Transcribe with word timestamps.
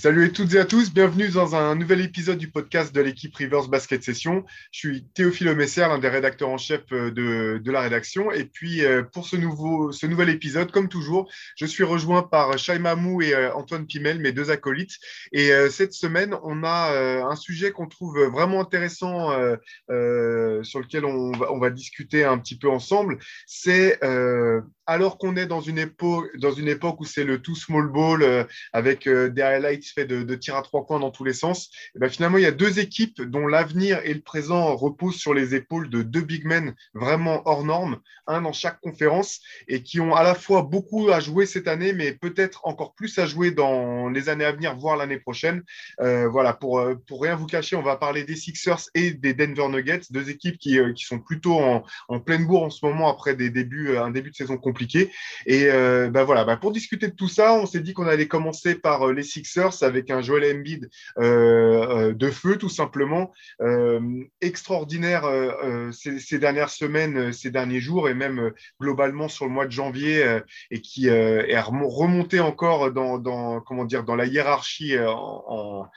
Salut 0.00 0.26
à 0.26 0.28
toutes 0.28 0.54
et 0.54 0.60
à 0.60 0.64
tous, 0.64 0.94
bienvenue 0.94 1.28
dans 1.28 1.56
un 1.56 1.74
nouvel 1.74 2.00
épisode 2.02 2.38
du 2.38 2.48
podcast 2.48 2.94
de 2.94 3.00
l'équipe 3.00 3.34
Rivers 3.34 3.66
Basket 3.66 4.00
Session. 4.00 4.44
Je 4.70 4.78
suis 4.78 5.04
Théophile 5.12 5.52
Messer, 5.56 5.80
l'un 5.80 5.98
des 5.98 6.08
rédacteurs 6.08 6.50
en 6.50 6.56
chef 6.56 6.82
euh, 6.92 7.10
de, 7.10 7.70
la 7.72 7.80
rédaction. 7.80 8.30
Et 8.30 8.44
puis 8.44 8.84
euh, 8.84 9.02
pour 9.02 9.26
ce, 9.26 9.34
nouveau, 9.34 9.90
ce 9.90 10.06
nouvel 10.06 10.28
épisode, 10.28 10.70
comme 10.70 10.88
toujours, 10.88 11.28
je 11.56 11.66
suis 11.66 11.82
rejoint 11.82 12.22
par 12.22 12.56
Shai 12.58 12.78
Mamou 12.78 13.22
et 13.22 13.34
euh, 13.34 13.52
Antoine 13.54 13.88
Pimel, 13.88 14.20
mes 14.20 14.30
deux 14.30 14.52
acolytes. 14.52 14.94
Et 15.32 15.50
cette 15.68 15.94
semaine, 15.94 16.36
on 16.44 16.62
a 16.62 17.26
un 17.28 17.34
sujet 17.34 17.72
qu'on 17.72 17.88
trouve 17.88 18.20
vraiment 18.26 18.60
intéressant, 18.60 19.30
sur 19.88 20.80
lequel 20.80 21.04
on 21.04 21.32
va, 21.32 21.52
on 21.52 21.58
va, 21.58 21.70
discuter 21.70 22.24
un 22.24 22.38
petit 22.38 22.56
peu 22.56 22.70
ensemble. 22.70 23.18
C'est 23.46 23.98
alors 24.86 25.18
qu'on 25.18 25.36
est 25.36 25.46
dans 25.46 25.60
une, 25.60 25.78
époque, 25.78 26.34
dans 26.38 26.52
une 26.52 26.68
époque 26.68 27.00
où 27.00 27.04
c'est 27.04 27.24
le 27.24 27.42
tout 27.42 27.56
small 27.56 27.88
ball 27.88 28.46
avec 28.72 29.08
des 29.08 29.42
highlights 29.42 29.87
fait 29.92 30.04
de, 30.04 30.34
tirs 30.34 30.56
à 30.56 30.62
trois 30.62 30.86
points 30.86 31.00
dans 31.00 31.10
tous 31.10 31.24
les 31.24 31.32
sens. 31.32 31.70
Ben 31.94 32.08
finalement, 32.08 32.38
il 32.38 32.44
y 32.44 32.46
a 32.46 32.52
deux 32.52 32.78
équipes 32.78 33.22
dont 33.22 33.46
l'avenir 33.46 34.00
et 34.04 34.14
le 34.14 34.20
présent 34.20 34.76
reposent 34.76 35.16
sur 35.16 35.34
les 35.34 35.54
épaules 35.54 35.90
de 35.90 36.02
deux 36.02 36.22
big 36.22 36.44
men 36.44 36.74
vraiment 36.94 37.42
hors 37.46 37.64
normes, 37.64 37.98
un 38.26 38.42
dans 38.42 38.52
chaque 38.52 38.80
conférence, 38.80 39.40
et 39.68 39.82
qui 39.82 40.00
ont 40.00 40.14
à 40.14 40.22
la 40.22 40.34
fois 40.34 40.62
beaucoup 40.62 41.10
à 41.10 41.20
jouer 41.20 41.46
cette 41.46 41.68
année, 41.68 41.92
mais 41.92 42.12
peut-être 42.12 42.60
encore 42.64 42.94
plus 42.94 43.18
à 43.18 43.26
jouer 43.26 43.50
dans 43.50 44.08
les 44.08 44.28
années 44.28 44.44
à 44.44 44.52
venir, 44.52 44.76
voire 44.76 44.96
l'année 44.96 45.18
prochaine. 45.18 45.62
Euh, 46.00 46.28
voilà, 46.28 46.52
pour, 46.52 46.78
euh, 46.78 46.94
pour 47.06 47.22
rien 47.22 47.34
vous 47.36 47.46
cacher, 47.46 47.76
on 47.76 47.82
va 47.82 47.96
parler 47.96 48.24
des 48.24 48.36
Sixers 48.36 48.90
et 48.94 49.12
des 49.12 49.34
Denver 49.34 49.68
Nuggets, 49.68 50.02
deux 50.10 50.30
équipes 50.30 50.58
qui, 50.58 50.78
euh, 50.78 50.92
qui 50.92 51.04
sont 51.04 51.18
plutôt 51.18 51.58
en, 51.58 51.84
en, 52.08 52.20
pleine 52.20 52.46
bourre 52.46 52.64
en 52.64 52.70
ce 52.70 52.84
moment 52.84 53.08
après 53.08 53.34
des 53.34 53.50
débuts, 53.50 53.96
un 53.96 54.10
début 54.10 54.30
de 54.30 54.36
saison 54.36 54.58
compliqué. 54.58 55.10
Et 55.46 55.68
ben 55.68 56.24
voilà, 56.24 56.44
ben 56.44 56.56
pour 56.56 56.72
discuter 56.72 57.08
de 57.08 57.14
tout 57.14 57.28
ça, 57.28 57.54
on 57.54 57.66
s'est 57.66 57.80
dit 57.80 57.92
qu'on 57.94 58.06
allait 58.06 58.28
commencer 58.28 58.74
par 58.74 59.12
les 59.12 59.22
Sixers 59.22 59.77
avec 59.82 60.10
un 60.10 60.20
Joel 60.20 60.56
Embiid 60.56 60.90
euh, 61.18 61.22
euh, 61.22 62.14
de 62.14 62.30
feu, 62.30 62.56
tout 62.56 62.68
simplement, 62.68 63.32
euh, 63.60 64.00
extraordinaire 64.40 65.24
ces, 65.92 66.38
dernières 66.38 66.70
semaines, 66.70 67.32
ces 67.32 67.50
derniers 67.50 67.80
jours, 67.80 68.08
et 68.08 68.14
même 68.14 68.52
globalement 68.80 69.28
sur 69.28 69.46
le 69.46 69.52
mois 69.52 69.66
de 69.66 69.72
janvier, 69.72 70.40
et 70.70 70.80
qui 70.80 71.08
est 71.08 71.60
remonté 71.60 72.40
encore 72.40 72.92
dans, 72.92 73.60
comment 73.60 73.84
dire, 73.84 74.04
dans 74.04 74.16
la 74.16 74.26
hiérarchie 74.26 74.96
en, 74.98 75.88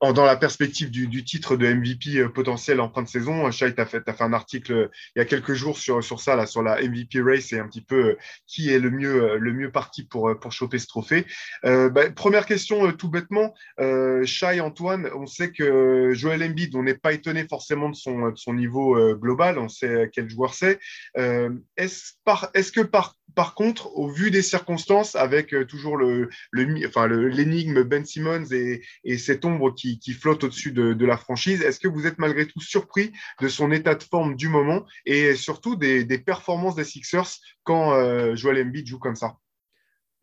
dans 0.00 0.24
la 0.24 0.36
perspective 0.36 0.90
du, 0.90 1.08
du, 1.08 1.24
titre 1.24 1.56
de 1.56 1.66
MVP 1.72 2.18
euh, 2.18 2.28
potentiel 2.28 2.80
en 2.80 2.90
fin 2.90 3.02
de 3.02 3.08
saison, 3.08 3.50
Shai, 3.50 3.74
tu 3.74 3.80
as, 3.80 3.86
fait, 3.86 4.04
fait 4.04 4.22
un 4.22 4.32
article 4.32 4.72
euh, 4.72 4.90
il 5.16 5.18
y 5.18 5.22
a 5.22 5.24
quelques 5.24 5.54
jours 5.54 5.76
sur, 5.76 6.02
sur 6.04 6.20
ça, 6.20 6.36
là, 6.36 6.46
sur 6.46 6.62
la 6.62 6.80
MVP 6.80 7.20
race 7.20 7.52
et 7.52 7.58
un 7.58 7.66
petit 7.66 7.82
peu 7.82 8.10
euh, 8.10 8.18
qui 8.46 8.70
est 8.70 8.78
le 8.78 8.90
mieux, 8.90 9.38
le 9.38 9.52
mieux 9.52 9.72
parti 9.72 10.04
pour, 10.04 10.38
pour 10.38 10.52
choper 10.52 10.78
ce 10.78 10.86
trophée. 10.86 11.26
Euh, 11.64 11.90
bah, 11.90 12.10
première 12.10 12.46
question, 12.46 12.90
tout 12.92 13.08
bêtement, 13.08 13.54
euh, 13.80 14.24
Shai, 14.24 14.60
Antoine, 14.60 15.10
on 15.14 15.26
sait 15.26 15.50
que 15.50 16.12
Joel 16.14 16.42
Embiid, 16.42 16.74
on 16.76 16.84
n'est 16.84 16.94
pas 16.94 17.12
étonné 17.12 17.46
forcément 17.48 17.88
de 17.88 17.96
son, 17.96 18.30
de 18.30 18.36
son 18.36 18.54
niveau 18.54 18.96
global, 19.16 19.58
on 19.58 19.68
sait 19.68 20.10
quel 20.12 20.30
joueur 20.30 20.54
c'est. 20.54 20.78
Euh, 21.16 21.50
Est-ce 21.76 22.14
est 22.54 22.72
que 22.72 22.80
par 22.80 23.17
par 23.38 23.54
contre, 23.54 23.96
au 23.96 24.08
vu 24.08 24.32
des 24.32 24.42
circonstances, 24.42 25.14
avec 25.14 25.54
euh, 25.54 25.64
toujours 25.64 25.96
le, 25.96 26.28
l'énigme 26.52 27.84
Ben 27.84 28.04
Simmons 28.04 28.50
et, 28.50 28.82
cette 29.16 29.44
ombre 29.44 29.72
qui, 29.72 30.00
flotte 30.12 30.42
au-dessus 30.42 30.72
de, 30.72 31.06
la 31.06 31.16
franchise, 31.16 31.62
est-ce 31.62 31.78
que 31.78 31.86
vous 31.86 32.04
êtes 32.08 32.18
malgré 32.18 32.46
tout 32.46 32.60
surpris 32.60 33.12
de 33.40 33.46
son 33.46 33.70
état 33.70 33.94
de 33.94 34.02
forme 34.02 34.34
du 34.34 34.48
moment 34.48 34.84
et 35.06 35.36
surtout 35.36 35.76
des, 35.76 36.18
performances 36.18 36.74
des 36.74 36.82
Sixers 36.82 37.28
quand 37.62 37.92
euh, 37.92 38.34
Joel 38.34 38.60
Embiid 38.66 38.88
joue 38.88 38.98
comme 38.98 39.14
ça? 39.14 39.36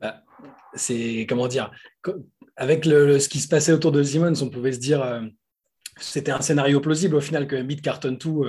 Bah, 0.02 0.21
C'est 0.73 1.25
comment 1.30 1.47
dire 1.47 1.71
Avec 2.58 2.83
ce 2.83 3.30
qui 3.30 3.39
se 3.39 3.47
passait 3.47 3.71
autour 3.71 3.93
de 3.93 4.03
Simmons, 4.03 4.41
on 4.41 4.49
pouvait 4.49 4.73
se 4.73 4.80
dire 4.80 5.02
euh, 5.02 5.21
c'était 6.02 6.33
un 6.33 6.41
scénario 6.41 6.81
plausible. 6.81 7.16
Au 7.16 7.21
final 7.21 7.47
que 7.47 7.55
Embiid 7.55 7.81
cartonne 7.81 8.17
tout 8.17 8.45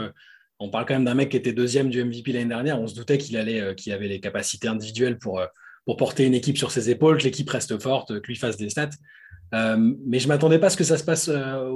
on 0.58 0.70
parle 0.70 0.86
quand 0.86 0.94
même 0.94 1.04
d'un 1.04 1.14
mec 1.14 1.30
qui 1.30 1.36
était 1.36 1.52
deuxième 1.52 1.90
du 1.90 2.02
MVP 2.02 2.32
l'année 2.32 2.46
dernière. 2.48 2.80
On 2.80 2.86
se 2.86 2.94
doutait 2.94 3.18
qu'il 3.18 3.36
euh, 3.36 3.74
avait 3.92 4.08
les 4.08 4.20
capacités 4.20 4.68
individuelles 4.68 5.18
pour, 5.18 5.38
euh, 5.38 5.46
pour 5.84 5.96
porter 5.96 6.24
une 6.24 6.34
équipe 6.34 6.56
sur 6.56 6.70
ses 6.70 6.90
épaules, 6.90 7.18
que 7.18 7.24
l'équipe 7.24 7.48
reste 7.48 7.80
forte, 7.80 8.20
que 8.20 8.26
lui 8.26 8.36
fasse 8.36 8.56
des 8.56 8.70
stats. 8.70 8.90
Euh, 9.54 9.94
mais 10.04 10.18
je 10.18 10.28
m'attendais 10.28 10.58
pas 10.58 10.68
à 10.68 10.70
ce 10.70 10.76
que 10.76 10.84
ça 10.84 10.98
se 10.98 11.04
passe 11.04 11.30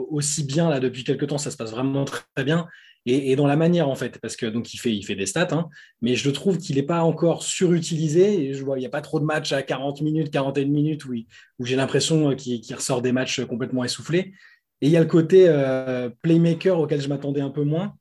aussi 0.09 0.45
bien 0.45 0.69
là 0.69 0.81
depuis 0.81 1.05
quelques 1.05 1.29
temps. 1.29 1.39
Ça 1.39 1.51
se 1.51 1.57
passe 1.57 1.71
vraiment 1.71 2.05
très 2.05 2.45
bien 2.45 2.67
et, 3.07 3.35
dans 3.35 3.47
la 3.47 3.57
manière 3.57 3.89
en 3.89 3.95
fait, 3.95 4.19
parce 4.19 4.37
que 4.37 4.45
donc 4.45 4.75
il 4.75 4.79
fait, 4.79 5.15
des 5.15 5.25
stats, 5.25 5.49
hein, 5.53 5.69
mais 6.03 6.17
je 6.17 6.29
trouve 6.29 6.59
qu'il 6.59 6.77
n'est 6.77 6.83
pas 6.83 7.03
encore 7.03 7.43
surutilisé. 7.43 8.35
Il 8.45 8.65
n'y 8.77 8.87
a 8.87 8.91
pas 8.91 9.01
trop 9.01 9.21
de 9.21 9.25
matchs 9.25 9.53
à 9.53 9.63
40 9.63 10.03
minutes, 10.03 10.31
41 10.31 10.67
minutes 10.67 11.05
où, 11.07 11.15
où 11.15 11.65
j'ai 11.65 11.77
l'impression 11.77 12.35
qu'il, 12.35 12.61
ressort 12.75 13.01
des 13.01 13.13
matchs 13.13 13.43
complètement 13.45 13.85
essoufflés. 13.85 14.35
Et 14.83 14.87
il 14.87 14.91
y 14.91 14.97
a 14.97 15.01
le 15.01 15.07
côté 15.07 15.47
playmaker 16.23 16.79
auquel 16.79 17.01
je 17.01 17.09
m'attendais 17.09 17.41
un 17.41 17.51
peu 17.51 17.63
moins 17.63 17.95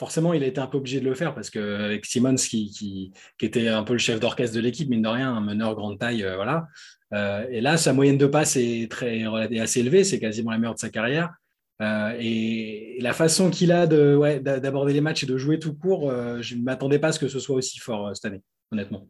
forcément, 0.00 0.32
il 0.32 0.42
a 0.42 0.46
été 0.46 0.58
un 0.58 0.66
peu 0.66 0.78
obligé 0.78 0.98
de 0.98 1.04
le 1.04 1.14
faire 1.14 1.34
parce 1.34 1.50
qu'avec 1.50 2.06
Simmons, 2.06 2.36
qui, 2.36 2.70
qui, 2.70 3.12
était 3.46 3.68
un 3.68 3.82
peu 3.82 3.92
le 3.92 3.98
chef 3.98 4.18
d'orchestre 4.18 4.56
de 4.56 4.60
l'équipe, 4.60 4.88
mine 4.88 5.02
de 5.02 5.08
rien, 5.08 5.30
un 5.30 5.42
meneur 5.42 5.74
grande 5.74 5.98
taille, 5.98 6.24
euh, 6.24 6.36
voilà. 6.36 6.68
Euh, 7.12 7.46
et 7.50 7.60
là, 7.60 7.76
sa 7.76 7.92
moyenne 7.92 8.16
de 8.16 8.24
passe 8.26 8.56
est, 8.56 8.90
très, 8.90 9.24
assez 9.60 9.80
élevée, 9.80 10.02
c'est 10.02 10.18
quasiment 10.18 10.52
la 10.52 10.58
meilleure 10.58 10.74
de 10.74 10.78
sa 10.78 10.88
carrière. 10.88 11.34
Euh, 11.82 12.16
et, 12.18 12.96
la 13.02 13.12
façon 13.12 13.50
qu'il 13.50 13.72
a 13.72 13.86
d'aborder 13.86 14.94
les 14.94 15.02
matchs 15.02 15.24
et 15.24 15.26
de 15.26 15.36
jouer 15.36 15.58
tout 15.58 15.74
court, 15.74 16.10
je 16.40 16.54
ne 16.54 16.62
m'attendais 16.62 16.98
pas 16.98 17.08
à 17.08 17.12
ce 17.12 17.18
que 17.18 17.28
ce 17.28 17.38
soit 17.38 17.56
aussi 17.56 17.78
fort 17.78 18.10
cette 18.16 18.24
année, 18.24 18.42
honnêtement. 18.72 19.06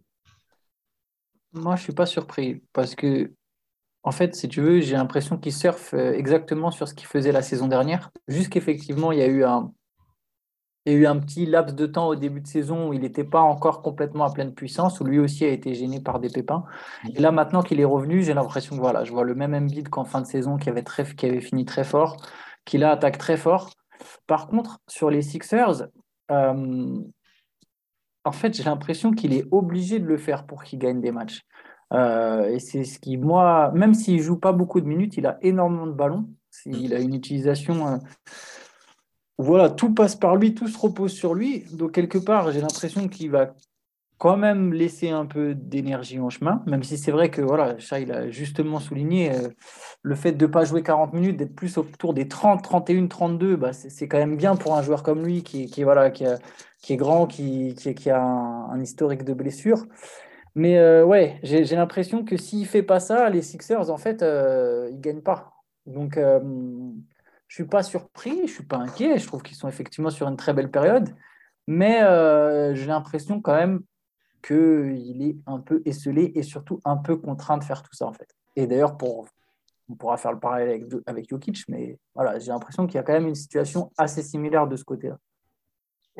Moi, 1.52 1.76
je 1.76 1.82
ne 1.82 1.84
suis 1.84 1.92
pas 1.92 2.06
surpris 2.06 2.62
parce 2.72 2.96
que, 2.96 3.30
en 4.02 4.10
fait, 4.10 4.34
si 4.34 4.48
tu 4.48 4.60
veux, 4.60 4.80
j'ai 4.80 4.96
l'impression 4.96 5.38
qu'il 5.38 5.52
surfe 5.52 5.94
exactement 5.94 6.72
sur 6.72 6.88
ce 6.88 6.94
qu'il 6.94 7.06
faisait 7.06 7.32
la 7.32 7.42
saison 7.42 7.68
dernière. 7.68 8.10
Juste 8.26 8.48
qu'effectivement, 8.48 9.12
il 9.12 9.18
y 9.18 9.22
a 9.22 9.26
eu 9.26 9.44
un, 9.44 9.72
il 10.86 10.92
y 10.92 10.96
a 10.96 10.98
eu 10.98 11.06
un 11.06 11.18
petit 11.18 11.44
laps 11.44 11.74
de 11.74 11.86
temps 11.86 12.08
au 12.08 12.16
début 12.16 12.40
de 12.40 12.46
saison 12.46 12.88
où 12.88 12.92
il 12.94 13.00
n'était 13.00 13.24
pas 13.24 13.40
encore 13.40 13.82
complètement 13.82 14.24
à 14.24 14.32
pleine 14.32 14.54
puissance, 14.54 15.00
où 15.00 15.04
lui 15.04 15.18
aussi 15.18 15.44
a 15.44 15.48
été 15.48 15.74
gêné 15.74 16.00
par 16.00 16.20
des 16.20 16.30
pépins. 16.30 16.64
Et 17.14 17.20
là, 17.20 17.32
maintenant 17.32 17.62
qu'il 17.62 17.80
est 17.80 17.84
revenu, 17.84 18.22
j'ai 18.22 18.32
l'impression 18.32 18.76
que 18.76 18.80
voilà, 18.80 19.04
je 19.04 19.12
vois 19.12 19.24
le 19.24 19.34
même 19.34 19.54
Embiid 19.54 19.90
qu'en 19.90 20.04
fin 20.04 20.22
de 20.22 20.26
saison, 20.26 20.56
qui 20.56 20.70
avait, 20.70 20.82
très, 20.82 21.04
qui 21.04 21.26
avait 21.26 21.42
fini 21.42 21.66
très 21.66 21.84
fort, 21.84 22.16
qui 22.64 22.78
là 22.78 22.92
attaque 22.92 23.18
très 23.18 23.36
fort. 23.36 23.70
Par 24.26 24.48
contre, 24.48 24.80
sur 24.88 25.10
les 25.10 25.20
Sixers, 25.20 25.88
euh, 26.30 26.98
en 28.24 28.32
fait, 28.32 28.54
j'ai 28.54 28.64
l'impression 28.64 29.12
qu'il 29.12 29.34
est 29.34 29.44
obligé 29.50 29.98
de 29.98 30.06
le 30.06 30.16
faire 30.16 30.46
pour 30.46 30.64
qu'il 30.64 30.78
gagne 30.78 31.00
des 31.00 31.12
matchs. 31.12 31.42
Euh, 31.92 32.48
et 32.48 32.58
c'est 32.58 32.84
ce 32.84 32.98
qui, 32.98 33.18
moi, 33.18 33.70
même 33.74 33.94
s'il 33.94 34.20
joue 34.20 34.38
pas 34.38 34.52
beaucoup 34.52 34.80
de 34.80 34.86
minutes, 34.86 35.16
il 35.16 35.26
a 35.26 35.38
énormément 35.42 35.86
de 35.86 35.92
ballons. 35.92 36.30
Il 36.64 36.94
a 36.94 37.00
une 37.00 37.14
utilisation. 37.14 37.86
Euh, 37.86 37.96
voilà, 39.42 39.70
tout 39.70 39.94
passe 39.94 40.16
par 40.16 40.36
lui, 40.36 40.54
tout 40.54 40.68
se 40.68 40.78
repose 40.78 41.12
sur 41.12 41.34
lui. 41.34 41.64
Donc, 41.72 41.92
quelque 41.92 42.18
part, 42.18 42.50
j'ai 42.52 42.60
l'impression 42.60 43.08
qu'il 43.08 43.30
va 43.30 43.54
quand 44.18 44.36
même 44.36 44.74
laisser 44.74 45.08
un 45.08 45.24
peu 45.24 45.54
d'énergie 45.54 46.20
en 46.20 46.28
chemin, 46.28 46.62
même 46.66 46.82
si 46.82 46.98
c'est 46.98 47.10
vrai 47.10 47.30
que 47.30 47.40
voilà, 47.40 47.76
il 47.98 48.12
a 48.12 48.28
justement 48.28 48.78
souligné 48.78 49.32
euh, 49.32 49.48
le 50.02 50.14
fait 50.14 50.32
de 50.32 50.46
ne 50.46 50.50
pas 50.50 50.66
jouer 50.66 50.82
40 50.82 51.14
minutes, 51.14 51.38
d'être 51.38 51.54
plus 51.54 51.78
autour 51.78 52.12
des 52.12 52.28
30, 52.28 52.62
31, 52.62 53.06
32, 53.06 53.56
bah, 53.56 53.72
c'est 53.72 54.08
quand 54.08 54.18
même 54.18 54.36
bien 54.36 54.56
pour 54.56 54.76
un 54.76 54.82
joueur 54.82 55.02
comme 55.02 55.24
lui 55.24 55.42
qui, 55.42 55.82
voilà, 55.82 56.10
qui, 56.10 56.24
est 56.24 56.96
grand, 56.96 57.26
qui, 57.26 57.74
qui 57.74 58.10
a 58.10 58.20
un, 58.22 58.78
historique 58.78 59.24
de 59.24 59.32
blessures. 59.32 59.86
Mais 60.54 60.76
euh, 60.76 61.02
ouais, 61.02 61.40
j'ai 61.42 61.64
l'impression 61.64 62.22
que 62.22 62.36
s'il 62.36 62.60
ne 62.60 62.66
fait 62.66 62.82
pas 62.82 63.00
ça, 63.00 63.30
les 63.30 63.40
Sixers, 63.40 63.88
en 63.88 63.96
fait, 63.96 64.22
euh, 64.22 64.88
ils 64.90 64.96
ne 64.96 65.00
gagnent 65.00 65.22
pas. 65.22 65.54
Donc, 65.86 66.18
je 67.50 67.56
suis 67.56 67.64
pas 67.64 67.82
surpris, 67.82 68.46
je 68.46 68.52
suis 68.52 68.64
pas 68.64 68.76
inquiet. 68.76 69.18
Je 69.18 69.26
trouve 69.26 69.42
qu'ils 69.42 69.56
sont 69.56 69.68
effectivement 69.68 70.10
sur 70.10 70.28
une 70.28 70.36
très 70.36 70.54
belle 70.54 70.70
période, 70.70 71.08
mais 71.66 72.00
euh, 72.00 72.76
j'ai 72.76 72.86
l'impression 72.86 73.40
quand 73.40 73.56
même 73.56 73.80
qu'il 74.40 75.20
est 75.20 75.36
un 75.46 75.58
peu 75.58 75.82
esselé 75.84 76.30
et 76.36 76.44
surtout 76.44 76.80
un 76.84 76.96
peu 76.96 77.16
contraint 77.16 77.58
de 77.58 77.64
faire 77.64 77.82
tout 77.82 77.92
ça 77.92 78.06
en 78.06 78.12
fait. 78.12 78.28
Et 78.54 78.68
d'ailleurs, 78.68 78.96
pour, 78.96 79.26
on 79.88 79.96
pourra 79.96 80.16
faire 80.16 80.32
le 80.32 80.38
parallèle 80.38 80.68
avec, 80.68 80.84
avec 81.06 81.28
Jokic, 81.28 81.64
mais 81.66 81.98
voilà, 82.14 82.38
j'ai 82.38 82.52
l'impression 82.52 82.86
qu'il 82.86 82.94
y 82.94 82.98
a 82.98 83.02
quand 83.02 83.14
même 83.14 83.26
une 83.26 83.34
situation 83.34 83.90
assez 83.98 84.22
similaire 84.22 84.68
de 84.68 84.76
ce 84.76 84.84
côté-là. 84.84 85.18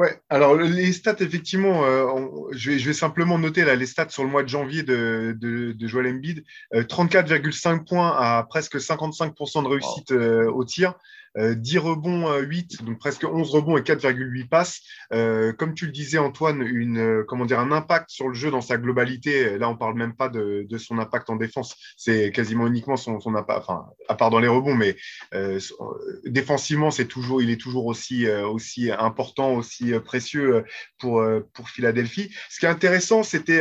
Ouais, 0.01 0.19
alors 0.31 0.57
les 0.57 0.93
stats, 0.93 1.17
effectivement, 1.21 1.85
euh, 1.85 2.07
je, 2.53 2.71
vais, 2.71 2.79
je, 2.79 2.87
vais, 2.87 2.95
simplement 2.95 3.39
noter 3.39 3.65
là, 3.65 3.75
les 3.75 3.85
stats 3.85 4.09
sur 4.09 4.25
le 4.25 4.31
mois 4.31 4.43
de 4.43 4.49
janvier 4.49 4.83
de, 4.83 5.37
de, 5.39 5.73
de 5.73 5.87
Joel 5.87 6.07
Embiid. 6.07 6.43
34,5 6.73 7.75
euh, 7.75 7.79
points 7.81 8.17
à 8.17 8.43
presque 8.49 8.77
55% 8.77 9.63
de 9.63 9.69
réussite 9.69 10.13
euh, 10.13 10.51
au 10.51 10.65
tir. 10.65 10.95
10 11.39 11.79
rebonds, 11.79 12.37
8, 12.39 12.85
donc 12.85 12.99
presque 12.99 13.25
11 13.25 13.51
rebonds 13.51 13.77
et 13.77 13.83
4,8 13.83 14.49
passes. 14.49 14.81
comme 15.11 15.75
tu 15.75 15.87
le 15.87 15.93
disais, 15.93 16.19
Antoine, 16.19 16.63
une, 16.63 17.25
comment 17.27 17.47
dire, 17.47 17.61
un 17.61 17.73
impact 17.73 18.11
sur 18.11 18.29
le 18.29 18.35
jeu 18.35 18.51
dans 18.51 18.61
sa 18.61 18.79
globalité. 18.79 19.59
Là, 19.59 19.69
on 19.69 19.73
ne 19.73 19.79
parle 19.79 19.95
même 19.95 20.15
pas 20.15 20.29
de, 20.29 20.67
son 20.79 20.99
impact 20.99 21.31
en 21.31 21.37
défense. 21.37 21.77
C'est 21.97 22.33
quasiment 22.33 22.67
uniquement 22.67 22.97
son, 22.97 23.19
impact, 23.35 23.61
enfin, 23.61 23.87
à 24.09 24.15
part 24.15 24.31
dans 24.31 24.41
les 24.41 24.49
rebonds, 24.49 24.75
mais 24.75 24.97
défensivement, 26.25 26.91
c'est 26.91 27.07
toujours, 27.07 27.43
il 27.43 27.51
est 27.51 27.61
toujours 27.61 27.87
aussi, 27.87 28.29
aussi 28.29 28.91
important, 28.91 29.55
aussi 29.55 29.93
précieux 30.05 30.65
pour, 30.99 31.25
pour 31.55 31.69
Philadelphie. 31.69 32.33
Ce 32.49 32.59
qui 32.59 32.67
est 32.67 32.71
intéressant, 32.71 33.23
c'était, 33.23 33.61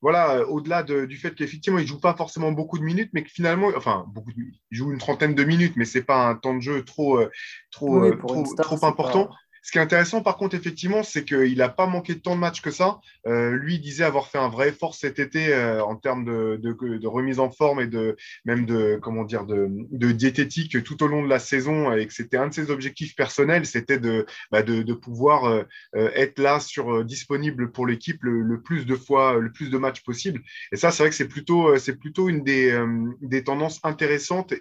voilà, 0.00 0.46
au-delà 0.48 0.82
du 0.82 1.16
fait 1.16 1.34
qu'effectivement, 1.34 1.78
il 1.78 1.82
ne 1.82 1.88
joue 1.88 2.00
pas 2.00 2.14
forcément 2.14 2.52
beaucoup 2.52 2.78
de 2.78 2.84
minutes, 2.84 3.10
mais 3.12 3.22
que 3.22 3.30
finalement, 3.30 3.70
enfin, 3.76 4.04
beaucoup 4.08 4.32
de, 4.32 4.38
il 4.70 4.76
joue 4.78 4.92
une 4.92 4.98
trentaine 4.98 5.34
de 5.34 5.44
minutes, 5.44 5.74
mais 5.76 5.84
ce 5.84 5.98
n'est 5.98 6.04
pas 6.04 6.28
un 6.28 6.34
temps 6.34 6.54
de 6.54 6.60
jeu 6.60 6.84
trop, 6.92 7.18
euh, 7.18 7.30
trop, 7.70 8.04
euh, 8.04 8.16
trop, 8.16 8.84
important. 8.84 9.30
Ce 9.64 9.70
qui 9.70 9.78
est 9.78 9.80
intéressant, 9.80 10.22
par 10.22 10.36
contre, 10.36 10.56
effectivement, 10.56 11.04
c'est 11.04 11.24
qu'il 11.24 11.56
n'a 11.58 11.68
pas 11.68 11.86
manqué 11.86 12.14
de 12.14 12.18
temps 12.18 12.34
de 12.34 12.40
match 12.40 12.60
que 12.62 12.72
ça. 12.72 12.98
Euh, 13.28 13.52
lui, 13.52 13.76
il 13.76 13.80
disait 13.80 14.02
avoir 14.02 14.26
fait 14.26 14.38
un 14.38 14.48
vrai 14.48 14.70
effort 14.70 14.96
cet 14.96 15.20
été 15.20 15.54
euh, 15.54 15.84
en 15.84 15.94
termes 15.94 16.24
de, 16.24 17.06
remise 17.06 17.38
en 17.38 17.48
forme 17.48 17.80
et 17.80 17.86
de 17.86 18.16
même 18.44 18.66
de 18.66 18.98
comment 19.00 19.22
dire 19.22 19.44
de, 19.46 19.68
diététique 20.12 20.82
tout 20.82 21.00
au 21.04 21.06
long 21.06 21.22
de 21.22 21.28
la 21.28 21.38
saison 21.38 21.92
et 21.92 22.06
que 22.08 22.12
c'était 22.12 22.36
un 22.36 22.48
de 22.48 22.54
ses 22.54 22.70
objectifs 22.70 23.14
personnels, 23.14 23.64
c'était 23.64 23.98
de, 23.98 24.26
bah, 24.50 24.64
pouvoir 25.00 25.44
euh, 25.44 25.64
être 25.92 26.40
là 26.40 26.58
sur 26.58 27.04
disponible 27.04 27.70
pour 27.70 27.86
l'équipe 27.86 28.18
le, 28.22 28.60
plus 28.60 28.84
de 28.84 28.96
fois, 28.96 29.38
le 29.38 29.52
plus 29.52 29.70
de 29.70 29.78
matchs 29.78 30.02
possible. 30.02 30.42
Et 30.72 30.76
ça, 30.76 30.90
c'est 30.90 31.04
vrai 31.04 31.10
que 31.10 31.16
c'est 31.16 31.28
plutôt 31.28 32.28
une 32.28 32.42
des, 32.42 32.76
des 33.20 33.44
tendances 33.44 33.78
intéressantes 33.84 34.54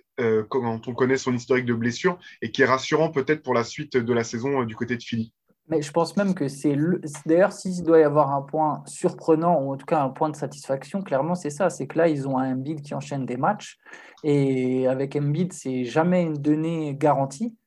quand 0.50 0.88
on 0.88 0.94
connaît 0.94 1.18
son 1.18 1.34
historique 1.34 1.66
de 1.66 1.74
blessure 1.74 2.20
et 2.44 2.52
qui 2.52 2.62
est 2.62 2.66
rassurant 2.66 3.10
peut-être 3.10 3.42
pour 3.42 3.56
la 3.56 3.64
suite 3.64 3.98
de 3.98 4.14
la 4.14 4.24
saison 4.24 4.64
du 4.64 4.76
côté 4.76 4.91
de 4.96 5.24
Mais 5.68 5.82
je 5.82 5.92
pense 5.92 6.18
même 6.18 6.34
que 6.34 6.48
c'est. 6.48 6.76
D'ailleurs, 7.26 7.52
s'il 7.52 7.84
doit 7.84 8.00
y 8.00 8.04
avoir 8.04 8.32
un 8.34 8.42
point 8.42 8.84
surprenant, 8.86 9.62
ou 9.62 9.74
en 9.74 9.78
tout 9.78 9.86
cas 9.86 10.02
un 10.02 10.10
point 10.10 10.30
de 10.30 10.36
satisfaction, 10.36 11.02
clairement, 11.02 11.36
c'est 11.36 11.50
ça. 11.50 11.70
C'est 11.70 11.88
que 11.88 11.98
là, 11.98 12.08
ils 12.08 12.28
ont 12.28 12.38
un 12.38 12.54
Embiid 12.54 12.82
qui 12.82 12.94
enchaîne 12.94 13.26
des 13.26 13.38
matchs. 13.38 13.78
Et 14.24 14.88
avec 14.88 15.16
Embiid, 15.16 15.54
c'est 15.54 15.84
jamais 15.86 16.24
une 16.24 16.38
donnée 16.38 16.96
garantie. 16.96 17.58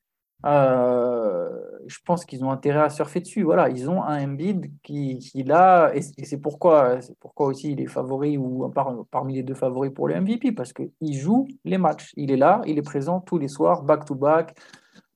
Euh, 0.45 1.49
je 1.87 1.97
pense 2.05 2.25
qu'ils 2.25 2.43
ont 2.43 2.51
intérêt 2.51 2.81
à 2.81 2.89
surfer 2.89 3.19
dessus. 3.19 3.43
Voilà, 3.43 3.69
ils 3.69 3.89
ont 3.89 4.03
un 4.03 4.23
Embiid 4.23 4.71
qui, 4.83 5.17
qui 5.19 5.43
là, 5.43 5.91
et 5.93 6.01
c'est 6.01 6.37
pourquoi, 6.37 6.99
pourquoi 7.19 7.47
aussi 7.47 7.71
il 7.71 7.81
est 7.81 7.87
favori 7.87 8.37
ou 8.37 8.71
parmi 9.09 9.35
les 9.35 9.43
deux 9.43 9.55
favoris 9.55 9.91
pour 9.93 10.07
le 10.07 10.19
MVP, 10.19 10.51
parce 10.51 10.73
qu'il 10.73 11.13
joue 11.13 11.47
les 11.63 11.77
matchs. 11.77 12.11
Il 12.15 12.31
est 12.31 12.37
là, 12.37 12.61
il 12.65 12.77
est 12.77 12.83
présent 12.83 13.21
tous 13.21 13.37
les 13.37 13.47
soirs, 13.47 13.83
back 13.83 14.05
to 14.05 14.15
back 14.15 14.55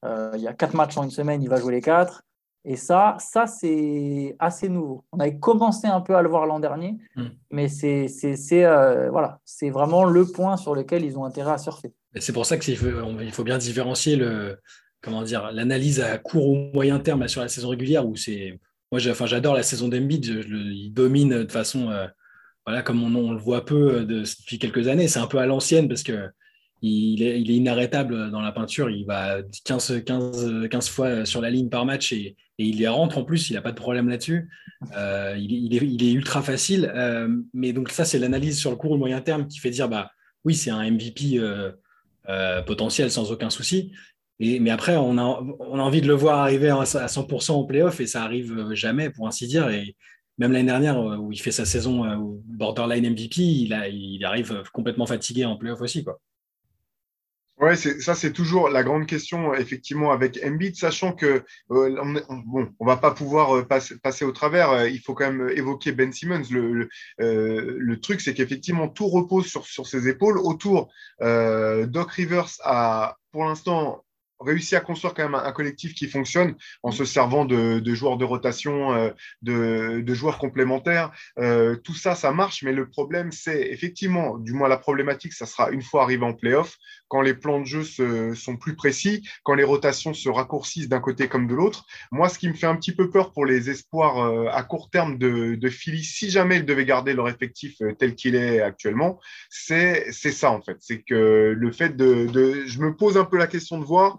il 0.04 0.40
y 0.42 0.48
a 0.48 0.54
quatre 0.54 0.76
matchs 0.76 0.98
en 0.98 1.04
une 1.04 1.12
semaine, 1.12 1.42
il 1.42 1.50
va 1.50 1.60
jouer 1.60 1.74
les 1.74 1.82
quatre. 1.82 2.24
Et 2.66 2.76
ça, 2.76 3.16
ça 3.20 3.48
c'est 3.48 4.36
assez 4.38 4.68
nouveau. 4.68 5.06
On 5.14 5.20
avait 5.20 5.38
commencé 5.38 5.88
un 5.88 6.02
peu 6.02 6.16
à 6.16 6.22
le 6.22 6.30
voir 6.30 6.46
l'an 6.46 6.60
dernier, 6.60 6.98
hmm. 7.16 7.28
mais 7.52 7.70
c'est 7.70 8.08
euh, 8.52 9.10
voilà, 9.10 9.40
c'est 9.46 9.70
vraiment 9.70 10.04
le 10.04 10.26
point 10.26 10.58
sur 10.58 10.76
lequel 10.76 11.06
ils 11.06 11.18
ont 11.18 11.24
intérêt 11.24 11.54
à 11.54 11.58
surfer. 11.58 11.94
C'est 12.16 12.34
pour 12.34 12.46
ça 12.46 12.58
qu'il 12.58 12.76
faut, 12.76 12.88
il 13.22 13.32
faut 13.32 13.44
bien 13.44 13.58
différencier 13.58 14.18
le 14.18 14.58
comment 15.02 15.24
dire 15.24 15.52
l'analyse 15.54 16.02
à 16.02 16.18
court 16.18 16.50
ou 16.50 16.56
moyen 16.74 17.00
terme 17.00 17.28
sur 17.30 17.42
la 17.42 17.48
saison 17.48 17.70
régulière 17.70 18.06
où 18.06 18.18
c'est 18.18 18.60
moi 18.92 19.00
j'adore 19.00 19.54
la 19.54 19.64
saison 19.64 19.88
d'Embiid, 19.88 20.26
il 20.26 20.92
domine 20.92 21.46
de 21.46 21.52
façon 21.52 21.90
euh, 21.90 22.08
voilà 22.66 22.82
comme 22.82 23.02
on, 23.02 23.16
on, 23.16 23.32
le 23.32 23.40
voit 23.40 23.64
peu 23.64 24.04
depuis 24.04 24.60
quelques 24.60 24.90
années, 24.90 25.08
c'est 25.08 25.20
un 25.20 25.28
peu 25.28 25.38
à 25.38 25.46
l'ancienne 25.46 25.88
parce 25.88 26.04
que 26.04 26.28
il 26.82 27.24
est, 27.24 27.42
inarrêtable 27.42 28.32
dans 28.32 28.42
la 28.42 28.52
peinture. 28.52 28.90
Il 28.90 29.06
va 29.06 29.40
15, 29.66 30.04
15, 30.06 30.70
15 30.70 30.90
fois 30.90 31.26
sur 31.26 31.42
la 31.42 31.50
ligne 31.50 31.70
par 31.70 31.86
match 31.86 32.14
et, 32.14 32.36
il 32.58 32.80
y 32.80 32.88
rentre 32.88 33.18
en 33.18 33.24
plus. 33.24 33.50
Il 33.50 33.54
n'a 33.54 33.62
pas 33.62 33.72
de 33.72 33.78
problème 33.78 34.10
là-dessus. 34.10 34.50
Euh, 34.96 35.36
il, 35.38 35.74
est, 35.76 36.12
ultra 36.12 36.42
facile. 36.42 36.92
Euh, 36.94 37.30
mais 37.54 37.72
donc, 37.72 37.90
ça, 37.90 38.04
c'est 38.04 38.20
l'analyse 38.20 38.60
sur 38.60 38.70
le 38.70 38.76
court 38.76 38.92
ou 38.92 38.98
moyen 38.98 39.22
terme 39.22 39.48
qui 39.48 39.60
fait 39.60 39.70
dire 39.70 39.88
bah, 39.88 40.12
oui, 40.44 40.56
c'est 40.56 40.70
un 40.70 40.90
MVP 40.90 41.40
euh, 41.40 42.62
potentiel 42.64 43.12
sans 43.12 43.32
aucun 43.32 43.50
souci. 43.50 43.94
mais 44.40 44.70
après, 44.72 44.98
on 44.98 45.18
a, 45.18 45.22
envie 45.22 46.02
de 46.02 46.08
le 46.08 46.14
voir 46.14 46.40
arriver 46.40 46.70
à 46.70 46.84
100% 46.84 47.52
en 47.52 47.64
playoff 47.64 48.00
et 48.02 48.08
ça 48.08 48.24
arrive 48.24 48.74
jamais, 48.74 49.10
pour 49.10 49.28
ainsi 49.28 49.48
dire. 49.48 49.70
Et 49.70 49.96
même 50.38 50.52
l'année 50.52 50.68
dernière, 50.68 51.00
où 51.00 51.32
il 51.32 51.40
fait 51.40 51.52
sa 51.52 51.66
saison 51.66 52.36
borderline 52.46 53.10
MVP, 53.10 53.42
il, 53.42 53.74
il 53.94 54.26
arrive 54.26 54.64
complètement 54.74 55.06
fatigué 55.06 55.46
en 55.46 55.56
playoff 55.56 55.80
aussi. 55.80 56.04
Quoi. 56.04 56.20
Ouais, 57.60 57.76
ça 57.76 58.16
c'est 58.16 58.32
toujours 58.32 58.70
la 58.70 58.84
grande 58.84 59.06
question 59.06 59.54
effectivement 59.54 60.14
avec 60.14 60.40
Embiid, 60.46 60.78
sachant 60.78 61.12
que 61.12 61.44
euh, 61.72 62.24
on, 62.30 62.38
bon, 62.38 62.74
on 62.80 62.86
va 62.86 62.96
pas 62.96 63.12
pouvoir 63.12 63.54
euh, 63.58 63.68
passer, 63.68 64.24
au 64.24 64.32
travers. 64.32 64.70
Euh, 64.72 64.90
il 64.90 65.00
faut 65.02 65.14
quand 65.14 65.30
même 65.30 65.50
évoquer 65.50 65.92
Ben 65.92 66.14
Simmons. 66.14 66.44
Le, 66.50 68.00
truc, 68.00 68.22
c'est 68.22 68.34
qu'effectivement 68.34 68.88
tout 68.88 69.10
repose 69.10 69.48
sur 69.48 69.88
ses 69.88 70.08
épaules. 70.08 70.38
Autour, 70.40 70.90
Doc 71.20 72.12
Rivers 72.12 72.50
a 72.64 73.18
pour 73.34 73.44
l'instant 73.44 74.06
réussi 74.40 74.76
à 74.76 74.80
construire 74.80 75.14
quand 75.14 75.24
même 75.24 75.36
un, 75.36 75.52
collectif 75.52 75.94
qui 75.94 76.08
fonctionne 76.08 76.56
en 76.84 76.92
se 76.92 77.06
servant 77.06 77.46
de, 77.46 77.82
joueurs 77.94 78.18
de 78.18 78.26
rotation, 78.26 78.94
euh, 78.94 79.10
de, 79.42 80.14
joueurs 80.14 80.38
complémentaires. 80.38 81.12
Euh, 81.38 81.76
tout 81.76 81.96
ça, 81.96 82.16
ça 82.16 82.32
marche, 82.32 82.64
mais 82.64 82.72
le 82.72 82.90
problème, 82.90 83.32
c'est 83.32 83.70
effectivement, 83.70 84.38
du 84.38 84.54
moins 84.54 84.70
la 84.70 84.78
problématique, 84.78 85.34
ça 85.34 85.46
sera 85.46 85.70
une 85.72 85.82
fois 85.82 86.04
arrivé 86.04 86.24
en 86.26 86.34
playoff, 86.34 86.78
quand 87.08 87.22
les 87.22 87.34
plans 87.34 87.60
de 87.60 87.66
jeu 87.66 87.84
sont 88.36 88.56
plus 88.56 88.76
précis, 88.76 89.28
quand 89.44 89.56
les 89.56 89.64
rotations 89.64 90.14
se 90.14 90.30
raccourcissent 90.30 90.90
d'un 90.90 91.00
côté 91.00 91.28
comme 91.28 91.48
de 91.48 91.56
l'autre. 91.56 91.86
Moi, 92.12 92.30
ce 92.30 92.38
qui 92.38 92.48
me 92.48 92.54
fait 92.54 92.68
un 92.68 92.76
petit 92.76 92.94
peu 92.94 93.10
peur 93.10 93.34
pour 93.34 93.46
les 93.46 93.70
espoirs 93.70 94.20
euh, 94.20 94.48
à 94.52 94.64
court 94.64 94.90
terme 94.90 95.18
de, 95.18 95.56
de 95.56 95.70
Philly, 95.70 96.04
si 96.04 96.30
jamais 96.30 96.58
ils 96.58 96.66
devaient 96.66 96.86
garder 96.86 97.14
leur 97.14 97.28
effectif 97.28 97.82
tel 97.98 98.16
qu'il 98.16 98.36
est 98.36 98.62
actuellement, 98.62 99.20
c'est 99.50 100.12
ça 100.12 100.52
en 100.52 100.62
fait. 100.62 100.78
C'est 100.80 101.02
que 101.02 101.54
le 101.58 101.72
fait 101.72 101.96
de, 101.96 102.28
de, 102.28 102.66
Je 102.66 102.80
me 102.80 102.96
pose 102.96 103.18
un 103.18 103.26
peu 103.26 103.38
la 103.38 103.48
question 103.48 103.80
de 103.80 103.86
voir 103.86 104.18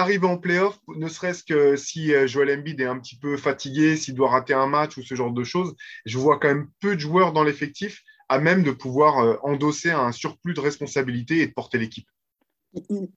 arriver 0.00 0.26
en 0.26 0.36
playoff, 0.36 0.78
ne 0.88 1.08
serait-ce 1.08 1.44
que 1.44 1.76
si 1.76 2.14
euh, 2.14 2.26
Joel 2.26 2.58
Embiid 2.58 2.80
est 2.80 2.86
un 2.86 2.98
petit 2.98 3.16
peu 3.16 3.36
fatigué, 3.36 3.96
s'il 3.96 4.14
doit 4.14 4.30
rater 4.30 4.54
un 4.54 4.66
match 4.66 4.96
ou 4.96 5.02
ce 5.02 5.14
genre 5.14 5.32
de 5.32 5.44
choses, 5.44 5.74
je 6.04 6.18
vois 6.18 6.38
quand 6.38 6.48
même 6.48 6.68
peu 6.80 6.94
de 6.94 7.00
joueurs 7.00 7.32
dans 7.32 7.44
l'effectif 7.44 8.02
à 8.28 8.38
même 8.38 8.62
de 8.62 8.70
pouvoir 8.70 9.18
euh, 9.18 9.36
endosser 9.42 9.90
un 9.90 10.12
surplus 10.12 10.54
de 10.54 10.60
responsabilité 10.60 11.40
et 11.40 11.46
de 11.46 11.52
porter 11.52 11.78
l'équipe. 11.78 12.08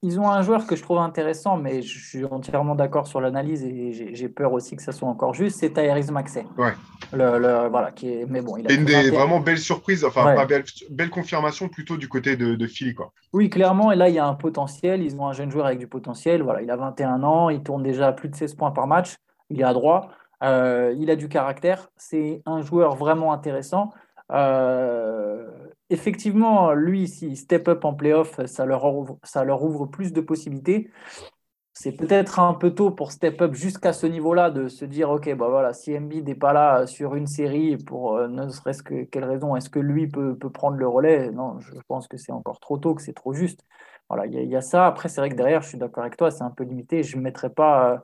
Ils 0.02 0.18
ont 0.18 0.28
un 0.28 0.42
joueur 0.42 0.66
que 0.66 0.74
je 0.74 0.82
trouve 0.82 0.98
intéressant, 0.98 1.56
mais 1.56 1.80
je 1.80 1.98
suis 1.98 2.24
entièrement 2.24 2.74
d'accord 2.74 3.06
sur 3.06 3.20
l'analyse 3.20 3.64
et 3.64 4.14
j'ai 4.14 4.28
peur 4.28 4.52
aussi 4.52 4.74
que 4.74 4.82
ça 4.82 4.90
soit 4.90 5.08
encore 5.08 5.32
juste. 5.32 5.60
C'est 5.60 5.72
Tyrese 5.72 6.10
Maxey. 6.10 6.44
Ouais. 6.58 6.72
Le, 7.12 7.68
voilà, 7.68 7.92
qui 7.92 8.08
est, 8.08 8.26
mais 8.28 8.40
bon, 8.40 8.56
il 8.56 8.66
a 8.66 8.72
une 8.74 8.84
des 8.84 9.10
vraiment 9.10 9.38
belles 9.38 9.58
surprises, 9.58 10.04
enfin, 10.04 10.44
belle, 10.46 10.64
belle, 10.90 11.10
confirmation 11.10 11.68
plutôt 11.68 11.96
du 11.96 12.08
côté 12.08 12.36
de, 12.36 12.56
de 12.56 12.66
Philly. 12.66 12.94
Quoi. 12.94 13.12
Oui, 13.32 13.48
clairement. 13.48 13.92
Et 13.92 13.96
là, 13.96 14.08
il 14.08 14.14
y 14.16 14.18
a 14.18 14.26
un 14.26 14.34
potentiel. 14.34 15.02
Ils 15.02 15.14
ont 15.16 15.28
un 15.28 15.32
jeune 15.32 15.52
joueur 15.52 15.66
avec 15.66 15.78
du 15.78 15.86
potentiel. 15.86 16.42
Voilà, 16.42 16.60
il 16.60 16.70
a 16.70 16.76
21 16.76 17.22
ans. 17.22 17.48
Il 17.48 17.62
tourne 17.62 17.84
déjà 17.84 18.08
à 18.08 18.12
plus 18.12 18.28
de 18.28 18.34
16 18.34 18.54
points 18.54 18.72
par 18.72 18.88
match. 18.88 19.16
Il 19.50 19.60
est 19.60 19.64
à 19.64 19.72
droit. 19.72 20.10
Euh, 20.42 20.94
il 20.98 21.10
a 21.10 21.16
du 21.16 21.28
caractère. 21.28 21.90
C'est 21.96 22.42
un 22.44 22.60
joueur 22.60 22.96
vraiment 22.96 23.32
intéressant. 23.32 23.92
Euh, 24.32 25.46
effectivement, 25.94 26.72
lui, 26.74 27.08
s'il 27.08 27.36
step 27.36 27.68
up 27.68 27.84
en 27.84 27.94
playoff, 27.94 28.44
ça 28.46 28.66
leur, 28.66 28.84
ouvre, 28.84 29.18
ça 29.24 29.44
leur 29.44 29.62
ouvre 29.62 29.86
plus 29.86 30.12
de 30.12 30.20
possibilités. 30.20 30.90
C'est 31.72 31.92
peut-être 31.92 32.38
un 32.38 32.54
peu 32.54 32.72
tôt 32.74 32.92
pour 32.92 33.10
step 33.10 33.40
up 33.42 33.54
jusqu'à 33.54 33.92
ce 33.92 34.06
niveau-là 34.06 34.50
de 34.50 34.68
se 34.68 34.84
dire 34.84 35.10
ok, 35.10 35.34
bah 35.34 35.48
voilà, 35.48 35.72
si 35.72 35.96
Embiid 35.96 36.26
n'est 36.26 36.36
pas 36.36 36.52
là 36.52 36.86
sur 36.86 37.16
une 37.16 37.26
série, 37.26 37.76
pour 37.76 38.16
euh, 38.16 38.28
ne 38.28 38.48
serait-ce 38.48 38.82
que 38.82 39.04
quelle 39.04 39.24
raison, 39.24 39.56
est-ce 39.56 39.70
que 39.70 39.80
lui 39.80 40.06
peut, 40.06 40.36
prendre 40.52 40.76
le 40.76 40.86
relais? 40.86 41.30
Non, 41.32 41.58
je 41.60 41.72
pense 41.88 42.06
que 42.08 42.16
c'est 42.16 42.32
encore 42.32 42.60
trop 42.60 42.78
tôt, 42.78 42.94
que 42.94 43.02
c'est 43.02 43.12
trop 43.14 43.32
juste. 43.32 43.64
Voilà, 44.08 44.26
il 44.26 44.34
y, 44.34 44.46
y, 44.46 44.56
a 44.56 44.60
ça. 44.60 44.86
Après, 44.86 45.08
c'est 45.08 45.20
vrai 45.20 45.30
que 45.30 45.34
derrière, 45.36 45.62
je 45.62 45.68
suis 45.68 45.78
d'accord 45.78 46.04
avec 46.04 46.16
toi, 46.16 46.30
c'est 46.30 46.44
un 46.44 46.50
peu 46.50 46.64
limité. 46.64 47.02
Je 47.02 47.16
ne 47.16 47.22
mettrai 47.22 47.50
pas 47.50 47.94
euh, 47.94 47.98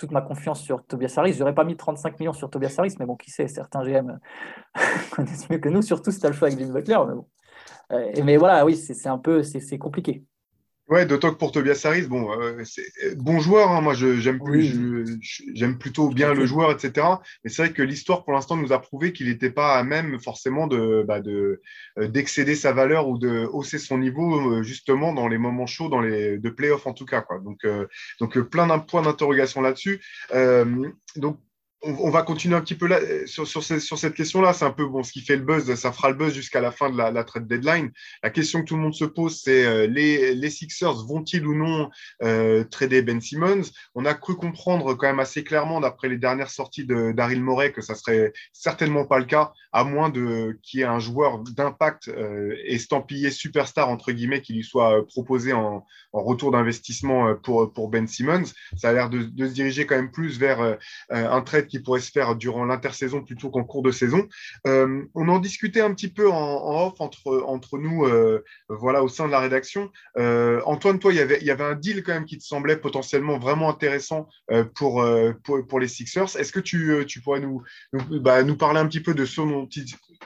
toute 0.00 0.12
ma 0.12 0.22
confiance 0.22 0.62
sur 0.62 0.82
Tobias 0.86 1.12
Harris. 1.18 1.34
Je 1.34 1.40
n'aurais 1.40 1.54
pas 1.54 1.64
mis 1.64 1.76
35 1.76 2.18
millions 2.18 2.32
sur 2.32 2.48
Tobias 2.48 2.74
Harris, 2.78 2.94
mais 2.98 3.04
bon, 3.04 3.16
qui 3.16 3.30
sait, 3.30 3.46
certains 3.48 3.84
GM 3.84 4.18
connaissent 5.10 5.48
mieux 5.50 5.58
que 5.58 5.68
nous, 5.68 5.82
surtout 5.82 6.10
si 6.10 6.18
tu 6.18 6.26
as 6.26 6.30
le 6.30 6.34
choix 6.34 6.48
avec 6.48 6.58
Jimmy 6.58 6.72
Butler. 6.72 6.98
Mais, 7.06 7.14
bon. 7.14 7.26
Euh, 7.92 8.22
mais 8.24 8.38
voilà, 8.38 8.64
oui, 8.64 8.76
c'est 8.76 9.08
un 9.08 9.18
peu 9.18 9.42
c'est 9.42 9.78
compliqué. 9.78 10.24
Ouais, 10.90 11.06
d'autant 11.06 11.30
que 11.30 11.36
pour 11.36 11.52
Tobias 11.52 11.82
Harris, 11.84 12.08
bon, 12.08 12.32
euh, 12.32 12.64
c'est 12.64 12.82
euh, 13.04 13.14
bon 13.14 13.38
joueur. 13.38 13.70
Hein, 13.70 13.80
moi, 13.80 13.94
j'aime 13.94 14.40
j'aime 15.54 15.78
plutôt 15.78 16.08
bien 16.08 16.34
le 16.34 16.46
joueur, 16.46 16.72
etc. 16.72 17.06
Mais 17.44 17.50
c'est 17.50 17.62
vrai 17.62 17.72
que 17.72 17.82
l'histoire, 17.82 18.24
pour 18.24 18.32
l'instant, 18.32 18.56
nous 18.56 18.72
a 18.72 18.82
prouvé 18.82 19.12
qu'il 19.12 19.28
n'était 19.28 19.50
pas 19.50 19.76
à 19.76 19.84
même 19.84 20.18
forcément 20.18 20.66
de 20.66 21.04
bah, 21.06 21.20
euh, 21.24 21.60
d'excéder 21.96 22.56
sa 22.56 22.72
valeur 22.72 23.08
ou 23.08 23.18
de 23.18 23.46
hausser 23.52 23.78
son 23.78 23.98
niveau 23.98 24.64
justement 24.64 25.12
dans 25.12 25.28
les 25.28 25.38
moments 25.38 25.66
chauds, 25.66 25.88
dans 25.88 26.00
les 26.00 26.38
de 26.38 26.50
playoffs 26.50 26.88
en 26.88 26.92
tout 26.92 27.06
cas. 27.06 27.20
Quoi. 27.20 27.38
Donc, 27.38 27.64
donc 28.18 28.40
plein 28.40 28.66
d'un 28.66 28.80
point 28.80 29.02
d'interrogation 29.02 29.60
là-dessus. 29.60 30.00
donc 31.14 31.38
on, 31.82 32.10
va 32.10 32.22
continuer 32.22 32.56
un 32.56 32.60
petit 32.60 32.74
peu 32.74 32.86
là, 32.86 32.98
euh, 32.98 33.26
sur, 33.26 33.46
sur, 33.46 33.62
cette 33.62 34.14
question-là. 34.14 34.52
C'est 34.52 34.64
un 34.64 34.70
peu 34.70 34.86
bon, 34.86 35.02
ce 35.02 35.12
qui 35.12 35.20
fait 35.20 35.36
le 35.36 35.42
buzz, 35.42 35.74
ça 35.74 35.92
fera 35.92 36.10
le 36.10 36.14
buzz 36.14 36.34
jusqu'à 36.34 36.60
la 36.60 36.72
fin 36.72 36.90
de 36.90 36.96
la, 36.96 37.24
trade 37.24 37.46
deadline. 37.46 37.90
La 38.22 38.30
question 38.30 38.60
que 38.60 38.66
tout 38.66 38.76
le 38.76 38.82
monde 38.82 38.94
se 38.94 39.04
pose, 39.04 39.40
c'est 39.42 39.64
euh, 39.64 39.86
les, 39.86 40.34
les, 40.34 40.50
Sixers 40.50 41.04
vont-ils 41.06 41.46
ou 41.46 41.54
non 41.54 41.90
euh, 42.22 42.64
trader 42.64 43.02
Ben 43.02 43.20
Simmons? 43.20 43.62
On 43.94 44.04
a 44.04 44.14
cru 44.14 44.36
comprendre 44.36 44.94
quand 44.94 45.06
même 45.06 45.20
assez 45.20 45.42
clairement, 45.42 45.80
d'après 45.80 46.08
les 46.08 46.18
dernières 46.18 46.50
sorties 46.50 46.84
de 46.84 47.12
Daryl 47.12 47.42
Morey, 47.42 47.72
que 47.72 47.80
ça 47.80 47.94
serait 47.94 48.32
certainement 48.52 49.06
pas 49.06 49.18
le 49.18 49.24
cas, 49.24 49.52
à 49.72 49.84
moins 49.84 50.10
de 50.10 50.58
qu'il 50.62 50.80
y 50.80 50.82
ait 50.82 50.86
un 50.86 50.98
joueur 50.98 51.38
d'impact 51.38 52.10
estampillé 52.64 53.30
superstar 53.30 53.88
entre 53.88 54.12
guillemets 54.12 54.42
qui 54.42 54.54
lui 54.54 54.64
soit 54.64 55.06
proposé 55.06 55.52
en, 55.52 55.86
en 56.12 56.22
retour 56.22 56.50
d'investissement 56.50 57.34
pour, 57.36 57.72
pour 57.72 57.88
Ben 57.88 58.06
Simmons. 58.06 58.44
Ça 58.76 58.90
a 58.90 58.92
l'air 58.92 59.08
de, 59.08 59.22
de, 59.22 59.46
se 59.46 59.52
diriger 59.52 59.86
quand 59.86 59.96
même 59.96 60.10
plus 60.10 60.38
vers 60.38 60.76
un 61.10 61.40
trade 61.42 61.69
qui 61.70 61.78
pourrait 61.80 62.00
se 62.00 62.10
faire 62.10 62.36
durant 62.36 62.64
l'intersaison 62.64 63.22
plutôt 63.22 63.50
qu'en 63.50 63.64
cours 63.64 63.82
de 63.82 63.90
saison. 63.90 64.28
Euh, 64.66 65.04
on 65.14 65.28
en 65.28 65.38
discutait 65.38 65.80
un 65.80 65.94
petit 65.94 66.08
peu 66.08 66.30
en, 66.30 66.86
off 66.86 67.00
entre, 67.00 67.42
entre 67.46 67.78
nous 67.78 68.04
euh, 68.04 68.44
voilà, 68.68 69.02
au 69.02 69.08
sein 69.08 69.26
de 69.26 69.32
la 69.32 69.40
rédaction. 69.40 69.90
Euh, 70.18 70.60
Antoine, 70.66 70.98
toi, 70.98 71.12
il 71.12 71.16
y, 71.16 71.20
avait, 71.20 71.38
il 71.40 71.46
y 71.46 71.50
avait 71.50 71.64
un 71.64 71.74
deal 71.74 72.02
quand 72.02 72.12
même 72.12 72.26
qui 72.26 72.36
te 72.36 72.44
semblait 72.44 72.76
potentiellement 72.76 73.38
vraiment 73.38 73.70
intéressant 73.70 74.28
pour, 74.74 75.04
pour, 75.44 75.80
les 75.80 75.88
Sixers. 75.88 76.36
Est-ce 76.36 76.52
que 76.52 76.60
tu, 76.60 77.04
tu 77.06 77.20
pourrais 77.20 77.40
nous, 77.40 77.62
bah, 77.92 78.42
nous, 78.42 78.56
parler 78.56 78.80
un 78.80 78.86
petit 78.86 79.00
peu 79.00 79.14
de 79.14 79.24
ce 79.24 79.40
dont, 79.40 79.68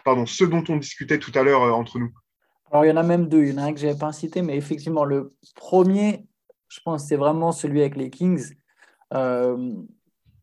pardon, 0.05 0.27
ce 0.27 0.45
dont 0.45 0.65
on 0.69 0.77
discutait 0.77 1.19
tout 1.19 1.33
à 1.35 1.43
l'heure 1.43 1.63
entre 1.77 1.99
nous? 1.99 2.11
Alors, 2.71 2.85
il 2.85 2.89
y 2.89 2.93
en 2.93 2.97
a 2.97 3.03
même 3.03 3.29
deux. 3.29 3.45
Il 3.45 3.51
y 3.51 3.55
en 3.55 3.59
a 3.59 3.67
un 3.67 3.73
que 3.73 3.79
je 3.79 3.87
n'avais 3.87 3.99
pas 3.99 4.13
cité, 4.13 4.43
mais 4.43 4.57
effectivement, 4.57 5.05
le 5.05 5.35
premier, 5.55 6.27
je 6.69 6.81
pense, 6.85 7.07
c'est 7.07 7.17
vraiment 7.17 7.53
celui 7.53 7.81
avec 7.81 7.97
les 7.97 8.11
Kings. 8.11 8.55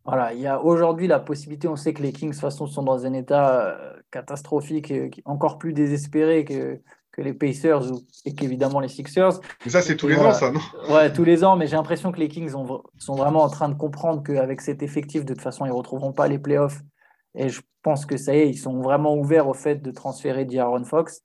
Voilà, 0.05 0.34
il 0.34 0.39
y 0.39 0.48
a 0.48 0.62
aujourd'hui 0.62 1.08
la 1.08 1.20
possibilité, 1.20 1.67
on 1.67 1.75
sait 1.75 1.93
que 1.93 2.01
les 2.01 2.12
Kings, 2.12 2.29
de 2.29 2.34
toute 2.34 2.41
façon, 2.41 2.65
sont 2.65 2.84
dans 2.84 3.05
un 3.05 3.13
état 3.13 3.65
euh, 3.65 3.93
catastrophique, 4.10 4.91
encore 5.25 5.58
plus 5.60 5.74
désespéré 5.74 6.43
que, 6.43 6.81
que 7.12 7.22
les 7.22 7.34
Pacers 7.34 7.84
et 8.25 8.34
qu'évidemment 8.34 8.79
les 8.79 8.88
Sixers. 8.88 9.39
Mais 9.63 9.72
ça, 9.72 9.81
c'est 9.81 9.96
tous 9.96 10.08
les 10.08 10.17
ans, 10.17 10.34
ça, 10.34 10.51
non? 10.51 10.60
Ouais, 10.89 11.13
tous 11.13 11.24
les 11.24 11.43
ans, 11.43 11.55
mais 11.55 11.67
j'ai 11.67 11.75
l'impression 11.75 12.12
que 12.12 12.20
les 12.20 12.29
Kings 12.29 12.50
sont 12.50 13.15
vraiment 13.15 13.43
en 13.43 13.50
train 13.50 13.70
de 13.70 13.75
comprendre 13.75 14.24
qu'avec 14.24 14.62
cet 14.62 14.81
effectif, 14.81 15.24
de 15.24 15.34
toute 15.34 15.43
façon, 15.43 15.65
ils 15.65 15.70
ne 15.70 15.74
retrouveront 15.74 16.13
pas 16.13 16.27
les 16.27 16.39
playoffs. 16.39 16.81
Et 17.36 17.50
je 17.50 17.62
pense 17.84 18.05
que 18.05 18.17
ça 18.17 18.36
y 18.36 18.39
est, 18.39 18.50
ils 18.50 18.58
sont 18.58 18.81
vraiment 18.81 19.15
ouverts 19.15 19.48
au 19.48 19.53
fait 19.53 19.75
de 19.75 19.91
transférer 19.91 20.46
D'Aaron 20.46 20.84
Fox. 20.84 21.22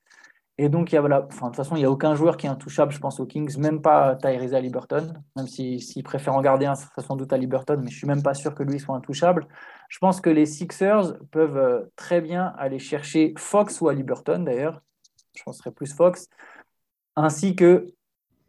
Et 0.58 0.70
donc, 0.70 0.90
il 0.90 0.94
y 0.94 0.98
a, 0.98 1.00
voilà, 1.00 1.20
de 1.20 1.26
toute 1.28 1.56
façon, 1.56 1.76
il 1.76 1.80
n'y 1.80 1.84
a 1.84 1.90
aucun 1.90 2.14
joueur 2.14 2.38
qui 2.38 2.46
est 2.46 2.48
intouchable, 2.48 2.90
je 2.90 2.98
pense, 2.98 3.20
aux 3.20 3.26
Kings, 3.26 3.58
même 3.58 3.82
pas 3.82 4.16
Tyrese 4.16 4.54
Liberton, 4.54 5.12
même 5.36 5.46
s'il 5.46 5.82
si, 5.82 6.02
préfère 6.02 6.34
en 6.34 6.40
garder 6.40 6.64
un, 6.64 6.74
ce 6.74 6.86
sera 6.86 7.02
sans 7.02 7.14
doute 7.14 7.32
à 7.32 7.36
mais 7.36 7.46
je 7.46 7.76
ne 7.76 7.88
suis 7.88 8.06
même 8.06 8.22
pas 8.22 8.32
sûr 8.32 8.54
que 8.54 8.62
lui 8.62 8.80
soit 8.80 8.96
intouchable. 8.96 9.46
Je 9.90 9.98
pense 9.98 10.22
que 10.22 10.30
les 10.30 10.46
Sixers 10.46 11.18
peuvent 11.30 11.58
euh, 11.58 11.82
très 11.94 12.22
bien 12.22 12.54
aller 12.58 12.78
chercher 12.78 13.34
Fox 13.36 13.82
ou 13.82 13.88
à 13.88 13.94
d'ailleurs, 13.94 14.80
je 15.34 15.42
penserais 15.42 15.72
plus 15.72 15.92
Fox, 15.94 16.28
ainsi 17.16 17.54
que 17.54 17.92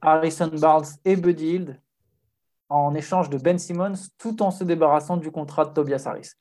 Harrison 0.02 0.52
Barnes 0.62 0.86
et 1.04 1.18
Buddy 1.18 1.46
Hield 1.46 1.82
en 2.70 2.96
échange 2.96 3.30
de 3.30 3.38
Ben 3.38 3.58
Simmons, 3.58 4.10
tout 4.18 4.42
en 4.42 4.52
se 4.52 4.64
débarrassant 4.64 5.18
du 5.18 5.32
contrat 5.32 5.66
de 5.66 5.74
Tobias 5.74 6.04
Harris. 6.06 6.32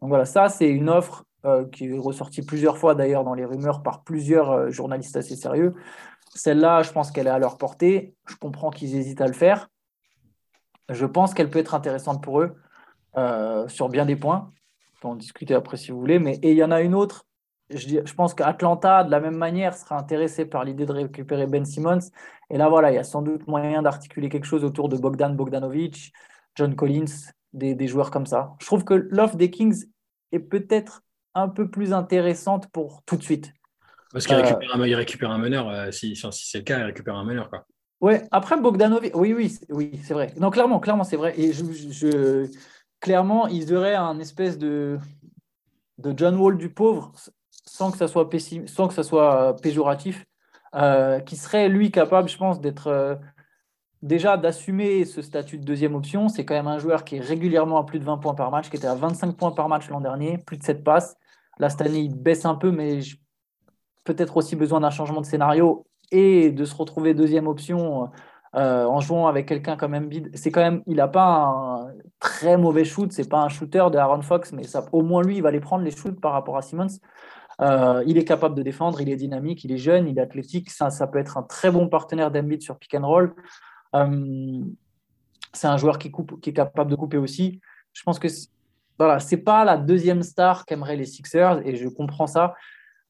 Donc 0.00 0.08
voilà, 0.08 0.24
ça, 0.24 0.48
c'est 0.48 0.68
une 0.68 0.88
offre 0.88 1.24
euh, 1.46 1.64
qui 1.64 1.86
est 1.86 1.98
ressortie 1.98 2.42
plusieurs 2.42 2.76
fois 2.76 2.94
d'ailleurs 2.94 3.24
dans 3.24 3.32
les 3.32 3.46
rumeurs 3.46 3.82
par 3.82 4.04
plusieurs 4.04 4.50
euh, 4.50 4.70
journalistes 4.70 5.16
assez 5.16 5.36
sérieux. 5.36 5.74
Celle-là, 6.34 6.82
je 6.82 6.92
pense 6.92 7.10
qu'elle 7.10 7.28
est 7.28 7.30
à 7.30 7.38
leur 7.38 7.56
portée. 7.56 8.14
Je 8.28 8.36
comprends 8.36 8.68
qu'ils 8.68 8.94
hésitent 8.94 9.22
à 9.22 9.26
le 9.26 9.32
faire. 9.32 9.68
Je 10.90 11.06
pense 11.06 11.32
qu'elle 11.32 11.48
peut 11.48 11.58
être 11.58 11.74
intéressante 11.74 12.22
pour 12.22 12.42
eux 12.42 12.56
euh, 13.16 13.66
sur 13.68 13.88
bien 13.88 14.04
des 14.04 14.16
points. 14.16 14.52
On 14.96 15.00
peut 15.00 15.08
en 15.08 15.16
discuter 15.16 15.54
après 15.54 15.78
si 15.78 15.92
vous 15.92 15.98
voulez. 15.98 16.18
Mais, 16.18 16.34
et 16.42 16.50
il 16.50 16.58
y 16.58 16.62
en 16.62 16.70
a 16.70 16.82
une 16.82 16.94
autre. 16.94 17.24
Je, 17.70 18.14
pense 18.14 18.34
qu'Atlanta, 18.34 19.04
de 19.04 19.10
la 19.10 19.20
même 19.20 19.36
manière, 19.36 19.74
sera 19.74 19.96
intéressé 19.96 20.44
par 20.44 20.64
l'idée 20.64 20.84
de 20.84 20.92
récupérer 20.92 21.46
Ben 21.46 21.64
Simmons. 21.64 22.10
Et 22.50 22.58
là, 22.58 22.68
voilà, 22.68 22.90
il 22.90 22.96
y 22.96 22.98
a 22.98 23.04
sans 23.04 23.22
doute 23.22 23.46
moyen 23.46 23.80
d'articuler 23.80 24.28
quelque 24.28 24.46
chose 24.46 24.62
autour 24.62 24.90
de 24.90 24.98
Bogdan 24.98 25.34
Bogdanovic, 25.34 26.12
John 26.54 26.74
Collins, 26.74 27.30
des, 27.54 27.74
des 27.74 27.86
joueurs 27.86 28.10
comme 28.10 28.26
ça. 28.26 28.52
Je 28.60 28.66
trouve 28.66 28.84
que 28.84 28.92
l'offre 28.92 29.36
des 29.36 29.50
Kings 29.50 29.86
est 30.32 30.40
peut-être 30.40 31.02
un 31.34 31.48
peu 31.48 31.68
plus 31.68 31.92
intéressante 31.92 32.68
pour 32.72 33.02
tout 33.04 33.16
de 33.16 33.22
suite. 33.22 33.52
Parce 34.12 34.26
qu'il 34.26 34.36
récupère, 34.36 34.74
un, 34.74 34.96
récupère 34.96 35.30
un 35.30 35.38
meneur, 35.38 35.68
euh, 35.68 35.90
si, 35.90 36.16
si 36.16 36.30
c'est 36.32 36.58
le 36.58 36.64
cas, 36.64 36.78
il 36.78 36.84
récupère 36.84 37.14
un 37.14 37.24
meneur. 37.24 37.48
Quoi. 37.48 37.64
Ouais, 38.00 38.26
après 38.30 38.58
Bogdanovic, 38.60 39.14
oui, 39.14 39.32
oui, 39.34 39.58
oui, 39.68 40.00
c'est 40.02 40.14
vrai. 40.14 40.32
Non, 40.36 40.50
clairement, 40.50 40.80
clairement, 40.80 41.04
c'est 41.04 41.16
vrai. 41.16 41.38
Et 41.38 41.52
je, 41.52 42.50
clairement, 42.98 43.46
ils 43.46 43.74
auraient 43.74 43.94
un 43.94 44.18
espèce 44.18 44.58
de, 44.58 44.98
de 45.98 46.14
John 46.16 46.36
Wall 46.36 46.56
du 46.56 46.70
pauvre, 46.70 47.12
sans 47.50 47.90
que 47.90 47.98
ça 47.98 48.08
soit, 48.08 48.28
sans 48.66 48.88
que 48.88 48.94
ça 48.94 49.02
soit 49.02 49.54
péjoratif, 49.62 50.24
euh, 50.74 51.20
qui 51.20 51.36
serait 51.36 51.68
lui 51.68 51.90
capable, 51.90 52.28
je 52.28 52.38
pense, 52.38 52.60
d'être 52.60 52.86
euh, 52.86 53.16
déjà 54.02 54.36
d'assumer 54.36 55.04
ce 55.04 55.22
statut 55.22 55.58
de 55.58 55.64
deuxième 55.64 55.94
option. 55.94 56.28
C'est 56.28 56.44
quand 56.44 56.54
même 56.54 56.68
un 56.68 56.78
joueur 56.78 57.04
qui 57.04 57.16
est 57.16 57.20
régulièrement 57.20 57.78
à 57.78 57.84
plus 57.84 57.98
de 57.98 58.04
20 58.04 58.18
points 58.18 58.34
par 58.34 58.50
match, 58.50 58.70
qui 58.70 58.76
était 58.76 58.86
à 58.86 58.94
25 58.94 59.36
points 59.36 59.52
par 59.52 59.68
match 59.68 59.88
l'an 59.88 60.00
dernier, 60.00 60.38
plus 60.38 60.56
de 60.56 60.62
7 60.62 60.82
passes. 60.84 61.16
Là, 61.58 61.68
cette 61.68 61.82
année, 61.82 62.00
il 62.00 62.14
baisse 62.14 62.44
un 62.44 62.54
peu, 62.54 62.70
mais 62.70 63.00
peut-être 64.04 64.36
aussi 64.36 64.56
besoin 64.56 64.80
d'un 64.80 64.90
changement 64.90 65.20
de 65.20 65.26
scénario 65.26 65.86
et 66.10 66.50
de 66.50 66.64
se 66.64 66.74
retrouver 66.74 67.14
deuxième 67.14 67.46
option 67.46 68.10
euh, 68.56 68.84
en 68.84 69.00
jouant 69.00 69.28
avec 69.28 69.46
quelqu'un 69.46 69.76
comme 69.76 69.94
Embiid. 69.94 70.30
C'est 70.34 70.50
quand 70.50 70.62
même, 70.62 70.82
il 70.86 70.96
n'a 70.96 71.06
pas 71.06 71.44
un 71.44 71.92
très 72.18 72.56
mauvais 72.56 72.84
shoot, 72.84 73.12
c'est 73.12 73.28
pas 73.28 73.40
un 73.40 73.48
shooter 73.48 73.86
de 73.92 73.98
Aaron 73.98 74.22
Fox, 74.22 74.52
mais 74.52 74.64
au 74.92 75.02
moins 75.02 75.22
lui, 75.22 75.36
il 75.36 75.42
va 75.42 75.50
les 75.50 75.60
prendre 75.60 75.84
les 75.84 75.90
shoots 75.90 76.20
par 76.20 76.32
rapport 76.32 76.56
à 76.56 76.62
Simmons. 76.62 76.98
Euh, 77.60 78.02
il 78.06 78.16
est 78.16 78.24
capable 78.24 78.54
de 78.54 78.62
défendre, 78.62 79.00
il 79.00 79.10
est 79.10 79.16
dynamique, 79.16 79.64
il 79.64 79.72
est 79.72 79.78
jeune, 79.78 80.08
il 80.08 80.18
est 80.18 80.22
athlétique. 80.22 80.70
Ça, 80.70 80.90
ça 80.90 81.06
peut 81.06 81.18
être 81.18 81.36
un 81.36 81.42
très 81.42 81.70
bon 81.70 81.88
partenaire 81.88 82.30
d'Embiid 82.30 82.62
sur 82.62 82.78
pick 82.78 82.94
and 82.94 83.06
roll. 83.06 83.34
Euh, 83.94 84.64
c'est 85.52 85.66
un 85.66 85.76
joueur 85.76 85.98
qui, 85.98 86.10
coupe, 86.10 86.40
qui 86.40 86.50
est 86.50 86.54
capable 86.54 86.90
de 86.90 86.96
couper 86.96 87.16
aussi. 87.16 87.60
Je 87.92 88.02
pense 88.02 88.18
que 88.18 88.28
voilà, 88.98 89.18
c'est 89.18 89.38
pas 89.38 89.64
la 89.64 89.76
deuxième 89.76 90.22
star 90.22 90.66
qu'aimeraient 90.66 90.96
les 90.96 91.06
Sixers 91.06 91.66
et 91.66 91.76
je 91.76 91.88
comprends 91.88 92.26
ça, 92.26 92.54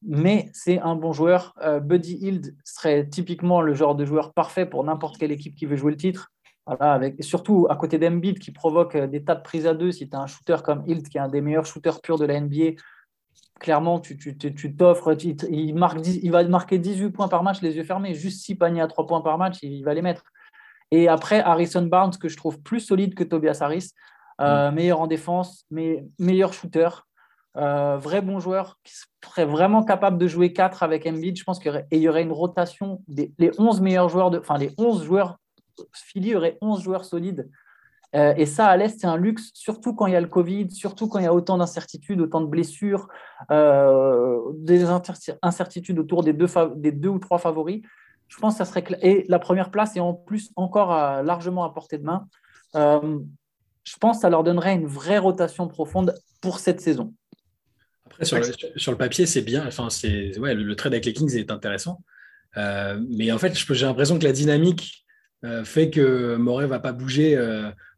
mais 0.01 0.49
c'est 0.53 0.79
un 0.79 0.95
bon 0.95 1.11
joueur. 1.13 1.53
Euh, 1.61 1.79
Buddy 1.79 2.15
Hield 2.15 2.55
serait 2.63 3.07
typiquement 3.07 3.61
le 3.61 3.73
genre 3.73 3.95
de 3.95 4.05
joueur 4.05 4.33
parfait 4.33 4.65
pour 4.65 4.83
n'importe 4.83 5.17
quelle 5.17 5.31
équipe 5.31 5.55
qui 5.55 5.65
veut 5.65 5.75
jouer 5.75 5.91
le 5.91 5.97
titre. 5.97 6.31
Voilà, 6.65 6.93
avec, 6.93 7.23
surtout 7.23 7.67
à 7.69 7.75
côté 7.75 7.97
d'Embiid 7.97 8.39
qui 8.39 8.51
provoque 8.51 8.95
euh, 8.95 9.07
des 9.07 9.23
tas 9.23 9.35
de 9.35 9.41
prises 9.41 9.67
à 9.67 9.73
deux. 9.73 9.91
Si 9.91 10.09
tu 10.09 10.15
as 10.15 10.19
un 10.21 10.27
shooter 10.27 10.57
comme 10.63 10.83
Hield 10.87 11.07
qui 11.07 11.17
est 11.17 11.21
un 11.21 11.27
des 11.27 11.41
meilleurs 11.41 11.65
shooters 11.65 12.01
purs 12.01 12.17
de 12.17 12.25
la 12.25 12.39
NBA, 12.39 12.77
clairement, 13.59 13.99
tu 13.99 14.17
t'offres, 14.75 15.13
tu, 15.13 15.35
il, 15.49 15.75
marque, 15.75 15.99
il 16.05 16.31
va 16.31 16.43
marquer 16.45 16.79
18 16.79 17.11
points 17.11 17.27
par 17.27 17.43
match 17.43 17.61
les 17.61 17.75
yeux 17.75 17.83
fermés. 17.83 18.13
Juste 18.13 18.41
6 18.43 18.55
paniers 18.55 18.81
à 18.81 18.87
3 18.87 19.05
points 19.07 19.21
par 19.21 19.37
match, 19.37 19.59
il 19.61 19.83
va 19.83 19.93
les 19.93 20.01
mettre. 20.01 20.23
Et 20.91 21.07
après, 21.07 21.39
Harrison 21.39 21.83
Barnes, 21.83 22.17
que 22.19 22.27
je 22.27 22.37
trouve 22.37 22.61
plus 22.61 22.81
solide 22.81 23.15
que 23.15 23.23
Tobias 23.23 23.59
Harris, 23.61 23.91
euh, 24.41 24.69
mm. 24.69 24.75
meilleur 24.75 25.01
en 25.01 25.07
défense, 25.07 25.65
mais 25.71 26.05
meilleur 26.19 26.53
shooter, 26.53 26.89
euh, 27.57 27.97
vrai 27.97 28.21
bon 28.21 28.39
joueur, 28.39 28.77
qui 28.83 28.93
serait 29.23 29.45
vraiment 29.45 29.83
capable 29.83 30.17
de 30.17 30.27
jouer 30.27 30.51
4 30.51 30.83
avec 30.83 31.05
Embiid. 31.05 31.37
Je 31.37 31.43
pense 31.43 31.59
qu'il 31.59 31.85
y, 31.91 32.09
aurait 32.09 32.23
une 32.23 32.31
rotation 32.31 33.01
des 33.07 33.33
les 33.39 33.51
11 33.57 33.81
meilleurs 33.81 34.09
joueurs, 34.09 34.31
de, 34.31 34.39
enfin 34.39 34.57
les 34.57 34.73
11 34.77 35.03
joueurs, 35.03 35.37
Philly 35.93 36.35
aurait 36.35 36.57
11 36.61 36.81
joueurs 36.81 37.05
solides. 37.05 37.49
Euh, 38.13 38.33
et 38.35 38.45
ça, 38.45 38.67
à 38.67 38.75
l'Est, 38.75 38.99
c'est 38.99 39.07
un 39.07 39.15
luxe, 39.15 39.51
surtout 39.53 39.95
quand 39.95 40.05
il 40.05 40.11
y 40.11 40.17
a 40.17 40.21
le 40.21 40.27
Covid, 40.27 40.69
surtout 40.71 41.07
quand 41.07 41.19
il 41.19 41.23
y 41.23 41.27
a 41.27 41.33
autant 41.33 41.57
d'incertitudes, 41.57 42.19
autant 42.19 42.41
de 42.41 42.47
blessures, 42.47 43.07
des 43.49 44.85
incertitudes 45.41 45.97
autour 45.97 46.23
des 46.23 46.33
deux, 46.33 46.47
des 46.75 46.91
deux 46.91 47.09
ou 47.09 47.19
trois 47.19 47.37
favoris 47.37 47.83
je 48.31 48.37
pense 48.37 48.53
que 48.53 48.59
ça 48.59 48.65
serait 48.65 48.83
et 49.01 49.25
la 49.27 49.39
première 49.39 49.71
place 49.71 49.95
est 49.97 49.99
en 49.99 50.13
plus 50.13 50.51
encore 50.55 50.95
euh, 50.95 51.21
largement 51.21 51.65
à 51.65 51.73
portée 51.73 51.97
de 51.97 52.03
main. 52.03 52.27
Euh, 52.75 53.19
je 53.83 53.97
pense 53.97 54.17
que 54.17 54.21
ça 54.21 54.29
leur 54.29 54.43
donnerait 54.43 54.73
une 54.73 54.87
vraie 54.87 55.17
rotation 55.17 55.67
profonde 55.67 56.15
pour 56.39 56.59
cette 56.59 56.79
saison. 56.79 57.13
Après, 58.05 58.23
sur 58.23 58.37
le, 58.37 58.97
papier, 58.97 59.25
c'est 59.25 59.41
bien. 59.41 59.67
Enfin, 59.67 59.89
c'est 59.89 60.37
ouais, 60.39 60.53
le, 60.53 60.75
trade 60.75 60.93
avec 60.93 61.05
les 61.05 61.13
Kings 61.13 61.35
est 61.35 61.51
intéressant. 61.51 62.01
Euh, 62.55 63.01
mais 63.09 63.31
en 63.33 63.37
fait, 63.37 63.53
j'ai 63.53 63.85
l'impression 63.85 64.17
que 64.17 64.23
la 64.23 64.31
dynamique 64.31 65.00
fait 65.63 65.89
que 65.89 66.35
Moret 66.35 66.67
va 66.67 66.79
pas 66.79 66.93
bouger 66.93 67.35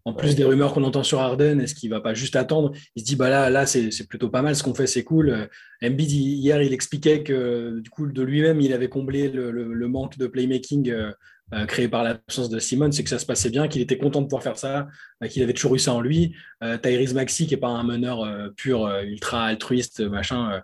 en 0.06 0.14
plus 0.14 0.36
des 0.36 0.44
rumeurs 0.44 0.74
qu'on 0.74 0.84
entend 0.84 1.04
sur 1.04 1.20
Harden, 1.20 1.60
est-ce 1.62 1.76
qu'il 1.76 1.90
va 1.90 2.02
pas 2.02 2.14
juste 2.14 2.36
attendre? 2.36 2.74
Il 2.96 3.02
se 3.02 3.06
dit 3.06 3.16
bah 3.16 3.30
là, 3.30 3.50
là 3.50 3.66
c'est 3.66 4.08
plutôt 4.08 4.30
pas 4.30 4.42
mal 4.42 4.56
ce 4.56 4.64
qu'on 4.64 4.74
fait, 4.74 4.88
c'est 4.88 5.04
cool. 5.04 5.30
Euh, 5.30 5.48
Embiid 5.84 6.12
hier, 6.12 6.62
il 6.62 6.74
expliquait 6.74 7.24
que 7.24 7.80
du 7.80 7.90
coup 7.90 8.08
de 8.08 8.22
lui-même, 8.22 8.60
il 8.60 8.74
avait 8.74 8.90
comblé 8.90 9.30
le, 9.30 9.88
manque 9.88 10.18
de 10.18 10.28
playmaking 10.28 10.90
euh, 10.90 11.12
euh, 11.54 11.66
créé 11.66 11.88
par 11.88 12.04
l'absence 12.04 12.50
de 12.50 12.60
Simon, 12.60 12.92
c'est 12.92 13.04
que 13.04 13.10
ça 13.10 13.20
se 13.20 13.26
passait 13.26 13.50
bien, 13.50 13.68
qu'il 13.68 13.82
était 13.82 13.98
content 13.98 14.22
de 14.22 14.26
pouvoir 14.26 14.44
faire 14.44 14.58
ça, 14.58 14.88
qu'il 15.30 15.42
avait 15.44 15.54
toujours 15.54 15.76
eu 15.76 15.80
ça 15.80 15.94
en 15.94 16.02
lui. 16.02 16.36
Tyrese 16.82 17.14
Maxi, 17.14 17.48
qui 17.48 17.54
est 17.54 17.58
pas 17.58 17.68
un 17.68 17.84
meneur 17.84 18.28
pur, 18.56 18.90
ultra 19.04 19.46
altruiste, 19.46 20.02
machin. 20.02 20.64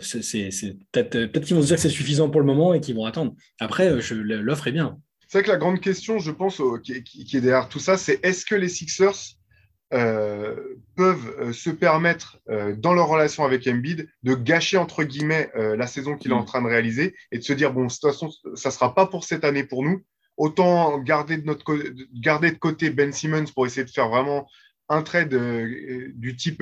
c'est 0.00 0.76
peut-être 0.92 1.44
qu'ils 1.44 1.54
vont 1.54 1.62
se 1.62 1.66
dire 1.66 1.76
que 1.76 1.82
c'est 1.82 1.88
suffisant 1.90 2.30
pour 2.30 2.40
le 2.40 2.46
moment 2.46 2.72
et 2.72 2.80
qu'ils 2.80 2.94
vont 2.94 3.04
attendre. 3.04 3.34
Après, 3.58 3.90
l'offre 4.10 4.68
est 4.68 4.72
bien. 4.72 4.98
C'est 5.30 5.38
vrai 5.38 5.44
que 5.44 5.52
la 5.52 5.58
grande 5.58 5.78
question, 5.78 6.18
je 6.18 6.32
pense, 6.32 6.60
qui, 6.82 6.92
est 6.92 7.40
derrière 7.40 7.68
tout 7.68 7.78
ça, 7.78 7.96
c'est 7.96 8.18
est-ce 8.24 8.44
que 8.44 8.56
les 8.56 8.68
Sixers 8.68 9.36
peuvent 9.90 11.52
se 11.52 11.70
permettre, 11.70 12.40
dans 12.78 12.94
leur 12.94 13.06
relation 13.06 13.44
avec 13.44 13.64
Embiid, 13.68 14.10
de 14.24 14.34
gâcher, 14.34 14.76
entre 14.76 15.04
guillemets, 15.04 15.48
la 15.54 15.86
saison 15.86 16.16
qu'il 16.16 16.32
est 16.32 16.34
en 16.34 16.42
mm. 16.42 16.46
train 16.46 16.62
de 16.62 16.66
réaliser 16.66 17.14
et 17.30 17.38
de 17.38 17.44
se 17.44 17.52
dire, 17.52 17.72
bon, 17.72 17.84
de 17.84 17.92
toute 17.92 18.02
façon, 18.02 18.32
ça 18.56 18.70
ne 18.70 18.72
sera 18.72 18.92
pas 18.92 19.06
pour 19.06 19.22
cette 19.22 19.44
année 19.44 19.62
pour 19.62 19.84
nous. 19.84 20.02
Autant 20.36 20.98
garder 20.98 21.36
de, 21.36 21.46
notre, 21.46 21.78
garder 22.12 22.50
de 22.50 22.58
côté 22.58 22.90
Ben 22.90 23.12
Simmons 23.12 23.52
pour 23.54 23.66
essayer 23.66 23.84
de 23.84 23.90
faire 23.90 24.08
vraiment 24.08 24.48
un 24.88 25.02
trade 25.02 25.32
du 26.16 26.34
type 26.34 26.60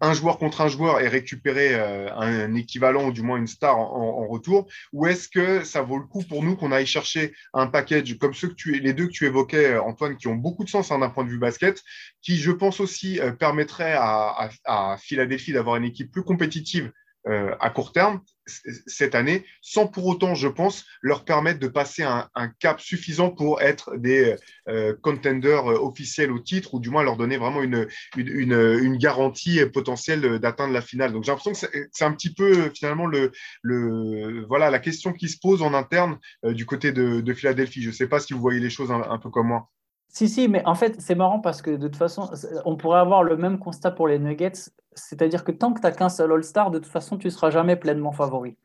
un 0.00 0.12
joueur 0.12 0.38
contre 0.38 0.60
un 0.60 0.68
joueur 0.68 1.00
et 1.00 1.08
récupérer 1.08 1.74
euh, 1.74 2.12
un, 2.14 2.54
équivalent 2.54 3.06
ou 3.06 3.12
du 3.12 3.22
moins 3.22 3.38
une 3.38 3.46
star 3.46 3.78
en, 3.78 4.26
retour 4.26 4.68
Ou 4.92 5.06
est-ce 5.06 5.28
que 5.28 5.64
ça 5.64 5.82
vaut 5.82 5.98
le 5.98 6.04
coup 6.04 6.22
pour 6.22 6.42
nous 6.42 6.56
qu'on 6.56 6.72
aille 6.72 6.86
chercher 6.86 7.34
un 7.54 7.66
package 7.66 8.18
comme 8.18 8.34
ceux 8.34 8.48
que 8.48 8.54
tu, 8.54 8.78
les 8.78 8.92
deux 8.92 9.06
que 9.06 9.12
tu 9.12 9.26
évoquais, 9.26 9.72
euh, 9.72 9.82
Antoine, 9.82 10.16
qui 10.16 10.28
ont 10.28 10.34
beaucoup 10.34 10.64
de 10.64 10.68
sens 10.68 10.90
hein, 10.90 10.98
d'un 10.98 11.10
point 11.10 11.24
de 11.24 11.30
vue 11.30 11.38
basket, 11.38 11.82
qui, 12.22 12.36
je 12.36 12.50
pense 12.50 12.80
aussi, 12.80 13.20
euh, 13.20 13.32
permettrait 13.32 13.94
à, 13.96 14.50
Philadelphie 14.98 15.52
d'avoir 15.52 15.76
une 15.76 15.84
équipe 15.84 16.10
plus 16.10 16.22
compétitive 16.22 16.92
à 17.26 17.70
court 17.70 17.92
terme 17.92 18.20
cette 18.46 19.14
année, 19.14 19.44
sans 19.60 19.86
pour 19.86 20.06
autant, 20.06 20.34
je 20.34 20.48
pense, 20.48 20.84
leur 21.02 21.24
permettre 21.24 21.58
de 21.58 21.68
passer 21.68 22.02
un, 22.02 22.28
cap 22.60 22.80
suffisant 22.80 23.30
pour 23.30 23.60
être 23.60 23.96
des 23.96 24.36
euh, 24.68 24.94
contenders 25.02 25.70
euh, 25.70 25.78
officiels 25.78 26.30
au 26.30 26.38
titre, 26.38 26.74
ou 26.74 26.80
du 26.80 26.90
moins 26.90 27.02
leur 27.02 27.16
donner 27.16 27.36
vraiment 27.36 27.62
une, 27.62 27.88
une, 28.16 28.96
garantie 28.98 29.64
potentielle 29.66 30.38
d'atteindre 30.38 30.72
la 30.72 30.80
finale. 30.80 31.12
Donc 31.12 31.24
j'ai 31.24 31.32
l'impression 31.32 31.52
que 31.52 31.88
c'est 31.92 32.04
un 32.04 32.12
petit 32.12 32.32
peu 32.32 32.70
finalement 32.74 33.06
le, 33.06 33.32
le, 33.62 34.46
voilà, 34.46 34.70
la 34.70 34.78
question 34.78 35.12
qui 35.12 35.28
se 35.28 35.38
pose 35.38 35.62
en 35.62 35.74
interne 35.74 36.18
du 36.44 36.66
côté 36.66 36.92
de, 36.92 37.34
Philadelphie. 37.34 37.82
Je 37.82 37.88
ne 37.88 37.94
sais 37.94 38.06
pas 38.06 38.20
si 38.20 38.32
vous 38.32 38.40
voyez 38.40 38.60
les 38.60 38.70
choses 38.70 38.90
un 38.90 39.18
peu 39.18 39.30
comme 39.30 39.48
moi. 39.48 39.68
Si, 40.08 40.28
si, 40.28 40.48
mais 40.48 40.64
en 40.66 40.74
fait, 40.74 41.00
c'est 41.00 41.14
marrant 41.14 41.40
parce 41.40 41.60
que 41.62 41.70
de 41.70 41.88
toute 41.88 41.96
façon, 41.96 42.30
on 42.64 42.76
pourrait 42.76 43.00
avoir 43.00 43.22
le 43.22 43.36
même 43.36 43.58
constat 43.58 43.90
pour 43.90 44.08
les 44.08 44.18
Nuggets, 44.18 44.70
c'est-à-dire 44.94 45.44
que 45.44 45.52
tant 45.52 45.72
que 45.72 45.80
tu 45.80 45.86
n'as 45.86 45.92
qu'un 45.92 46.08
seul 46.08 46.32
All-Star, 46.32 46.70
de 46.70 46.78
toute 46.78 46.90
façon, 46.90 47.18
tu 47.18 47.26
ne 47.26 47.30
seras 47.30 47.50
jamais 47.50 47.76
pleinement 47.76 48.12
favori. 48.12 48.56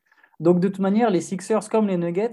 Donc, 0.41 0.60
de 0.60 0.69
toute 0.69 0.79
manière, 0.79 1.12
les 1.12 1.21
Sixers, 1.21 1.69
comme 1.69 1.88
les 1.88 1.98
Nuggets, 1.98 2.31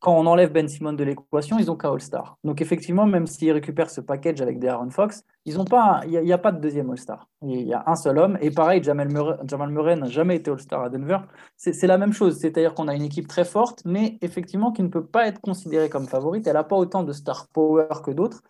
quand 0.00 0.18
on 0.18 0.24
enlève 0.24 0.50
Ben 0.50 0.66
Simon 0.66 0.94
de 0.94 1.04
l'équation, 1.04 1.58
ils 1.58 1.66
n'ont 1.66 1.76
qu'un 1.76 1.92
All-Star. 1.92 2.38
Donc, 2.42 2.62
effectivement, 2.62 3.04
même 3.04 3.26
s'ils 3.26 3.52
récupèrent 3.52 3.90
ce 3.90 4.00
package 4.00 4.40
avec 4.40 4.58
des 4.58 4.66
Aaron 4.66 4.88
Fox, 4.88 5.24
il 5.44 5.54
n'y 5.54 6.32
a, 6.32 6.38
pas 6.38 6.52
de 6.52 6.58
deuxième 6.58 6.88
All-Star. 6.88 7.28
Il 7.42 7.66
y 7.66 7.74
a 7.74 7.84
un 7.86 7.96
seul 7.96 8.16
homme. 8.16 8.38
Et 8.40 8.50
pareil, 8.50 8.82
Jamal 8.82 9.08
Murray, 9.10 9.96
n'a 9.96 10.08
jamais 10.08 10.36
été 10.36 10.50
All-Star 10.50 10.84
à 10.84 10.88
Denver. 10.88 11.18
C'est 11.58 11.86
la 11.86 11.98
même 11.98 12.14
chose. 12.14 12.38
C'est-à-dire 12.38 12.72
qu'on 12.72 12.88
a 12.88 12.94
une 12.94 13.02
équipe 13.02 13.28
très 13.28 13.44
forte, 13.44 13.82
mais 13.84 14.16
effectivement 14.22 14.72
qui 14.72 14.82
ne 14.82 14.88
peut 14.88 15.04
pas 15.04 15.26
être 15.26 15.42
considérée 15.42 15.90
comme 15.90 16.06
favorite. 16.06 16.46
Elle 16.46 16.54
n'a 16.54 16.64
pas 16.64 16.76
autant 16.76 17.02
de 17.02 17.12
star 17.12 17.48
power 17.48 17.88
que 18.02 18.10
d'autres. 18.10 18.42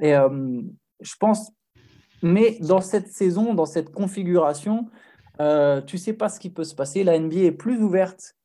Et 0.00 0.16
euh, 0.16 0.62
je 1.00 1.14
pense, 1.20 1.52
mais 2.24 2.58
dans 2.60 2.80
cette 2.80 3.06
saison, 3.06 3.54
dans 3.54 3.66
cette 3.66 3.92
configuration, 3.92 4.88
euh, 5.40 5.80
tu 5.82 5.98
sais 5.98 6.12
pas 6.12 6.28
ce 6.28 6.40
qui 6.40 6.50
peut 6.50 6.64
se 6.64 6.74
passer. 6.74 7.04
La 7.04 7.18
NBA 7.18 7.40
est 7.40 7.52
plus 7.52 7.82
ouverte 7.82 8.36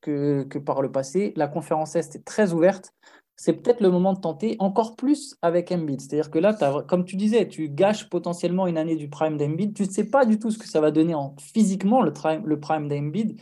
que, 0.00 0.44
que 0.44 0.58
par 0.58 0.82
le 0.82 0.90
passé. 0.90 1.32
La 1.36 1.48
conférence 1.48 1.96
Est 1.96 2.16
est 2.16 2.24
très 2.24 2.52
ouverte. 2.52 2.92
C'est 3.36 3.54
peut-être 3.54 3.80
le 3.80 3.90
moment 3.90 4.12
de 4.12 4.20
tenter 4.20 4.56
encore 4.58 4.94
plus 4.94 5.36
avec 5.42 5.72
Embiid. 5.72 6.00
C'est-à-dire 6.00 6.30
que 6.30 6.38
là, 6.38 6.54
comme 6.86 7.04
tu 7.04 7.16
disais, 7.16 7.48
tu 7.48 7.68
gâches 7.68 8.08
potentiellement 8.08 8.66
une 8.66 8.78
année 8.78 8.96
du 8.96 9.08
prime 9.08 9.36
d'Embiid. 9.36 9.74
Tu 9.74 9.84
ne 9.84 9.90
sais 9.90 10.04
pas 10.04 10.24
du 10.24 10.38
tout 10.38 10.50
ce 10.50 10.58
que 10.58 10.68
ça 10.68 10.80
va 10.80 10.90
donner 10.90 11.14
en, 11.14 11.34
physiquement, 11.40 12.02
le, 12.02 12.12
le 12.44 12.60
prime 12.60 12.88
d'Embiid. 12.88 13.40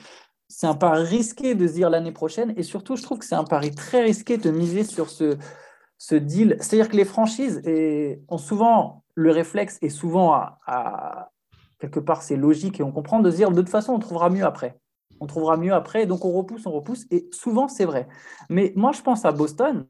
C'est 0.49 0.67
un 0.67 0.75
pari 0.75 1.05
risqué 1.05 1.55
de 1.55 1.67
se 1.67 1.75
dire 1.75 1.91
l'année 1.91 2.13
prochaine. 2.13 2.55
Et 2.57 2.63
surtout, 2.63 2.97
je 2.97 3.03
trouve 3.03 3.19
que 3.19 3.25
c'est 3.25 3.35
un 3.35 3.45
pari 3.45 3.75
très 3.75 4.03
risqué 4.03 4.37
de 4.39 4.51
miser 4.51 4.85
sur 4.85 5.11
ce, 5.11 5.37
ce 5.99 6.15
deal. 6.15 6.57
C'est-à-dire 6.61 6.89
que 6.89 6.97
les 6.97 7.05
franchises 7.05 7.63
ont 8.29 8.39
souvent 8.39 9.05
le 9.15 9.33
réflexe 9.33 9.79
et 9.83 9.91
souvent 9.91 10.33
à 10.33 11.31
quelque 11.81 12.01
part, 12.01 12.23
c'est 12.23 12.37
logique 12.37 12.79
et 12.79 12.83
on 12.83 12.93
comprend 12.93 13.21
de 13.21 13.31
se 13.31 13.37
dire 13.37 13.51
de 13.51 13.61
toute 13.61 13.71
façon, 13.71 13.95
on 13.95 13.99
trouvera 13.99 14.31
mieux 14.31 14.45
après. 14.45 14.79
On 15.21 15.27
trouvera 15.27 15.57
mieux 15.57 15.75
après, 15.75 16.07
donc 16.07 16.25
on 16.25 16.33
repousse, 16.33 16.65
on 16.67 16.73
repousse, 16.73 17.07
et 17.11 17.29
souvent, 17.33 17.69
c'est 17.69 17.85
vrai. 17.85 18.09
Mais 18.49 18.73
moi, 18.75 18.93
je 18.93 19.03
pense 19.03 19.25
à 19.27 19.33
Boston, 19.33 19.87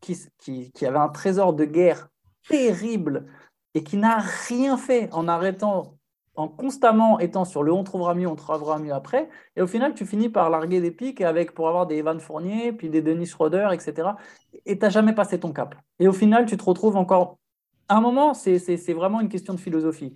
qui, 0.00 0.18
qui, 0.38 0.86
avait 0.86 0.98
un 0.98 1.08
trésor 1.08 1.52
de 1.52 1.64
guerre 1.64 2.08
terrible 2.48 3.26
et 3.74 3.84
qui 3.84 3.96
n'a 3.96 4.18
rien 4.48 4.76
fait 4.76 5.12
en 5.12 5.28
arrêtant, 5.28 5.98
en 6.34 6.48
constamment 6.48 7.20
étant 7.20 7.44
sur 7.44 7.62
le 7.62 7.72
on 7.72 7.84
trouvera 7.84 8.14
mieux, 8.14 8.26
on 8.26 8.34
trouvera 8.34 8.78
mieux 8.78 8.92
après. 8.92 9.28
Et 9.56 9.62
au 9.62 9.66
final, 9.66 9.94
tu 9.94 10.06
finis 10.06 10.30
par 10.30 10.48
larguer 10.50 10.80
des 10.80 10.90
pics 10.90 11.20
avec, 11.20 11.52
pour 11.52 11.68
avoir 11.68 11.86
des 11.86 11.96
Evan 11.96 12.18
Fournier, 12.18 12.72
puis 12.72 12.88
des 12.88 13.02
Denis 13.02 13.26
Schroeder, 13.26 13.68
etc. 13.72 14.08
Et 14.64 14.78
tu 14.78 14.84
n'as 14.84 14.90
jamais 14.90 15.14
passé 15.14 15.38
ton 15.38 15.52
cap. 15.52 15.74
Et 15.98 16.08
au 16.08 16.12
final, 16.12 16.46
tu 16.46 16.56
te 16.56 16.64
retrouves 16.64 16.96
encore. 16.96 17.38
À 17.88 17.96
un 17.96 18.00
moment, 18.00 18.32
c'est 18.32 18.92
vraiment 18.94 19.20
une 19.20 19.28
question 19.28 19.52
de 19.52 19.60
philosophie 19.60 20.14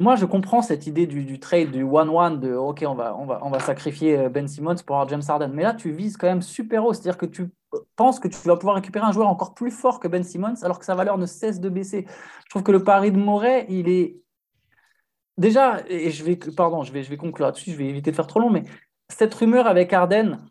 moi, 0.00 0.16
je 0.16 0.26
comprends 0.26 0.60
cette 0.60 0.88
idée 0.88 1.06
du, 1.06 1.38
trade, 1.38 1.70
du 1.70 1.84
one-one, 1.84 2.40
de 2.40 2.52
OK, 2.52 2.84
on 2.86 2.94
va, 2.94 3.16
on, 3.16 3.26
va, 3.26 3.38
on 3.42 3.50
va 3.50 3.60
sacrifier 3.60 4.18
euh, 4.18 4.28
Ben 4.28 4.48
Simmons 4.48 4.74
pour 4.84 4.96
avoir 4.96 5.08
James 5.08 5.22
Harden. 5.26 5.52
Mais 5.54 5.62
là, 5.62 5.72
tu 5.72 5.92
vises 5.92 6.16
quand 6.16 6.26
même 6.26 6.42
super 6.42 6.84
haut. 6.84 6.92
C'est-à-dire 6.92 7.16
que 7.16 7.26
tu 7.26 7.48
penses 7.94 8.18
que 8.18 8.26
tu 8.26 8.36
vas 8.48 8.56
pouvoir 8.56 8.74
récupérer 8.74 9.06
un 9.06 9.12
joueur 9.12 9.28
encore 9.28 9.54
plus 9.54 9.70
fort 9.70 10.00
que 10.00 10.08
Ben 10.08 10.24
Simmons 10.24 10.62
alors 10.62 10.80
que 10.80 10.84
sa 10.84 10.96
valeur 10.96 11.16
ne 11.16 11.26
cesse 11.26 11.60
de 11.60 11.68
baisser. 11.68 12.06
Je 12.44 12.50
trouve 12.50 12.64
que 12.64 12.72
le 12.72 12.82
pari 12.82 13.12
de 13.12 13.18
Moret, 13.18 13.66
il 13.68 13.88
est. 13.88 14.16
Déjà, 15.38 15.80
et 15.88 16.10
je 16.10 16.24
vais, 16.24 16.36
pardon, 16.36 16.82
je 16.82 16.92
vais, 16.92 17.02
je 17.02 17.10
vais 17.10 17.16
conclure 17.16 17.46
là-dessus, 17.46 17.72
je 17.72 17.76
vais 17.76 17.86
éviter 17.86 18.10
de 18.10 18.16
faire 18.16 18.26
trop 18.26 18.38
long, 18.38 18.50
mais 18.50 18.62
cette 19.08 19.34
rumeur 19.34 19.66
avec 19.66 19.92
Harden, 19.92 20.44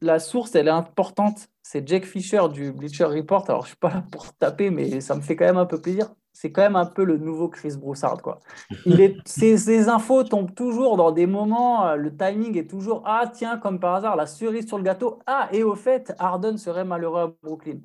la 0.00 0.18
source, 0.18 0.54
elle 0.54 0.68
est 0.68 0.70
importante. 0.70 1.48
C'est 1.62 1.86
Jack 1.86 2.04
Fisher 2.04 2.42
du 2.52 2.72
Bleacher 2.72 3.04
Report. 3.04 3.44
Alors, 3.48 3.62
je 3.62 3.66
ne 3.66 3.68
suis 3.68 3.76
pas 3.76 3.90
là 3.90 4.04
pour 4.10 4.32
taper, 4.34 4.70
mais 4.70 5.00
ça 5.00 5.14
me 5.14 5.20
fait 5.20 5.36
quand 5.36 5.46
même 5.46 5.56
un 5.56 5.66
peu 5.66 5.80
plaisir 5.80 6.10
c'est 6.40 6.52
quand 6.52 6.62
même 6.62 6.76
un 6.76 6.86
peu 6.86 7.02
le 7.02 7.18
nouveau 7.18 7.48
Chris 7.48 7.74
Broussard. 7.76 8.22
Quoi. 8.22 8.38
Il 8.86 9.00
est, 9.00 9.16
ces, 9.24 9.88
infos 9.88 10.22
tombent 10.22 10.54
toujours 10.54 10.96
dans 10.96 11.10
des 11.10 11.26
moments, 11.26 11.88
euh, 11.88 11.96
le 11.96 12.16
timing 12.16 12.56
est 12.56 12.70
toujours 12.70 13.02
Ah, 13.04 13.28
tiens, 13.32 13.58
comme 13.58 13.80
par 13.80 13.96
hasard, 13.96 14.14
la 14.14 14.26
cerise 14.26 14.68
sur 14.68 14.78
le 14.78 14.84
gâteau. 14.84 15.18
Ah, 15.26 15.48
et 15.50 15.64
au 15.64 15.74
fait, 15.74 16.14
Harden 16.20 16.56
serait 16.56 16.84
malheureux 16.84 17.20
à 17.22 17.32
Brooklyn. 17.42 17.78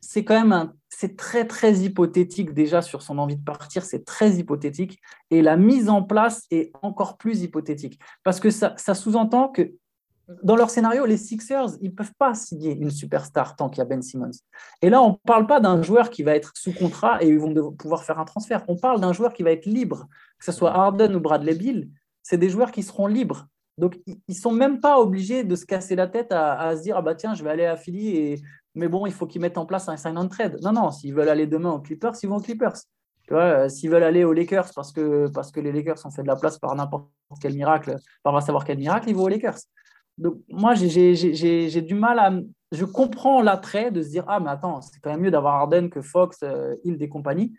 C'est 0.00 0.22
quand 0.22 0.34
même 0.34 0.52
un, 0.52 0.72
c'est 0.88 1.16
très, 1.16 1.48
très 1.48 1.72
hypothétique 1.78 2.54
déjà 2.54 2.80
sur 2.80 3.02
son 3.02 3.18
envie 3.18 3.36
de 3.36 3.42
partir, 3.42 3.82
c'est 3.84 4.04
très 4.04 4.34
hypothétique. 4.34 5.00
Et 5.32 5.42
la 5.42 5.56
mise 5.56 5.88
en 5.88 6.04
place 6.04 6.44
est 6.52 6.70
encore 6.80 7.16
plus 7.16 7.42
hypothétique. 7.42 7.98
Parce 8.22 8.38
que 8.38 8.50
ça, 8.50 8.74
ça 8.76 8.94
sous-entend 8.94 9.48
que 9.48 9.72
dans 10.42 10.56
leur 10.56 10.70
scénario, 10.70 11.04
les 11.04 11.16
Sixers, 11.16 11.76
ils 11.80 11.90
ne 11.90 11.94
peuvent 11.94 12.14
pas 12.18 12.34
signer 12.34 12.76
une 12.76 12.90
superstar 12.90 13.56
tant 13.56 13.68
qu'il 13.68 13.78
y 13.78 13.82
a 13.82 13.84
Ben 13.84 14.02
Simmons. 14.02 14.30
Et 14.82 14.90
là, 14.90 15.02
on 15.02 15.10
ne 15.10 15.16
parle 15.26 15.46
pas 15.46 15.60
d'un 15.60 15.82
joueur 15.82 16.10
qui 16.10 16.22
va 16.22 16.34
être 16.34 16.52
sous 16.54 16.72
contrat 16.72 17.22
et 17.22 17.28
ils 17.28 17.38
vont 17.38 17.72
pouvoir 17.72 18.04
faire 18.04 18.18
un 18.18 18.24
transfert. 18.24 18.64
On 18.68 18.76
parle 18.76 19.00
d'un 19.00 19.12
joueur 19.12 19.32
qui 19.32 19.42
va 19.42 19.50
être 19.50 19.66
libre, 19.66 20.06
que 20.38 20.44
ce 20.44 20.52
soit 20.52 20.74
Harden 20.74 21.14
ou 21.14 21.20
Bradley 21.20 21.54
Bill. 21.54 21.90
C'est 22.22 22.38
des 22.38 22.48
joueurs 22.48 22.72
qui 22.72 22.82
seront 22.82 23.06
libres. 23.06 23.46
Donc, 23.76 23.98
ils 24.06 24.18
ne 24.28 24.34
sont 24.34 24.52
même 24.52 24.80
pas 24.80 25.00
obligés 25.00 25.44
de 25.44 25.56
se 25.56 25.66
casser 25.66 25.96
la 25.96 26.06
tête 26.06 26.32
à, 26.32 26.76
se 26.76 26.82
dire 26.82 26.96
Ah 26.96 27.02
bah 27.02 27.14
tiens, 27.14 27.34
je 27.34 27.42
vais 27.42 27.50
aller 27.50 27.66
à 27.66 27.76
Philly, 27.76 28.16
et... 28.16 28.42
mais 28.74 28.88
bon, 28.88 29.04
il 29.06 29.12
faut 29.12 29.26
qu'ils 29.26 29.40
mettent 29.40 29.58
en 29.58 29.66
place 29.66 29.88
un 29.88 29.96
sign-on 29.96 30.28
trade. 30.28 30.58
Non, 30.62 30.72
non, 30.72 30.90
s'ils 30.90 31.12
veulent 31.12 31.28
aller 31.28 31.46
demain 31.46 31.72
aux 31.72 31.80
Clippers, 31.80 32.14
ils 32.22 32.28
vont 32.28 32.36
aux 32.36 32.40
Clippers. 32.40 32.76
Euh, 33.32 33.68
s'ils 33.68 33.90
veulent 33.90 34.02
aller 34.02 34.22
aux 34.24 34.34
Lakers 34.34 34.70
parce 34.74 34.92
que, 34.92 35.28
parce 35.30 35.50
que 35.50 35.58
les 35.58 35.72
Lakers 35.72 36.04
ont 36.04 36.10
fait 36.10 36.22
de 36.22 36.26
la 36.26 36.36
place 36.36 36.58
par 36.58 36.74
n'importe 36.74 37.08
quel 37.40 37.54
miracle, 37.54 37.96
par 38.22 38.34
va 38.34 38.40
savoir 38.40 38.64
quel 38.64 38.78
miracle, 38.78 39.08
ils 39.08 39.16
vont 39.16 39.24
aux 39.24 39.28
Lakers. 39.28 39.58
Donc, 40.18 40.36
moi, 40.48 40.74
j'ai 40.74 41.82
du 41.82 41.94
mal 41.94 42.18
à. 42.18 42.32
Je 42.72 42.84
comprends 42.84 43.40
l'attrait 43.40 43.90
de 43.90 44.02
se 44.02 44.08
dire 44.08 44.24
Ah, 44.26 44.40
mais 44.40 44.50
attends, 44.50 44.80
c'est 44.80 45.00
quand 45.00 45.10
même 45.10 45.20
mieux 45.20 45.30
d'avoir 45.30 45.54
Arden 45.54 45.90
que 45.90 46.02
Fox, 46.02 46.38
euh, 46.42 46.74
Hill 46.84 46.98
des 46.98 47.08
compagnies. 47.08 47.54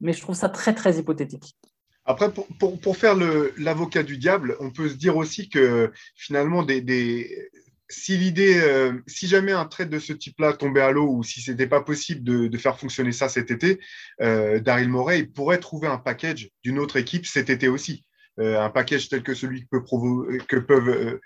Mais 0.00 0.12
je 0.12 0.20
trouve 0.20 0.34
ça 0.34 0.48
très, 0.48 0.74
très 0.74 0.98
hypothétique. 0.98 1.56
Après, 2.04 2.32
pour, 2.32 2.46
pour, 2.58 2.80
pour 2.80 2.96
faire 2.96 3.14
l'avocat 3.56 4.02
du 4.02 4.18
diable, 4.18 4.56
on 4.58 4.70
peut 4.70 4.88
se 4.88 4.94
dire 4.94 5.16
aussi 5.16 5.48
que 5.48 5.92
finalement, 6.16 6.64
des, 6.64 6.80
des, 6.80 7.50
si 7.92 8.16
l'idée, 8.16 8.58
euh, 8.58 8.92
si 9.06 9.28
jamais 9.28 9.52
un 9.52 9.66
trade 9.66 9.90
de 9.90 9.98
ce 9.98 10.12
type-là 10.12 10.54
tombait 10.54 10.80
à 10.80 10.90
l'eau 10.90 11.08
ou 11.08 11.22
si 11.22 11.40
ce 11.42 11.50
n'était 11.50 11.66
pas 11.66 11.82
possible 11.82 12.24
de, 12.24 12.46
de, 12.48 12.58
faire 12.58 12.78
fonctionner 12.78 13.12
ça 13.12 13.28
cet 13.28 13.50
été, 13.50 13.80
euh, 14.22 14.60
Daryl 14.60 14.88
Morey 14.88 15.24
pourrait 15.24 15.58
trouver 15.58 15.88
un 15.88 15.98
package 15.98 16.48
d'une 16.64 16.78
autre 16.78 16.96
équipe 16.96 17.26
cet 17.26 17.50
été 17.50 17.68
aussi. 17.68 18.04
Euh, 18.40 18.58
un 18.58 18.70
package 18.70 19.10
tel 19.10 19.22
que 19.22 19.34
celui 19.34 19.66
que, 19.66 19.76
peut 19.76 20.38
que 20.48 20.56
peuvent 20.56 21.20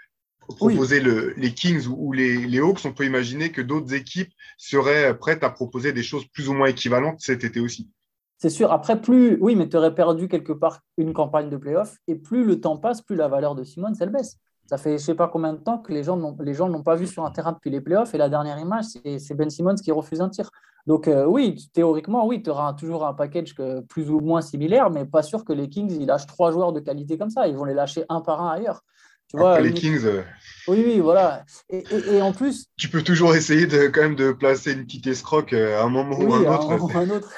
proposer 0.54 1.00
les 1.00 1.54
Kings 1.54 1.86
ou, 1.88 2.12
les, 2.12 2.58
Hawks, 2.58 2.80
on 2.84 2.92
peut 2.92 3.04
imaginer 3.04 3.50
que 3.50 3.62
d'autres 3.62 3.94
équipes 3.94 4.32
seraient 4.58 5.16
prêtes 5.18 5.44
à 5.44 5.50
proposer 5.50 5.92
des 5.92 6.02
choses 6.02 6.26
plus 6.26 6.48
ou 6.48 6.54
moins 6.54 6.68
équivalentes 6.68 7.20
cet 7.20 7.44
été 7.44 7.60
aussi. 7.60 7.90
C'est 8.38 8.50
sûr. 8.50 8.70
Après, 8.70 9.00
plus, 9.00 9.38
oui, 9.40 9.56
mais 9.56 9.68
tu 9.68 9.76
aurais 9.76 9.94
perdu 9.94 10.28
quelque 10.28 10.52
part 10.52 10.80
une 10.98 11.12
campagne 11.12 11.48
de 11.48 11.56
playoff 11.56 11.96
et 12.06 12.16
plus 12.16 12.44
le 12.44 12.60
temps 12.60 12.76
passe, 12.76 13.00
plus 13.00 13.16
la 13.16 13.28
valeur 13.28 13.54
de 13.54 13.64
Simone, 13.64 13.94
elle 13.98 14.10
baisse. 14.10 14.38
Ça 14.66 14.78
fait 14.78 14.90
je 14.90 14.94
ne 14.94 14.98
sais 14.98 15.14
pas 15.14 15.28
combien 15.28 15.52
de 15.52 15.58
temps 15.58 15.78
que 15.78 15.92
les 15.92 16.02
gens 16.02 16.16
ne 16.16 16.72
l'ont 16.72 16.82
pas 16.82 16.96
vu 16.96 17.06
sur 17.06 17.24
un 17.24 17.30
terrain 17.30 17.52
depuis 17.52 17.70
les 17.70 17.80
playoffs 17.80 18.14
et 18.14 18.18
la 18.18 18.28
dernière 18.28 18.58
image, 18.58 18.84
c'est 19.18 19.34
Ben 19.34 19.48
Simmons 19.48 19.76
qui 19.76 19.92
refuse 19.92 20.20
un 20.20 20.28
tir. 20.28 20.50
Donc 20.86 21.08
euh, 21.08 21.24
oui, 21.24 21.56
théoriquement, 21.72 22.26
oui, 22.26 22.42
tu 22.42 22.50
auras 22.50 22.72
toujours 22.74 23.06
un 23.06 23.14
package 23.14 23.54
plus 23.88 24.10
ou 24.10 24.20
moins 24.20 24.40
similaire, 24.40 24.90
mais 24.90 25.04
pas 25.04 25.22
sûr 25.22 25.44
que 25.44 25.52
les 25.52 25.68
Kings 25.68 25.90
ils 25.90 26.06
lâchent 26.06 26.26
trois 26.26 26.50
joueurs 26.50 26.72
de 26.72 26.80
qualité 26.80 27.16
comme 27.16 27.30
ça. 27.30 27.46
Ils 27.46 27.56
vont 27.56 27.64
les 27.64 27.74
lâcher 27.74 28.04
un 28.08 28.20
par 28.20 28.42
un 28.42 28.50
ailleurs. 28.50 28.82
Tu 29.30 29.38
vois, 29.38 29.60
les 29.60 29.72
Kings. 29.72 30.04
Euh, 30.04 30.22
oui, 30.68 30.82
oui, 30.86 31.00
voilà. 31.00 31.44
Et, 31.70 31.84
et, 32.12 32.22
en 32.22 32.32
plus. 32.32 32.66
Tu 32.76 32.88
peux 32.88 33.02
toujours 33.02 33.34
essayer 33.34 33.66
de, 33.66 33.88
quand 33.88 34.02
même 34.02 34.16
de 34.16 34.32
placer 34.32 34.72
une 34.72 34.84
petite 34.84 35.06
escroc 35.06 35.52
euh, 35.52 35.80
à 35.80 35.84
un 35.84 35.88
moment 35.88 36.18
ou 36.18 36.32
à 36.34 36.38
un 36.38 36.44
autre. 36.44 36.96
un 36.96 37.10
autre. 37.10 37.32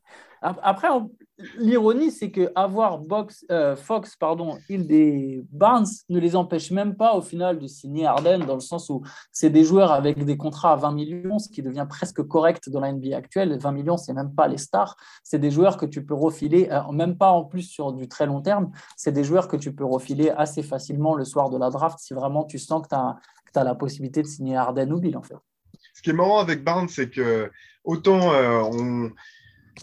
Après, 0.42 0.88
l'ironie, 1.58 2.10
c'est 2.10 2.30
que 2.30 2.52
avoir 2.54 2.98
Box, 2.98 3.44
euh, 3.50 3.76
Fox, 3.76 4.16
pardon, 4.16 4.58
Hill 4.68 4.86
et 4.90 5.44
Barnes 5.50 5.86
ne 6.08 6.18
les 6.18 6.36
empêche 6.36 6.70
même 6.70 6.96
pas 6.96 7.14
au 7.14 7.22
final 7.22 7.58
de 7.58 7.66
signer 7.66 8.06
Harden, 8.06 8.40
dans 8.46 8.54
le 8.54 8.60
sens 8.60 8.88
où 8.90 9.02
c'est 9.32 9.50
des 9.50 9.64
joueurs 9.64 9.92
avec 9.92 10.24
des 10.24 10.36
contrats 10.36 10.72
à 10.72 10.76
20 10.76 10.92
millions, 10.92 11.38
ce 11.38 11.48
qui 11.48 11.62
devient 11.62 11.86
presque 11.88 12.22
correct 12.22 12.68
dans 12.70 12.80
la 12.80 12.92
NBA 12.92 13.16
actuelle. 13.16 13.58
20 13.58 13.72
millions, 13.72 13.96
c'est 13.96 14.12
même 14.12 14.34
pas 14.34 14.48
les 14.48 14.58
stars. 14.58 14.96
C'est 15.22 15.38
des 15.38 15.50
joueurs 15.50 15.76
que 15.76 15.86
tu 15.86 16.04
peux 16.04 16.14
refiler, 16.14 16.68
euh, 16.70 16.92
même 16.92 17.16
pas 17.16 17.30
en 17.30 17.44
plus 17.44 17.62
sur 17.62 17.92
du 17.92 18.08
très 18.08 18.26
long 18.26 18.40
terme. 18.40 18.70
C'est 18.96 19.12
des 19.12 19.24
joueurs 19.24 19.48
que 19.48 19.56
tu 19.56 19.74
peux 19.74 19.84
refiler 19.84 20.30
assez 20.30 20.62
facilement 20.62 21.14
le 21.14 21.24
soir 21.24 21.50
de 21.50 21.58
la 21.58 21.70
draft 21.70 21.98
si 21.98 22.14
vraiment 22.14 22.44
tu 22.44 22.58
sens 22.58 22.82
que 22.82 22.88
tu 22.88 22.94
as, 22.94 23.16
as, 23.56 23.64
la 23.64 23.74
possibilité 23.74 24.22
de 24.22 24.26
signer 24.26 24.56
Harden 24.56 24.92
ou 24.92 25.00
Bill, 25.00 25.16
en 25.16 25.22
fait. 25.22 25.36
Ce 25.92 26.02
qui 26.02 26.10
est 26.10 26.14
marrant 26.14 26.38
avec 26.38 26.64
Barnes, 26.64 26.88
c'est 26.88 27.10
que 27.10 27.50
autant 27.84 28.32
euh, 28.32 28.62
on 28.72 29.10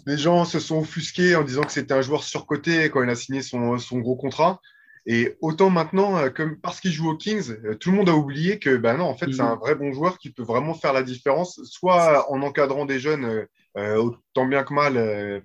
les 0.05 0.17
gens 0.17 0.45
se 0.45 0.59
sont 0.59 0.79
offusqués 0.79 1.35
en 1.35 1.43
disant 1.43 1.61
que 1.61 1.71
c'était 1.71 1.93
un 1.93 2.01
joueur 2.01 2.23
surcoté 2.23 2.89
quand 2.89 3.03
il 3.03 3.09
a 3.09 3.15
signé 3.15 3.41
son, 3.41 3.77
gros 3.99 4.15
contrat. 4.15 4.61
Et 5.07 5.35
autant 5.41 5.71
maintenant, 5.71 6.17
euh, 6.17 6.29
comme 6.29 6.57
parce 6.57 6.79
qu'il 6.79 6.91
joue 6.91 7.09
aux 7.09 7.17
Kings, 7.17 7.55
euh, 7.65 7.75
tout 7.75 7.89
le 7.89 7.97
monde 7.97 8.09
a 8.09 8.13
oublié 8.13 8.59
que 8.59 8.77
ben 8.77 8.97
non, 8.97 9.05
en 9.05 9.15
fait, 9.15 9.33
c'est 9.33 9.41
un 9.41 9.55
vrai 9.55 9.73
bon 9.73 9.91
joueur 9.93 10.19
qui 10.19 10.29
peut 10.29 10.43
vraiment 10.43 10.75
faire 10.75 10.93
la 10.93 11.01
différence, 11.01 11.59
soit 11.63 12.31
en 12.31 12.43
encadrant 12.43 12.85
des 12.85 12.99
jeunes 12.99 13.25
euh, 13.25 13.45
autant 13.75 14.45
bien 14.45 14.63
que 14.63 14.73
mal. 14.73 15.43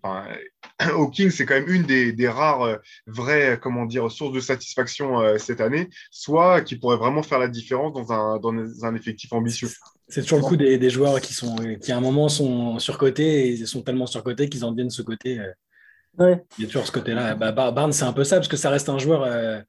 aux 0.95 1.09
Kings, 1.11 1.31
c'est 1.31 1.47
quand 1.47 1.55
même 1.55 1.69
une 1.69 1.83
des, 1.85 2.29
rares 2.29 2.79
vraies 3.07 3.59
comment 3.61 3.87
dire, 3.87 4.11
sources 4.11 4.33
de 4.33 4.41
satisfaction 4.41 5.39
cette 5.39 5.61
année, 5.61 5.89
soit 6.11 6.61
qui 6.63 6.77
pourrait 6.77 6.97
vraiment 6.97 7.23
faire 7.23 7.39
la 7.39 7.49
différence 7.49 7.93
dans 7.93 8.13
un, 8.13 8.39
dans 8.39 8.85
un 8.85 8.95
effectif 8.95 9.33
ambitieux. 9.33 9.69
C'est 10.09 10.23
toujours 10.23 10.39
le 10.39 10.45
coup 10.45 10.57
des, 10.57 10.91
joueurs 10.91 11.21
qui, 11.21 11.35
sont, 11.35 11.57
qui, 11.81 11.91
à 11.91 11.97
un 11.97 12.01
moment, 12.01 12.29
sont 12.29 12.79
surcotés 12.79 13.49
et 13.49 13.67
sont 13.67 13.83
tellement 13.83 14.07
surcotés 14.07 14.49
qu'ils 14.49 14.65
en 14.65 14.71
deviennent 14.71 14.91
ce 14.91 15.03
côté. 15.03 15.41
Euh, 15.41 16.37
il 16.59 16.63
y 16.63 16.65
a 16.65 16.67
toujours 16.67 16.87
ce 16.87 16.93
côté-là. 16.93 17.35
Bah, 17.35 17.53
Barnes, 17.53 17.93
c'est 17.93 18.05
un 18.05 18.13
peu 18.13 18.25
ça, 18.25 18.37
parce 18.37 18.49
que 18.49 18.57
ça 18.57 18.71
reste 18.71 18.89
un 18.89 18.99
joueur 18.99 19.25
euh, 19.25 19.61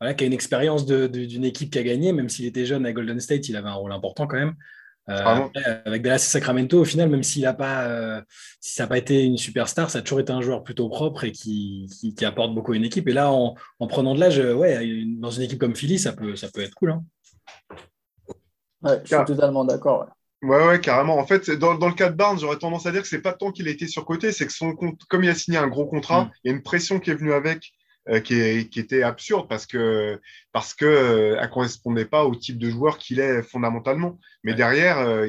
voilà, 0.00 0.14
qui 0.14 0.24
a 0.24 0.26
une 0.26 0.32
expérience 0.32 0.84
d'une 0.86 1.44
équipe 1.44 1.70
qui 1.70 1.78
a 1.78 1.82
gagné, 1.82 2.12
même 2.12 2.28
s'il 2.28 2.46
était 2.46 2.66
jeune 2.66 2.84
à 2.86 2.92
Golden 2.92 3.20
State, 3.20 3.48
il 3.48 3.56
avait 3.56 3.68
un 3.68 3.74
rôle 3.74 3.92
important 3.92 4.26
quand 4.26 4.36
même. 4.36 4.54
Euh, 5.10 5.48
avec 5.84 6.02
Dallas 6.02 6.16
et 6.16 6.18
Sacramento, 6.18 6.80
au 6.80 6.84
final, 6.84 7.10
même 7.10 7.22
s'il 7.22 7.44
a 7.44 7.52
pas, 7.52 8.22
si 8.60 8.74
ça 8.74 8.84
n'a 8.84 8.88
pas 8.88 8.98
été 8.98 9.22
une 9.22 9.36
superstar, 9.36 9.90
ça 9.90 9.98
a 9.98 10.02
toujours 10.02 10.20
été 10.20 10.32
un 10.32 10.40
joueur 10.40 10.62
plutôt 10.62 10.88
propre 10.88 11.24
et 11.24 11.32
qui, 11.32 11.90
qui, 12.16 12.24
apporte 12.24 12.54
beaucoup 12.54 12.72
à 12.72 12.76
une 12.76 12.84
équipe. 12.84 13.06
Et 13.08 13.12
là, 13.12 13.30
en, 13.30 13.54
en 13.80 13.86
prenant 13.86 14.14
de 14.14 14.20
l'âge, 14.20 14.38
ouais, 14.38 15.04
dans 15.18 15.30
une 15.30 15.42
équipe 15.42 15.58
comme 15.58 15.76
Philly, 15.76 15.98
ça 15.98 16.12
peut, 16.12 16.36
ça 16.36 16.48
peut 16.52 16.62
être 16.62 16.74
cool. 16.74 16.92
Hein 16.92 17.04
je 18.84 19.06
suis 19.06 19.24
totalement 19.24 19.64
d'accord. 19.64 20.06
Ouais. 20.42 20.66
ouais, 20.66 20.80
carrément. 20.80 21.18
En 21.18 21.26
fait, 21.26 21.50
dans, 21.50 21.74
dans 21.74 21.88
le 21.88 21.94
cas 21.94 22.10
de 22.10 22.16
Barnes, 22.16 22.38
j'aurais 22.38 22.58
tendance 22.58 22.86
à 22.86 22.92
dire 22.92 23.02
que 23.02 23.08
c'est 23.08 23.22
pas 23.22 23.32
tant 23.32 23.50
qu'il 23.50 23.66
a 23.68 23.70
été 23.70 23.86
surcoté, 23.86 24.32
c'est 24.32 24.46
que 24.46 24.52
son 24.52 24.74
compte, 24.74 25.00
comme 25.08 25.24
il 25.24 25.30
a 25.30 25.34
signé 25.34 25.58
un 25.58 25.68
gros 25.68 25.86
contrat, 25.86 26.24
mm. 26.24 26.30
il 26.44 26.48
y 26.48 26.52
a 26.52 26.56
une 26.56 26.62
pression 26.62 27.00
qui 27.00 27.10
est 27.10 27.14
venue 27.14 27.32
avec, 27.32 27.72
euh, 28.08 28.20
qui, 28.20 28.68
qui, 28.68 28.80
était 28.80 29.02
absurde 29.02 29.46
parce 29.48 29.66
que 29.66 30.20
parce 30.54 30.72
que 30.72 30.84
euh, 30.84 31.46
correspondait 31.48 32.04
pas 32.04 32.24
au 32.24 32.34
type 32.36 32.58
de 32.58 32.70
joueur 32.70 32.98
qu'il 32.98 33.18
est 33.18 33.42
fondamentalement. 33.42 34.18
Mais 34.44 34.54
derrière, 34.54 34.98
euh, 34.98 35.28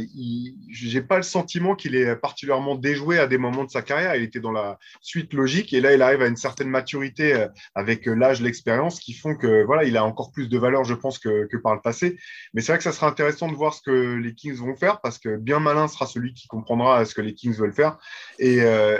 j'ai 0.70 1.02
pas 1.02 1.18
le 1.18 1.24
sentiment 1.24 1.76
qu'il 1.76 1.96
est 1.96 2.16
particulièrement 2.16 2.76
déjoué 2.76 3.18
à 3.18 3.26
des 3.26 3.40
moments 3.40 3.64
de 3.64 3.70
sa 3.70 3.82
carrière. 3.82 4.16
Il 4.16 4.24
était 4.24 4.40
dans 4.40 4.52
la 4.52 4.78
suite 5.02 5.34
logique 5.34 5.74
et 5.74 5.82
là, 5.82 5.94
il 5.94 6.02
arrive 6.04 6.22
à 6.22 6.28
une 6.28 6.36
certaine 6.36 6.70
maturité 6.70 7.34
euh, 7.34 7.48
avec 7.74 8.06
l'âge, 8.06 8.42
l'expérience, 8.42 9.00
qui 9.00 9.14
font 9.14 9.36
que 9.36 9.64
voilà, 9.64 9.84
il 9.84 9.98
a 9.98 10.06
encore 10.06 10.32
plus 10.32 10.48
de 10.48 10.58
valeur, 10.60 10.84
je 10.84 10.94
pense, 10.94 11.18
que, 11.18 11.48
que 11.48 11.58
par 11.58 11.74
le 11.74 11.82
passé. 11.82 12.18
Mais 12.54 12.62
c'est 12.62 12.72
vrai 12.72 12.78
que 12.78 12.84
ça 12.84 12.92
sera 12.92 13.08
intéressant 13.08 13.48
de 13.48 13.56
voir 13.56 13.74
ce 13.74 13.82
que 13.82 14.16
les 14.16 14.36
Kings 14.36 14.58
vont 14.58 14.76
faire 14.76 15.02
parce 15.02 15.18
que 15.18 15.38
bien 15.38 15.60
malin 15.60 15.88
sera 15.88 16.06
celui 16.06 16.34
qui 16.34 16.48
comprendra 16.48 17.04
ce 17.06 17.16
que 17.16 17.22
les 17.22 17.34
Kings 17.34 17.56
veulent 17.56 17.74
faire. 17.74 17.98
Et, 18.38 18.58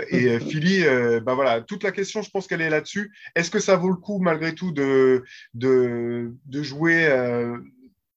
et 0.08 0.40
Philly, 0.40 0.84
bah 1.22 1.34
voilà, 1.34 1.60
toute 1.60 1.84
la 1.84 1.92
question, 1.92 2.22
je 2.22 2.30
pense 2.30 2.46
qu'elle 2.46 2.62
est 2.62 2.70
là-dessus. 2.70 3.12
Est-ce 3.36 3.50
que 3.50 3.60
ça 3.66 3.76
vaut 3.76 3.90
le 3.90 3.96
coup 3.96 4.18
malgré 4.18 4.54
tout 4.54 4.72
de, 4.72 5.24
de 5.54 6.62
jouer 6.62 7.06
euh, 7.08 7.58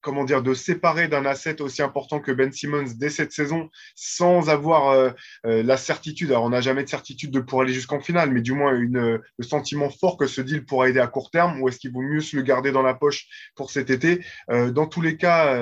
comment 0.00 0.24
dire, 0.24 0.42
de 0.42 0.54
séparer 0.54 1.08
d'un 1.08 1.26
asset 1.26 1.60
aussi 1.60 1.82
important 1.82 2.20
que 2.20 2.32
Ben 2.32 2.52
Simmons 2.52 2.92
dès 2.96 3.10
cette 3.10 3.32
saison 3.32 3.70
sans 3.94 4.48
avoir 4.48 4.88
euh, 4.88 5.10
euh, 5.46 5.62
la 5.62 5.76
certitude. 5.76 6.30
Alors, 6.30 6.44
on 6.44 6.50
n'a 6.50 6.60
jamais 6.60 6.84
de 6.84 6.88
certitude 6.88 7.30
de 7.30 7.40
pour 7.40 7.60
aller 7.62 7.72
jusqu'en 7.72 8.00
finale, 8.00 8.30
mais 8.30 8.40
du 8.40 8.52
moins 8.52 8.74
une, 8.74 9.20
le 9.38 9.44
sentiment 9.44 9.90
fort 9.90 10.16
que 10.16 10.26
ce 10.26 10.40
deal 10.40 10.64
pourra 10.64 10.88
aider 10.88 11.00
à 11.00 11.06
court 11.06 11.30
terme 11.30 11.60
ou 11.60 11.68
est-ce 11.68 11.78
qu'il 11.78 11.92
vaut 11.92 12.02
mieux 12.02 12.20
se 12.20 12.36
le 12.36 12.42
garder 12.42 12.72
dans 12.72 12.82
la 12.82 12.94
poche 12.94 13.26
pour 13.54 13.70
cet 13.70 13.90
été? 13.90 14.24
Euh, 14.50 14.70
Dans 14.70 14.86
tous 14.86 15.00
les 15.00 15.16
cas, 15.16 15.58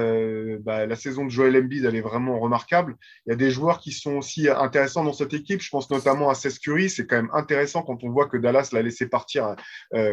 bah, 0.61 0.87
la 0.87 0.97
saison 0.97 1.25
de 1.25 1.31
Joel 1.31 1.57
Embiid, 1.57 1.85
elle 1.85 1.97
est 1.97 2.01
vraiment 2.01 2.39
remarquable. 2.39 2.97
Il 3.27 3.31
y 3.31 3.33
a 3.33 3.37
des 3.37 3.51
joueurs 3.51 3.81
qui 3.81 3.93
sont 3.93 4.17
aussi 4.17 4.49
intéressants 4.49 5.05
dans 5.05 5.13
cette 5.13 5.35
équipe. 5.35 5.61
Je 5.61 5.71
pense 5.71 5.91
notamment 5.91 6.31
à 6.31 6.35
Seth. 6.35 6.59
C'est 6.89 7.07
quand 7.07 7.17
même 7.17 7.31
intéressant 7.33 7.83
quand 7.83 8.03
on 8.05 8.11
voit 8.11 8.27
que 8.27 8.37
Dallas 8.37 8.71
l'a 8.73 8.83
laissé 8.83 9.07
partir 9.07 9.55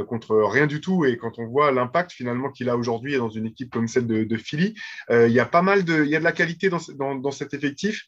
contre 0.08 0.36
rien 0.36 0.68
du 0.68 0.80
tout 0.80 1.06
et 1.06 1.18
quand 1.18 1.40
on 1.40 1.48
voit 1.48 1.72
l'impact 1.72 2.12
finalement 2.12 2.50
qu'il 2.50 2.70
a 2.70 2.78
aujourd'hui 2.78 3.18
dans 3.18 3.30
une 3.30 3.48
équipe 3.48 3.72
comme 3.72 3.88
celle 3.88 4.08
de 4.08 4.15
de, 4.24 4.38
Philly. 4.38 4.76
Euh, 5.10 5.28
il 5.28 5.34
y 5.34 5.40
a 5.40 5.46
pas 5.46 5.62
mal 5.62 5.84
de, 5.84 6.06
y 6.06 6.16
a 6.16 6.20
de 6.20 6.24
la 6.24 6.32
qualité 6.32 6.70
dans, 6.70 7.32
cet 7.32 7.54
effectif. 7.54 8.06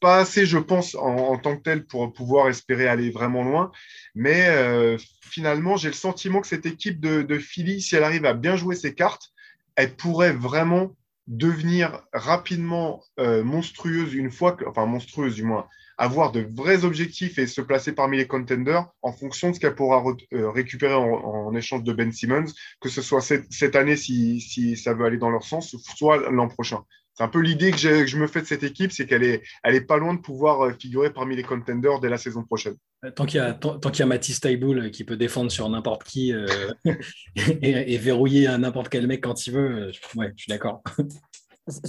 Pas 0.00 0.18
assez, 0.20 0.46
je 0.46 0.58
pense, 0.58 0.94
en, 0.94 1.36
tant 1.38 1.56
que 1.56 1.62
tel 1.62 1.84
pour 1.86 2.12
pouvoir 2.12 2.48
espérer 2.48 2.88
aller 2.88 3.10
vraiment 3.10 3.42
loin. 3.42 3.70
Mais 4.14 4.46
euh, 4.48 4.96
finalement, 5.20 5.76
j'ai 5.76 5.88
le 5.88 5.94
sentiment 5.94 6.40
que 6.40 6.46
cette 6.46 6.66
équipe 6.66 7.00
de, 7.00 7.38
Philly, 7.38 7.82
si 7.82 7.96
elle 7.96 8.04
arrive 8.04 8.24
à 8.24 8.34
bien 8.34 8.56
jouer 8.56 8.76
ses 8.76 8.94
cartes, 8.94 9.30
elle 9.76 9.96
pourrait 9.96 10.32
vraiment 10.32 10.96
devenir 11.30 12.02
rapidement 12.12 13.04
euh, 13.20 13.44
monstrueuse 13.44 14.14
une 14.14 14.32
fois 14.32 14.52
que, 14.52 14.64
enfin 14.64 14.84
monstrueuse 14.84 15.36
du 15.36 15.44
moins, 15.44 15.68
avoir 15.96 16.32
de 16.32 16.40
vrais 16.40 16.84
objectifs 16.84 17.38
et 17.38 17.46
se 17.46 17.60
placer 17.60 17.92
parmi 17.92 18.16
les 18.16 18.26
contenders 18.26 18.88
en 19.00 19.12
fonction 19.12 19.50
de 19.50 19.54
ce 19.54 19.60
qu'elle 19.60 19.76
pourra 19.76 20.02
euh, 20.32 20.50
récupérer 20.50 20.94
en, 20.94 21.54
échange 21.54 21.84
de 21.84 21.92
Ben 21.92 22.10
Simmons, 22.10 22.46
que 22.80 22.88
ce 22.88 23.00
soit 23.00 23.20
cette, 23.20 23.76
année 23.76 23.96
si, 23.96 24.40
si, 24.40 24.76
ça 24.76 24.92
veut 24.92 25.04
aller 25.04 25.18
dans 25.18 25.30
leur 25.30 25.44
sens, 25.44 25.76
soit 25.96 26.30
l'an 26.30 26.48
prochain. 26.48 26.82
C'est 27.14 27.24
un 27.24 27.28
peu 27.28 27.40
l'idée 27.40 27.70
que, 27.70 27.76
je 27.76 28.16
me 28.16 28.26
fais 28.26 28.40
de 28.40 28.46
cette 28.46 28.62
équipe, 28.62 28.92
c'est 28.92 29.06
qu'elle 29.06 29.24
est, 29.24 29.42
elle 29.62 29.74
est 29.74 29.82
pas 29.82 29.98
loin 29.98 30.14
de 30.14 30.20
pouvoir 30.20 30.62
euh, 30.62 30.72
figurer 30.72 31.12
parmi 31.12 31.36
les 31.36 31.42
contenders 31.42 32.00
dès 32.00 32.08
la 32.08 32.18
saison 32.18 32.44
prochaine. 32.44 32.76
Euh, 33.04 33.10
tant 33.10 33.26
qu'il 33.26 33.38
y 33.38 33.42
a, 33.42 33.52
tant, 33.52 33.78
qu'il 33.78 34.00
y 34.00 34.02
a 34.02 34.06
Mathis 34.06 34.40
Taiboul 34.40 34.90
qui 34.90 35.04
peut 35.04 35.16
défendre 35.16 35.50
sur 35.50 35.68
n'importe 35.68 36.04
qui 36.04 36.32
et, 37.36 37.98
verrouiller 37.98 38.48
n'importe 38.58 38.88
quel 38.88 39.06
mec 39.06 39.22
quand 39.22 39.46
il 39.46 39.52
veut, 39.52 39.90
ouais, 40.16 40.32
je 40.36 40.42
suis 40.42 40.50
d'accord. 40.50 40.82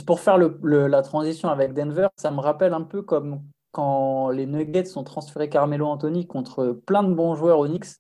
Pour 0.06 0.20
faire 0.20 0.38
le, 0.38 0.88
la 0.88 1.02
transition 1.02 1.50
avec 1.50 1.74
Denver, 1.74 2.08
ça 2.16 2.32
me 2.32 2.40
rappelle 2.40 2.74
un 2.74 2.84
peu 2.84 3.02
comme 3.02 3.42
quand 3.72 4.30
les 4.30 4.46
Nuggets 4.46 4.98
ont 4.98 5.04
transféré 5.04 5.50
Carmelo 5.50 5.88
Anthony 5.88 6.28
contre 6.28 6.82
plein 6.86 7.04
de 7.04 7.14
bons 7.14 7.36
joueurs 7.36 7.60
au 7.60 7.68
Knicks, 7.68 7.96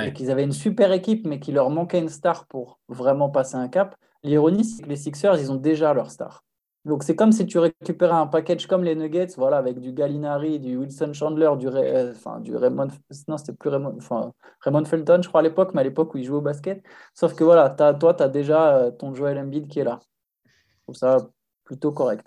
et 0.00 0.12
qu'ils 0.12 0.30
avaient 0.30 0.44
une 0.44 0.52
super 0.52 0.92
équipe, 0.92 1.26
mais 1.26 1.40
qu'il 1.40 1.54
leur 1.54 1.70
manquait 1.70 1.98
une 1.98 2.08
star 2.08 2.46
pour 2.46 2.78
vraiment 2.88 3.30
passer 3.30 3.56
un 3.56 3.68
cap. 3.68 3.96
L'ironie, 4.22 4.64
c'est 4.64 4.82
que 4.82 4.88
les 4.88 4.96
Sixers, 4.96 5.40
ils 5.40 5.50
ont 5.50 5.56
déjà 5.56 5.94
leur 5.94 6.10
star. 6.10 6.44
Donc 6.88 7.02
c'est 7.02 7.14
comme 7.14 7.32
si 7.32 7.46
tu 7.46 7.58
récupérais 7.58 8.14
un 8.14 8.26
package 8.26 8.66
comme 8.66 8.82
les 8.82 8.94
Nuggets, 8.96 9.34
voilà, 9.36 9.58
avec 9.58 9.78
du 9.78 9.92
Gallinari, 9.92 10.58
du 10.58 10.78
Wilson 10.78 11.12
Chandler, 11.12 11.50
du, 11.58 11.68
euh, 11.68 12.12
enfin, 12.12 12.40
du 12.40 12.56
Raymond, 12.56 12.88
non 13.28 13.36
c'était 13.36 13.52
plus 13.52 13.68
Raymond, 13.68 13.94
enfin, 13.98 14.32
Raymond 14.60 14.86
Felton, 14.86 15.20
je 15.22 15.28
crois 15.28 15.40
à 15.40 15.42
l'époque, 15.42 15.72
mais 15.74 15.82
à 15.82 15.84
l'époque 15.84 16.14
où 16.14 16.18
il 16.18 16.24
jouait 16.24 16.38
au 16.38 16.40
basket. 16.40 16.82
Sauf 17.12 17.34
que 17.34 17.44
voilà, 17.44 17.68
toi, 17.70 18.14
tu 18.14 18.22
as 18.22 18.28
déjà 18.28 18.76
euh, 18.78 18.90
ton 18.90 19.14
Joel 19.14 19.38
Embiid 19.38 19.68
qui 19.68 19.80
est 19.80 19.84
là. 19.84 20.00
Je 20.46 20.82
trouve 20.84 20.96
ça 20.96 21.18
plutôt 21.64 21.92
correct. 21.92 22.26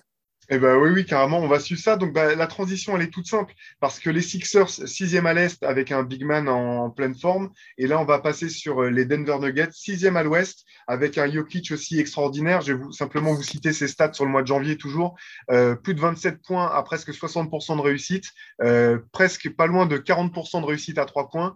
Eh 0.53 0.59
ben 0.59 0.75
oui, 0.75 0.89
oui, 0.89 1.05
carrément, 1.05 1.39
on 1.39 1.47
va 1.47 1.61
suivre 1.61 1.79
ça. 1.79 1.95
Donc 1.95 2.11
bah, 2.11 2.35
la 2.35 2.45
transition, 2.45 2.97
elle 2.97 3.03
est 3.03 3.09
toute 3.09 3.25
simple 3.25 3.53
parce 3.79 3.99
que 3.99 4.09
les 4.09 4.21
Sixers, 4.21 4.69
sixième 4.69 5.25
à 5.25 5.33
l'est 5.33 5.63
avec 5.63 5.93
un 5.93 6.03
big 6.03 6.25
man 6.25 6.49
en, 6.49 6.89
pleine 6.89 7.15
forme, 7.15 7.51
et 7.77 7.87
là 7.87 7.97
on 8.01 8.03
va 8.03 8.19
passer 8.19 8.49
sur 8.49 8.83
euh, 8.83 8.89
les 8.89 9.05
Denver 9.05 9.37
Nuggets, 9.39 9.71
sixième 9.71 10.17
à 10.17 10.23
l'ouest 10.23 10.65
avec 10.87 11.17
un 11.17 11.31
Jokic 11.31 11.71
aussi 11.71 12.01
extraordinaire. 12.01 12.59
Je 12.59 12.73
vais 12.73 12.83
simplement 12.91 13.33
vous 13.33 13.43
citer 13.43 13.71
ses 13.71 13.87
stats 13.87 14.11
sur 14.11 14.25
le 14.25 14.31
mois 14.31 14.41
de 14.41 14.47
janvier 14.47 14.77
toujours. 14.77 15.15
Euh, 15.51 15.75
plus 15.75 15.93
de 15.93 16.01
27 16.01 16.41
points 16.41 16.69
à 16.69 16.83
presque 16.83 17.11
60% 17.11 17.77
de 17.77 17.81
réussite, 17.81 18.25
euh, 18.61 18.99
presque 19.13 19.55
pas 19.55 19.67
loin 19.67 19.85
de 19.85 19.97
40% 19.97 20.59
de 20.59 20.65
réussite 20.65 20.97
à 20.97 21.05
trois 21.05 21.29
points. 21.29 21.55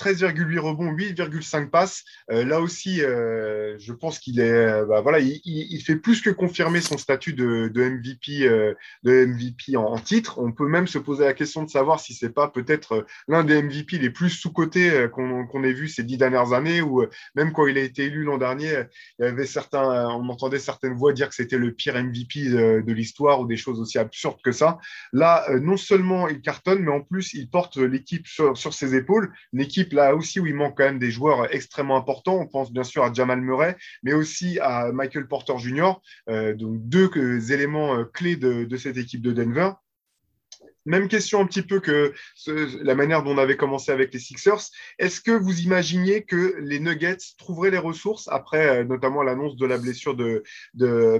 13,8 0.00 0.58
rebonds, 0.58 0.92
8,5 0.92 1.68
passes. 1.68 2.04
Euh, 2.30 2.44
là 2.44 2.60
aussi, 2.60 3.02
euh, 3.02 3.76
je 3.78 3.92
pense 3.92 4.18
qu'il 4.18 4.40
est, 4.40 4.50
euh, 4.50 4.86
bah, 4.86 5.02
voilà, 5.02 5.18
il, 5.20 5.82
fait 5.84 5.96
plus 5.96 6.22
que 6.22 6.30
confirmer 6.30 6.80
son 6.80 6.96
statut 6.96 7.34
de, 7.34 7.70
MVP, 7.74 8.48
de 9.02 9.26
MVP 9.26 9.76
en, 9.76 9.98
titre. 9.98 10.38
On 10.38 10.52
peut 10.52 10.68
même 10.68 10.86
se 10.86 10.98
poser 10.98 11.24
la 11.24 11.34
question 11.34 11.62
de 11.62 11.70
savoir 11.70 12.00
si 12.00 12.14
c'est 12.14 12.30
pas 12.30 12.48
peut-être 12.48 13.06
l'un 13.28 13.44
des 13.44 13.62
MVP 13.62 13.98
les 13.98 14.10
plus 14.10 14.30
sous-cotés 14.30 15.06
qu'on 15.12 15.64
ait 15.64 15.72
vu 15.72 15.88
ces 15.88 16.02
dix 16.02 16.16
dernières 16.16 16.52
années, 16.52 16.80
ou 16.80 17.04
même 17.34 17.52
quand 17.52 17.66
il 17.66 17.76
a 17.76 17.82
été 17.82 18.04
élu 18.04 18.24
l'an 18.24 18.38
dernier, 18.38 18.84
il 19.18 19.24
y 19.24 19.28
avait 19.28 19.46
certains, 19.46 20.08
on 20.08 20.28
entendait 20.28 20.58
certaines 20.58 20.94
voix 20.94 21.12
dire 21.12 21.28
que 21.28 21.34
c'était 21.34 21.58
le 21.58 21.72
pire 21.72 22.02
MVP 22.02 22.50
de, 22.50 22.92
l'histoire 22.92 23.40
ou 23.40 23.46
des 23.46 23.56
choses 23.56 23.80
aussi 23.80 23.98
absurdes 23.98 24.40
que 24.42 24.52
ça. 24.52 24.78
Là, 25.12 25.46
non 25.60 25.76
seulement 25.76 26.28
il 26.28 26.40
cartonne, 26.40 26.80
mais 26.80 26.90
en 26.90 27.00
plus 27.00 27.32
il 27.34 27.48
porte 27.48 27.76
l'équipe 27.76 28.26
sur, 28.26 28.74
ses 28.74 28.94
épaules, 28.94 29.32
une 29.52 29.60
là 29.92 30.14
aussi 30.14 30.40
où 30.40 30.46
il 30.46 30.54
manque 30.54 30.76
quand 30.76 30.84
même 30.84 30.98
des 30.98 31.10
joueurs 31.10 31.52
extrêmement 31.54 31.96
importants. 31.96 32.38
On 32.38 32.46
pense 32.46 32.72
bien 32.72 32.84
sûr 32.84 33.04
à 33.04 33.12
Jamal 33.12 33.40
Murray, 33.40 33.76
mais 34.02 34.12
aussi 34.12 34.58
à 34.60 34.92
Michael 34.92 35.26
Porter 35.28 35.58
Jr., 35.58 35.92
euh, 36.28 36.54
donc 36.54 36.76
deux 36.88 37.52
éléments 37.52 37.96
euh, 37.96 38.04
clés 38.04 38.36
de, 38.36 38.76
cette 38.76 38.96
équipe 38.96 39.22
de 39.22 39.32
Denver. 39.32 39.72
Même 40.86 41.08
question 41.08 41.40
un 41.40 41.46
petit 41.46 41.62
peu 41.62 41.80
que 41.80 42.14
la 42.46 42.94
manière 42.94 43.22
dont 43.22 43.32
on 43.32 43.38
avait 43.38 43.56
commencé 43.56 43.92
avec 43.92 44.12
les 44.12 44.18
Sixers. 44.18 44.70
Est-ce 44.98 45.20
que 45.20 45.30
vous 45.30 45.60
imaginiez 45.60 46.24
que 46.24 46.56
les 46.60 46.80
Nuggets 46.80 47.16
trouveraient 47.38 47.70
les 47.70 47.78
ressources, 47.78 48.28
après 48.28 48.80
euh, 48.80 48.84
notamment 48.84 49.22
l'annonce 49.22 49.56
de 49.56 49.66
la 49.66 49.78
blessure 49.78 50.14
de, 50.14 50.42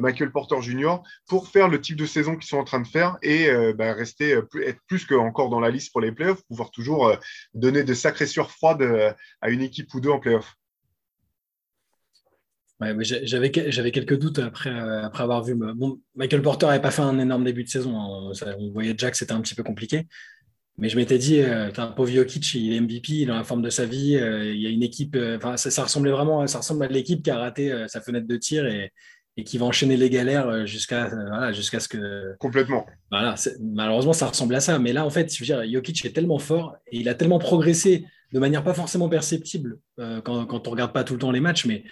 Michael 0.01 0.33
Porter 0.33 0.61
Jr., 0.61 0.97
pour 1.29 1.49
faire 1.49 1.69
le 1.69 1.81
type 1.81 1.97
de 1.97 2.07
saison 2.07 2.37
qu'ils 2.37 2.49
sont 2.49 2.59
en 2.59 2.65
train 2.65 2.81
de 2.81 2.87
faire 2.87 3.19
et 3.23 3.49
euh, 3.49 3.73
bah, 3.73 3.93
rester, 3.93 4.31
être 4.65 4.81
plus 4.87 5.05
qu'encore 5.07 5.51
dans 5.51 5.61
la 5.61 5.71
liste 5.71 5.93
pour 5.93 6.01
les 6.01 6.13
playoffs, 6.13 6.43
pouvoir 6.47 6.71
toujours 6.71 7.17
donner 7.55 7.83
de 7.83 7.95
sacrées 7.95 8.27
sueurs 8.27 8.51
froides 8.51 9.15
à 9.41 9.51
une 9.51 9.63
équipe 9.63 9.93
ou 9.95 10.01
deux 10.01 10.11
en 10.11 10.19
playoffs 10.19 10.57
j'avais, 13.01 13.53
j'avais 13.69 13.91
quelques 13.91 14.19
doutes 14.19 14.39
après, 14.39 14.71
euh, 14.71 15.05
après 15.05 15.23
avoir 15.23 15.45
vu. 15.45 15.55
Bon, 15.55 16.01
Michael 16.15 16.43
Porter 16.43 16.67
n'avait 16.67 16.81
pas 16.81 16.91
fait 16.91 17.03
un 17.03 17.19
énorme 17.19 17.45
début 17.45 17.65
de 17.65 17.69
saison. 17.69 17.99
Hein. 17.99 18.33
On, 18.59 18.71
voyait 18.73 18.93
déjà 18.93 19.11
que 19.11 19.17
c'était 19.17 19.33
un 19.33 19.41
petit 19.41 19.55
peu 19.55 19.63
compliqué. 19.63 20.07
Mais 20.81 20.89
je 20.89 20.97
m'étais 20.97 21.19
dit, 21.19 21.41
euh, 21.41 21.71
pauvre 21.95 22.11
Jokic, 22.11 22.55
il 22.55 22.73
est 22.73 22.81
MVP, 22.81 23.13
il 23.13 23.23
est 23.23 23.27
dans 23.27 23.37
la 23.37 23.45
forme 23.45 23.61
de 23.61 23.69
sa 23.69 23.85
vie. 23.85 24.17
Euh, 24.17 24.51
il 24.53 24.61
y 24.61 24.67
a 24.67 24.71
une 24.71 24.83
équipe. 24.83 25.15
Euh, 25.15 25.37
enfin, 25.37 25.59
ça, 25.59 25.83
ressemblait 25.83 26.11
vraiment, 26.11 26.47
ça 26.47 26.59
ressemble 26.59 26.85
à 26.85 26.89
l'équipe 26.89 27.23
qui 27.23 27.31
a 27.31 27.37
raté 27.37 27.71
sa 27.87 28.01
fenêtre 28.01 28.27
de 28.27 28.37
tir 28.37 28.67
et, 28.67 28.91
et, 29.37 29.45
qui 29.45 29.59
va 29.59 29.67
enchaîner 29.67 29.99
les 29.99 30.09
galères 30.09 30.67
jusqu'à 30.67 31.09
voilà, 31.09 31.53
jusqu'à 31.53 31.81
ce 31.81 31.89
que. 31.89 32.35
Complètement. 32.39 32.87
Voilà, 33.11 33.35
malheureusement, 33.61 34.15
ça 34.15 34.27
ressemble 34.27 34.55
à 34.55 34.61
ça. 34.61 34.79
Mais 34.79 34.95
là, 34.95 35.05
en 35.05 35.11
fait, 35.11 35.33
je 35.35 35.41
veux 35.41 35.45
dire, 35.45 35.63
Jokic 35.71 36.03
est 36.07 36.13
tellement 36.13 36.39
fort 36.39 36.77
et 36.91 36.99
il 36.99 37.11
a 37.11 37.15
tellement 37.15 37.39
progressé 37.39 38.07
de 38.33 38.39
manière 38.39 38.65
pas 38.65 38.75
forcément 38.75 39.09
perceptible 39.11 39.81
quand, 39.99 40.47
quand 40.47 40.67
on 40.67 40.71
regarde 40.71 40.93
pas 40.93 41.05
tout 41.05 41.15
le 41.15 41.19
temps 41.19 41.33
les 41.33 41.41
matchs, 41.41 41.67
mais 41.67 41.85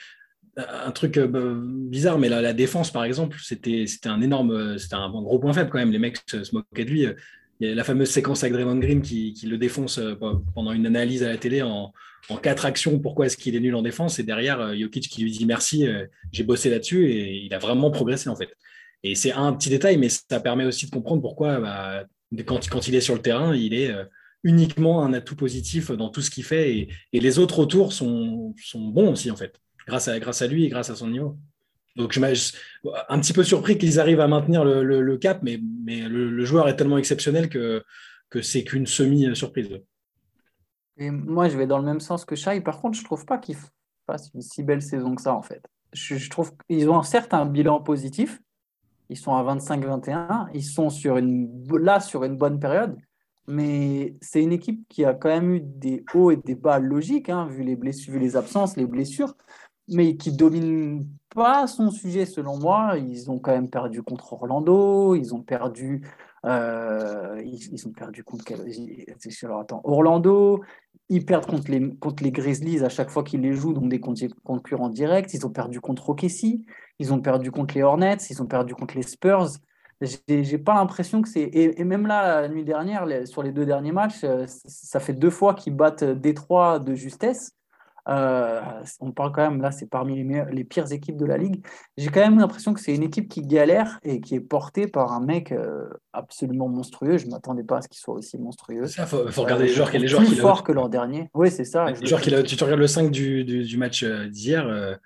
un 0.58 0.90
truc 0.90 1.16
euh, 1.16 1.26
bah, 1.26 1.40
bizarre, 1.54 2.18
mais 2.18 2.28
la, 2.28 2.52
défense, 2.52 2.90
par 2.90 3.04
exemple, 3.04 3.38
c'était 3.40 3.86
un 4.04 4.20
énorme, 4.20 4.78
c'était 4.78 4.96
un 4.96 5.08
gros 5.10 5.38
point 5.38 5.52
faible 5.52 5.70
quand 5.70 5.78
même. 5.78 5.92
Les 5.92 5.98
mecs 5.98 6.18
se, 6.26 6.54
moquaient 6.54 6.84
de 6.84 6.90
lui. 6.90 7.06
Il 7.60 7.68
y 7.68 7.72
a 7.72 7.74
la 7.74 7.84
fameuse 7.84 8.10
séquence 8.10 8.42
avec 8.42 8.52
Draymond 8.52 8.78
Green 8.78 9.02
qui, 9.02 9.34
le 9.44 9.58
défonce 9.58 9.98
euh, 9.98 10.14
pendant 10.54 10.72
une 10.72 10.86
analyse 10.86 11.22
à 11.22 11.28
la 11.28 11.38
télé 11.38 11.62
en, 11.62 11.92
quatre 12.42 12.66
actions. 12.66 12.98
Pourquoi 12.98 13.26
est-ce 13.26 13.36
qu'il 13.36 13.54
est 13.56 13.60
nul 13.60 13.74
en 13.74 13.82
défense? 13.82 14.18
Et 14.18 14.22
derrière, 14.22 14.60
euh, 14.60 14.76
Jokic 14.76 15.08
qui 15.08 15.22
lui 15.22 15.30
dit 15.30 15.46
merci, 15.46 15.86
j'ai 16.32 16.44
bossé 16.44 16.70
là-dessus 16.70 17.08
et 17.10 17.44
il 17.44 17.54
a 17.54 17.58
vraiment 17.58 17.90
progressé 17.90 18.28
en 18.28 18.36
fait. 18.36 18.50
Et 19.04 19.14
c'est 19.14 19.32
un 19.32 19.52
petit 19.52 19.70
détail, 19.70 19.96
mais 19.96 20.08
ça 20.08 20.40
permet 20.40 20.64
aussi 20.64 20.86
de 20.86 20.90
comprendre 20.90 21.22
pourquoi, 21.22 21.60
bah, 21.60 22.04
quand, 22.44 22.88
il 22.88 22.96
est 22.96 23.00
sur 23.00 23.14
le 23.14 23.22
terrain, 23.22 23.54
il 23.54 23.74
est 23.74 23.94
uniquement 24.42 25.04
un 25.04 25.12
atout 25.12 25.36
positif 25.36 25.92
dans 25.92 26.10
tout 26.10 26.20
ce 26.20 26.30
qu'il 26.30 26.44
fait 26.44 26.88
et, 27.12 27.20
les 27.20 27.38
autres 27.38 27.60
autour 27.60 27.92
sont 27.92 28.54
bons 28.74 29.12
aussi 29.12 29.30
en 29.30 29.36
fait 29.36 29.60
grâce 29.88 30.06
à, 30.06 30.20
grâce 30.20 30.42
à 30.42 30.46
lui 30.46 30.64
et 30.64 30.68
grâce 30.68 30.90
à 30.90 30.94
son 30.94 31.08
niveau. 31.08 31.36
Donc, 31.96 32.12
je 32.12 32.20
un 33.08 33.18
petit 33.18 33.32
peu 33.32 33.42
surpris 33.42 33.76
qu'ils 33.76 33.98
arrivent 33.98 34.20
à 34.20 34.28
maintenir 34.28 34.64
le, 34.64 35.16
cap, 35.16 35.40
mais, 35.42 35.60
mais 35.84 36.02
le, 36.08 36.44
joueur 36.44 36.68
est 36.68 36.76
tellement 36.76 36.98
exceptionnel 36.98 37.48
que, 37.48 37.82
que 38.30 38.40
c'est 38.40 38.62
qu'une 38.62 38.86
semi-surprise. 38.86 39.80
Et 40.96 41.10
moi, 41.10 41.48
je 41.48 41.56
vais 41.56 41.66
dans 41.66 41.78
le 41.78 41.84
même 41.84 42.00
sens 42.00 42.24
que 42.24 42.36
Shai. 42.36 42.60
Par 42.60 42.80
contre, 42.80 42.96
je 42.96 43.02
ne 43.02 43.06
trouve 43.06 43.24
pas 43.24 43.38
qu'ils 43.38 43.56
fassent 44.06 44.30
une 44.34 44.42
si 44.42 44.62
belle 44.62 44.82
saison 44.82 45.14
que 45.14 45.22
ça, 45.22 45.34
en 45.34 45.42
fait. 45.42 45.64
Je, 45.92 46.28
trouve 46.28 46.52
qu'ils 46.68 46.88
ont 46.88 47.02
certes 47.02 47.34
un 47.34 47.46
bilan 47.46 47.80
positif. 47.80 48.40
Ils 49.08 49.16
sont 49.16 49.34
à 49.34 49.42
25-21. 49.42 50.48
Ils 50.54 50.64
sont 50.64 50.90
sur 50.90 51.16
une, 51.16 51.66
là 51.80 51.98
sur 51.98 52.22
une 52.22 52.36
bonne 52.36 52.60
période. 52.60 52.96
Mais 53.48 54.14
c'est 54.20 54.42
une 54.42 54.52
équipe 54.52 54.86
qui 54.88 55.04
a 55.04 55.14
quand 55.14 55.30
même 55.30 55.54
eu 55.54 55.60
des 55.60 56.04
hauts 56.12 56.30
et 56.30 56.36
des 56.36 56.54
bas 56.54 56.78
logiques, 56.78 57.30
hein, 57.30 57.46
vu, 57.46 57.64
les 57.64 57.76
vu 57.76 58.18
les 58.18 58.36
absences, 58.36 58.76
les 58.76 58.86
blessures 58.86 59.34
mais 59.88 60.16
qui 60.16 60.32
domine 60.32 61.06
pas 61.34 61.66
son 61.66 61.90
sujet 61.90 62.26
selon 62.26 62.58
moi. 62.58 62.96
Ils 62.98 63.30
ont 63.30 63.38
quand 63.38 63.52
même 63.52 63.70
perdu 63.70 64.02
contre 64.02 64.32
Orlando, 64.32 65.14
ils 65.14 65.34
ont 65.34 65.42
perdu, 65.42 66.02
euh, 66.44 67.42
ils, 67.44 67.86
ont 67.86 67.92
perdu 67.92 68.24
contre. 68.24 68.44
Alors, 69.42 69.60
attends, 69.60 69.80
Orlando. 69.84 70.62
Ils 71.10 71.24
perdent 71.24 71.46
contre 71.46 71.70
les, 71.70 71.96
contre 71.96 72.22
les 72.22 72.30
Grizzlies 72.30 72.84
à 72.84 72.90
chaque 72.90 73.08
fois 73.08 73.24
qu'ils 73.24 73.40
les 73.40 73.54
jouent, 73.54 73.72
donc 73.72 73.88
des 73.88 73.98
concurrents 73.98 74.90
directs. 74.90 75.32
Ils 75.32 75.46
ont 75.46 75.50
perdu 75.50 75.80
contre 75.80 76.10
OKC, 76.10 76.60
ils 76.98 77.12
ont 77.14 77.20
perdu 77.20 77.50
contre 77.50 77.74
les 77.76 77.82
Hornets, 77.82 78.18
ils 78.28 78.42
ont 78.42 78.46
perdu 78.46 78.74
contre 78.74 78.94
les 78.94 79.02
Spurs. 79.02 79.48
J'ai 80.02 80.58
pas 80.58 80.74
l'impression 80.74 81.22
que 81.22 81.28
c'est. 81.28 81.40
Et, 81.40 81.80
et, 81.80 81.84
même 81.84 82.06
là, 82.06 82.42
la 82.42 82.48
nuit 82.48 82.62
dernière, 82.62 83.06
sur 83.26 83.42
les 83.42 83.52
deux 83.52 83.64
derniers 83.64 83.90
matchs, 83.90 84.22
euh, 84.22 84.44
ça 84.46 85.00
fait 85.00 85.14
deux 85.14 85.30
fois 85.30 85.54
qu'ils 85.54 85.74
battent 85.74 86.04
Détroit 86.04 86.78
de 86.78 86.94
justesse. 86.94 87.57
Euh, 88.08 88.60
on 89.00 89.12
parle 89.12 89.32
quand 89.32 89.50
même, 89.50 89.60
là, 89.60 89.70
c'est 89.70 89.88
parmi 89.88 90.22
les, 90.22 90.44
les, 90.50 90.64
pires 90.64 90.90
équipes 90.92 91.16
de 91.16 91.26
la 91.26 91.36
ligue. 91.36 91.62
J'ai 91.96 92.08
quand 92.08 92.20
même 92.20 92.38
l'impression 92.38 92.72
que 92.72 92.80
c'est 92.80 92.94
une 92.94 93.02
équipe 93.02 93.28
qui 93.28 93.42
galère 93.42 93.98
et 94.02 94.20
qui 94.20 94.34
est 94.34 94.40
portée 94.40 94.86
par 94.86 95.12
un 95.12 95.20
mec 95.20 95.52
euh, 95.52 95.84
absolument 96.14 96.68
monstrueux. 96.68 97.18
Je 97.18 97.26
ne 97.26 97.32
m'attendais 97.32 97.64
pas 97.64 97.78
à 97.78 97.82
ce 97.82 97.88
qu'il 97.88 98.00
soit 98.00 98.14
aussi 98.14 98.38
monstrueux. 98.38 98.86
Il 98.86 99.04
faut, 99.04 99.42
regarder 99.42 99.66
les 99.66 99.72
joueurs, 99.72 99.90
les 99.92 100.08
joueurs 100.08 100.24
plus 100.24 100.36
fort 100.36 100.64
que 100.64 100.72
l'an 100.72 100.88
dernier. 100.88 101.28
Oui, 101.34 101.50
c'est 101.50 101.64
ça. 101.64 101.90
Les 101.90 102.06
joueurs 102.06 102.22
tu 102.22 102.56
te 102.56 102.64
regardes 102.64 102.80
le 102.80 102.86
5 102.86 103.10
du, 103.10 103.44
du, 103.44 103.76
match 103.76 104.02
euh, 104.02 104.26
d'hier. 104.28 104.98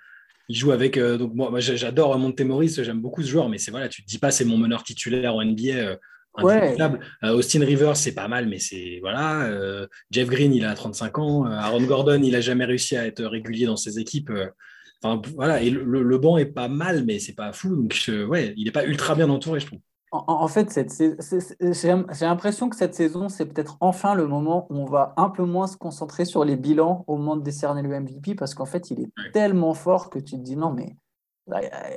il 0.48 0.56
joue 0.56 0.70
avec. 0.70 0.96
donc, 0.98 1.34
moi, 1.34 1.50
moi 1.50 1.58
j'adore 1.58 2.16
Montemoris, 2.18 2.82
j'aime 2.82 3.00
beaucoup 3.00 3.22
ce 3.22 3.28
joueur, 3.28 3.48
mais 3.48 3.58
c'est 3.58 3.72
voilà, 3.72 3.88
tu 3.88 4.02
te 4.04 4.08
dis 4.08 4.18
pas 4.18 4.30
c'est 4.30 4.44
mon 4.44 4.58
meneur 4.58 4.84
titulaire 4.84 5.34
en 5.34 5.44
NBA 5.44 5.98
Ouais. 6.38 6.76
Euh, 6.80 7.34
Austin 7.34 7.60
Rivers, 7.60 7.96
c'est 7.96 8.14
pas 8.14 8.28
mal, 8.28 8.48
mais 8.48 8.58
c'est 8.58 8.98
voilà. 9.02 9.44
Euh, 9.44 9.86
Jeff 10.10 10.28
Green, 10.28 10.54
il 10.54 10.64
a 10.64 10.74
35 10.74 11.18
ans. 11.18 11.46
Euh, 11.46 11.50
Aaron 11.50 11.82
Gordon, 11.82 12.22
il 12.22 12.34
a 12.34 12.40
jamais 12.40 12.64
réussi 12.64 12.96
à 12.96 13.06
être 13.06 13.24
régulier 13.24 13.66
dans 13.66 13.76
ses 13.76 13.98
équipes. 13.98 14.32
Enfin 15.02 15.20
voilà, 15.34 15.60
et 15.60 15.68
le, 15.68 16.18
banc 16.18 16.38
est 16.38 16.46
pas 16.46 16.68
mal, 16.68 17.04
mais 17.04 17.18
c'est 17.18 17.34
pas 17.34 17.52
fou. 17.52 17.76
Donc 17.76 18.10
ouais, 18.28 18.54
il 18.56 18.68
est 18.68 18.72
pas 18.72 18.84
ultra 18.84 19.14
bien 19.14 19.28
entouré, 19.28 19.60
je 19.60 19.66
trouve. 19.66 19.80
En, 20.14 20.46
fait, 20.46 20.78
j'ai 20.78 22.26
l'impression 22.26 22.68
que 22.68 22.76
cette 22.76 22.94
saison, 22.94 23.30
c'est 23.30 23.46
peut-être 23.46 23.78
enfin 23.80 24.14
le 24.14 24.26
moment 24.26 24.66
où 24.68 24.76
on 24.76 24.84
va 24.84 25.14
un 25.16 25.30
peu 25.30 25.42
moins 25.42 25.66
se 25.66 25.78
concentrer 25.78 26.26
sur 26.26 26.44
les 26.44 26.56
bilans 26.56 27.02
au 27.06 27.16
moment 27.16 27.34
de 27.34 27.42
décerner 27.42 27.80
le 27.80 27.98
MVP, 27.98 28.34
parce 28.34 28.54
qu'en 28.54 28.66
fait, 28.66 28.90
il 28.90 29.00
est 29.00 29.32
tellement 29.32 29.72
fort 29.72 30.10
que 30.10 30.18
tu 30.18 30.36
te 30.36 30.42
dis 30.42 30.54
non, 30.54 30.70
mais 30.70 30.96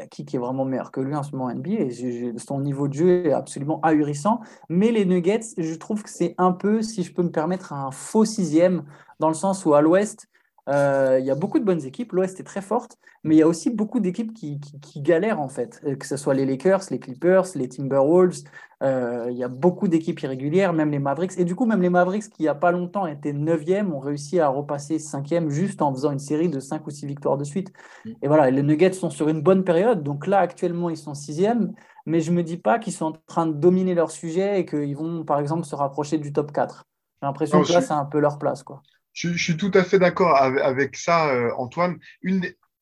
qui, 0.09 0.25
qui 0.25 0.35
est 0.35 0.39
vraiment 0.39 0.65
meilleur 0.65 0.91
que 0.91 1.01
lui 1.01 1.15
en 1.15 1.23
ce 1.23 1.35
moment 1.35 1.53
NBA. 1.53 2.37
son 2.37 2.59
niveau 2.61 2.87
de 2.87 2.93
jeu 2.93 3.27
est 3.27 3.33
absolument 3.33 3.79
ahurissant. 3.81 4.41
Mais 4.69 4.91
les 4.91 5.05
Nuggets, 5.05 5.53
je 5.57 5.75
trouve 5.75 6.03
que 6.03 6.09
c'est 6.09 6.35
un 6.37 6.51
peu, 6.51 6.81
si 6.81 7.03
je 7.03 7.13
peux 7.13 7.23
me 7.23 7.31
permettre, 7.31 7.73
un 7.73 7.91
faux 7.91 8.25
sixième, 8.25 8.83
dans 9.19 9.27
le 9.27 9.33
sens 9.35 9.65
où 9.65 9.73
à 9.73 9.81
l'Ouest, 9.81 10.27
euh, 10.67 11.17
il 11.19 11.25
y 11.25 11.31
a 11.31 11.35
beaucoup 11.35 11.59
de 11.59 11.63
bonnes 11.63 11.83
équipes. 11.85 12.11
L'Ouest 12.13 12.39
est 12.39 12.43
très 12.43 12.61
forte, 12.61 12.97
mais 13.23 13.35
il 13.35 13.39
y 13.39 13.43
a 13.43 13.47
aussi 13.47 13.69
beaucoup 13.69 13.99
d'équipes 13.99 14.33
qui, 14.33 14.59
qui, 14.59 15.01
galèrent 15.01 15.39
en 15.39 15.47
fait, 15.47 15.81
euh, 15.85 15.95
que 15.95 16.05
ce 16.05 16.17
soit 16.17 16.33
les 16.33 16.45
Lakers, 16.45 16.81
les 16.89 16.99
Clippers, 16.99 17.45
les 17.55 17.69
Timberwolves. 17.69 18.43
Euh, 18.85 19.27
il 19.31 19.37
y 19.37 19.43
a 19.43 19.47
beaucoup 19.47 19.87
d'équipes 19.87 20.19
irrégulières, 20.21 20.71
même 20.71 20.91
les 20.91 20.99
Mavericks. 20.99 21.37
Et 21.37 21.43
du 21.43 21.55
coup, 21.55 21.65
même 21.65 21.81
les 21.81 21.89
Mavericks, 21.89 22.29
qui 22.29 22.35
il 22.39 22.43
n'y 22.43 22.49
a 22.49 22.55
pas 22.55 22.71
longtemps 22.71 23.07
étaient 23.07 23.33
9e, 23.33 23.91
ont 23.91 23.99
réussi 23.99 24.39
à 24.39 24.47
repasser 24.47 24.97
5e 24.97 25.49
juste 25.49 25.81
en 25.81 25.93
faisant 25.93 26.11
une 26.11 26.19
série 26.19 26.49
de 26.49 26.59
5 26.59 26.85
ou 26.85 26.91
6 26.91 27.07
victoires 27.07 27.37
de 27.37 27.43
suite. 27.43 27.73
Mm. 28.05 28.11
Et 28.21 28.27
voilà, 28.27 28.51
les 28.51 28.61
Nuggets 28.61 28.93
sont 28.93 29.09
sur 29.09 29.27
une 29.27 29.41
bonne 29.41 29.63
période. 29.63 30.03
Donc 30.03 30.27
là, 30.27 30.39
actuellement, 30.39 30.89
ils 30.89 30.97
sont 30.97 31.13
6e. 31.13 31.71
Mais 32.05 32.21
je 32.21 32.29
ne 32.29 32.35
me 32.35 32.43
dis 32.43 32.57
pas 32.57 32.77
qu'ils 32.77 32.93
sont 32.93 33.05
en 33.05 33.13
train 33.25 33.47
de 33.47 33.53
dominer 33.53 33.95
leur 33.95 34.11
sujet 34.11 34.59
et 34.59 34.65
qu'ils 34.65 34.95
vont, 34.95 35.23
par 35.23 35.39
exemple, 35.39 35.65
se 35.65 35.75
rapprocher 35.75 36.19
du 36.19 36.31
top 36.31 36.51
4. 36.51 36.83
J'ai 37.21 37.25
l'impression 37.25 37.63
que 37.63 37.71
là, 37.73 37.81
c'est 37.81 37.93
un 37.93 38.05
peu 38.05 38.19
leur 38.19 38.37
place. 38.37 38.61
quoi. 38.61 38.83
Je, 39.13 39.29
suis 39.29 39.57
tout 39.57 39.71
à 39.73 39.83
fait 39.83 39.97
d'accord 39.97 40.35
avec, 40.35 40.95
ça, 40.95 41.29
euh, 41.29 41.49
Antoine. 41.57 41.97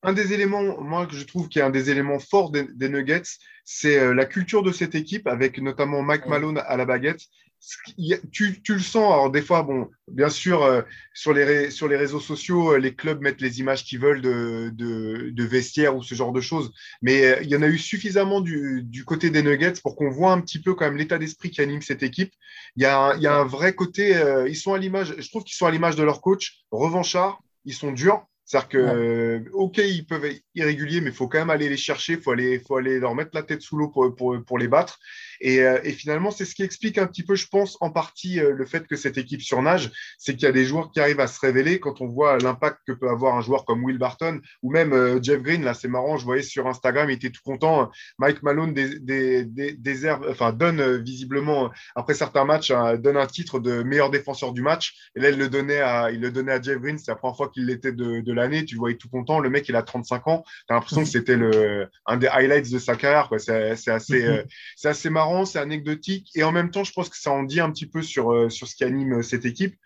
Un 0.04 0.12
des 0.12 0.32
éléments, 0.32 0.80
moi, 0.80 1.06
que 1.06 1.16
je 1.16 1.24
trouve 1.24 1.48
qui 1.48 1.58
est 1.58 1.62
un 1.62 1.70
des 1.70 1.90
éléments 1.90 2.18
forts 2.18 2.50
des, 2.50 2.88
Nuggets, 2.88 3.22
c'est 3.64 3.98
euh, 3.98 4.14
la 4.14 4.24
culture 4.24 4.62
de 4.62 4.70
cette 4.70 4.94
équipe, 4.94 5.26
avec 5.26 5.58
notamment 5.58 6.02
Mike 6.02 6.26
Malone 6.26 6.58
à 6.58 6.76
la 6.76 6.84
baguette, 6.84 7.22
tu, 8.32 8.60
le 8.68 8.80
sens. 8.80 9.12
Alors, 9.12 9.30
des 9.30 9.42
fois, 9.42 9.62
bon, 9.62 9.88
bien 10.08 10.28
sûr, 10.28 10.62
euh, 10.62 10.82
sur, 11.14 11.32
les 11.32 11.70
sur 11.70 11.88
les 11.88 11.96
réseaux 11.96 12.20
sociaux, 12.20 12.72
euh, 12.72 12.78
les 12.78 12.94
clubs 12.94 13.20
mettent 13.20 13.40
les 13.40 13.60
images 13.60 13.84
qu'ils 13.84 14.00
veulent 14.00 14.20
de, 14.20 14.70
de, 14.74 15.44
vestiaires 15.44 15.96
ou 15.96 16.02
ce 16.02 16.14
genre 16.14 16.32
de 16.32 16.40
choses. 16.40 16.72
Mais 17.02 17.24
euh, 17.24 17.42
il 17.42 17.48
y 17.48 17.56
en 17.56 17.62
a 17.62 17.68
eu 17.68 17.78
suffisamment 17.78 18.40
du, 18.40 19.04
côté 19.06 19.30
des 19.30 19.42
Nuggets 19.42 19.80
pour 19.82 19.96
qu'on 19.96 20.10
voit 20.10 20.32
un 20.32 20.40
petit 20.40 20.60
peu 20.60 20.74
quand 20.74 20.84
même 20.84 20.96
l'état 20.96 21.18
d'esprit 21.18 21.50
qui 21.50 21.60
anime 21.60 21.82
cette 21.82 22.02
équipe. 22.02 22.32
Il 22.76 22.82
y 22.82 22.86
a, 22.86 23.12
un 23.12 23.44
vrai 23.44 23.74
côté. 23.74 24.14
ils 24.48 24.56
sont 24.56 24.74
à 24.74 24.78
l'image, 24.78 25.14
je 25.18 25.28
trouve 25.28 25.44
qu'ils 25.44 25.56
sont 25.56 25.66
à 25.66 25.70
l'image 25.70 25.96
de 25.96 26.02
leur 26.02 26.20
coach, 26.20 26.64
revanchard, 26.70 27.40
ils 27.64 27.74
sont 27.74 27.92
durs. 27.92 28.26
C'est-à-dire 28.44 28.68
que, 28.68 29.44
OK, 29.52 29.78
ils 29.78 30.06
peuvent 30.06 30.24
être 30.24 30.42
irréguliers, 30.54 31.00
mais 31.00 31.10
il 31.10 31.16
faut 31.16 31.28
quand 31.28 31.38
même 31.38 31.50
aller 31.50 31.68
les 31.68 31.76
chercher, 31.76 32.14
il 32.14 32.20
faut 32.20 32.32
aller, 32.32 32.58
faut 32.58 32.76
aller 32.76 33.00
leur 33.00 33.14
mettre 33.14 33.30
la 33.34 33.42
tête 33.42 33.62
sous 33.62 33.76
l'eau 33.76 33.88
pour, 33.88 34.14
pour, 34.14 34.36
pour, 34.44 34.58
les 34.58 34.68
battre. 34.68 34.98
Euh, 35.44 35.80
et, 35.82 35.92
finalement, 35.92 36.30
c'est 36.30 36.44
ce 36.44 36.54
qui 36.54 36.62
explique 36.62 36.98
un 36.98 37.06
petit 37.06 37.22
peu, 37.22 37.34
je 37.34 37.46
pense, 37.48 37.76
en 37.80 37.90
partie 37.90 38.40
euh, 38.40 38.52
le 38.52 38.66
fait 38.66 38.86
que 38.86 38.96
cette 38.96 39.18
équipe 39.18 39.42
surnage, 39.42 39.90
c'est 40.18 40.34
qu'il 40.34 40.44
y 40.44 40.48
a 40.48 40.52
des 40.52 40.64
joueurs 40.64 40.90
qui 40.92 41.00
arrivent 41.00 41.20
à 41.20 41.26
se 41.26 41.40
révéler 41.40 41.80
quand 41.80 42.00
on 42.00 42.06
voit 42.06 42.38
l'impact 42.38 42.80
que 42.86 42.92
peut 42.92 43.08
avoir 43.08 43.36
un 43.36 43.40
joueur 43.40 43.64
comme 43.64 43.82
Will 43.84 43.98
Barton 43.98 44.40
ou 44.62 44.70
même 44.70 44.92
euh, 44.92 45.22
Jeff 45.22 45.42
Green. 45.42 45.64
Là, 45.64 45.74
c'est 45.74 45.88
marrant, 45.88 46.16
je 46.16 46.24
voyais 46.24 46.42
sur 46.42 46.66
Instagram, 46.66 47.10
il 47.10 47.14
était 47.14 47.30
tout 47.30 47.42
content. 47.44 47.90
Mike 48.18 48.42
Malone 48.42 48.74
des, 48.74 49.44
des, 49.44 50.10
enfin, 50.28 50.52
donne 50.52 51.02
visiblement, 51.02 51.70
après 51.94 52.14
certains 52.14 52.44
matchs, 52.44 52.70
un 52.70 52.98
titre 53.26 53.58
de 53.58 53.82
meilleur 53.82 54.10
défenseur 54.10 54.52
du 54.52 54.62
match. 54.62 54.94
Et 55.16 55.20
là, 55.20 55.30
il 55.30 55.38
le 55.38 55.48
donnait 55.48 55.80
à, 55.80 56.10
il 56.10 56.20
le 56.20 56.30
donnait 56.30 56.52
à 56.52 56.60
Jeff 56.60 56.78
Green. 56.78 56.98
C'est 56.98 57.10
la 57.10 57.16
première 57.16 57.36
fois 57.36 57.48
qu'il 57.48 57.66
l'était 57.66 57.92
de, 57.92 58.33
l'année. 58.34 58.64
Tu 58.64 58.74
le 58.74 58.80
voyais 58.80 58.96
tout 58.96 59.08
content. 59.08 59.38
Le 59.38 59.50
mec, 59.50 59.68
il 59.68 59.76
a 59.76 59.82
35 59.82 60.28
ans. 60.28 60.44
Tu 60.46 60.52
as 60.68 60.74
l'impression 60.74 61.02
que 61.02 61.08
c'était 61.08 61.36
le, 61.36 61.88
un 62.06 62.16
des 62.16 62.26
highlights 62.26 62.70
de 62.70 62.78
sa 62.78 62.96
carrière. 62.96 63.28
C'est, 63.38 63.90
assez, 63.90 64.22
mhm. 64.22 64.30
euh, 64.30 64.42
c'est 64.76 64.88
assez 64.88 65.10
marrant, 65.10 65.44
c'est 65.44 65.58
anecdotique. 65.58 66.30
Et 66.34 66.44
en 66.44 66.52
même 66.52 66.70
temps, 66.70 66.84
je 66.84 66.92
pense 66.92 67.08
que 67.08 67.16
ça 67.16 67.30
en 67.30 67.42
dit 67.42 67.60
un 67.60 67.70
petit 67.70 67.86
peu 67.86 68.02
sur, 68.02 68.32
euh, 68.32 68.48
sur 68.48 68.68
ce 68.68 68.74
qui 68.74 68.84
anime 68.84 69.22
cette 69.22 69.44
équipe. 69.44 69.76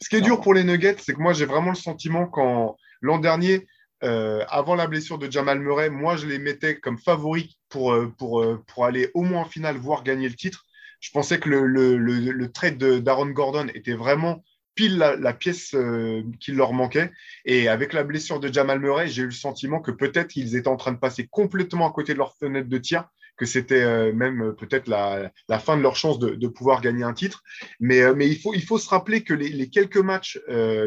Ce 0.00 0.08
qui 0.08 0.16
est 0.16 0.20
dur 0.20 0.40
pour 0.40 0.54
les 0.54 0.64
Nuggets, 0.64 0.96
c'est 0.98 1.12
que 1.12 1.20
moi, 1.20 1.32
j'ai 1.32 1.46
vraiment 1.46 1.70
le 1.70 1.76
sentiment 1.76 2.26
quand 2.26 2.76
l'an 3.00 3.18
dernier, 3.18 3.66
avant 4.00 4.76
la 4.76 4.86
blessure 4.86 5.18
de 5.18 5.28
Jamal 5.28 5.58
Murray, 5.58 5.90
moi, 5.90 6.16
je 6.16 6.24
les 6.26 6.38
mettais 6.38 6.78
comme 6.78 6.98
favoris 6.98 7.48
pour, 7.68 7.96
pour, 8.16 8.46
pour 8.68 8.84
aller 8.84 9.10
au 9.14 9.22
moins 9.22 9.40
en 9.40 9.44
finale, 9.44 9.76
voire 9.76 10.04
gagner 10.04 10.28
le 10.28 10.36
titre. 10.36 10.66
Je 11.00 11.10
pensais 11.10 11.38
que 11.38 11.48
le, 11.48 11.66
le, 11.66 11.96
le, 11.96 12.52
trade 12.52 12.78
d'Aaron 12.78 13.30
Gordon 13.30 13.68
était 13.74 13.94
vraiment 13.94 14.42
pile 14.78 14.96
la, 14.96 15.32
pièce 15.32 15.74
euh, 15.74 16.22
qui 16.38 16.52
leur 16.52 16.72
manquait. 16.72 17.10
Et 17.44 17.66
avec 17.66 17.92
la 17.92 18.04
blessure 18.04 18.38
de 18.38 18.46
Jamal 18.46 18.78
Murray, 18.78 19.08
j'ai 19.08 19.22
eu 19.22 19.24
le 19.24 19.32
sentiment 19.32 19.80
que 19.80 19.90
peut-être 19.90 20.36
ils 20.36 20.54
étaient 20.54 20.68
en 20.68 20.76
train 20.76 20.92
de 20.92 20.98
passer 20.98 21.26
complètement 21.26 21.88
à 21.88 21.92
côté 21.92 22.12
de 22.12 22.18
leur 22.18 22.36
fenêtre 22.36 22.68
de 22.68 22.78
tir, 22.78 23.08
que 23.36 23.44
c'était 23.44 23.82
euh, 23.82 24.12
même 24.12 24.40
euh, 24.40 24.52
peut-être 24.52 24.86
la, 24.86 25.32
fin 25.58 25.76
de 25.76 25.82
leur 25.82 25.96
chance 25.96 26.20
de, 26.20 26.46
pouvoir 26.46 26.80
gagner 26.80 27.02
un 27.02 27.12
titre. 27.12 27.42
Mais, 27.80 28.14
mais 28.14 28.28
il, 28.28 28.38
faut, 28.38 28.54
il 28.54 28.62
faut 28.62 28.78
se 28.78 28.88
rappeler 28.88 29.24
que 29.24 29.34
les, 29.34 29.68
quelques 29.68 29.96
matchs 29.96 30.40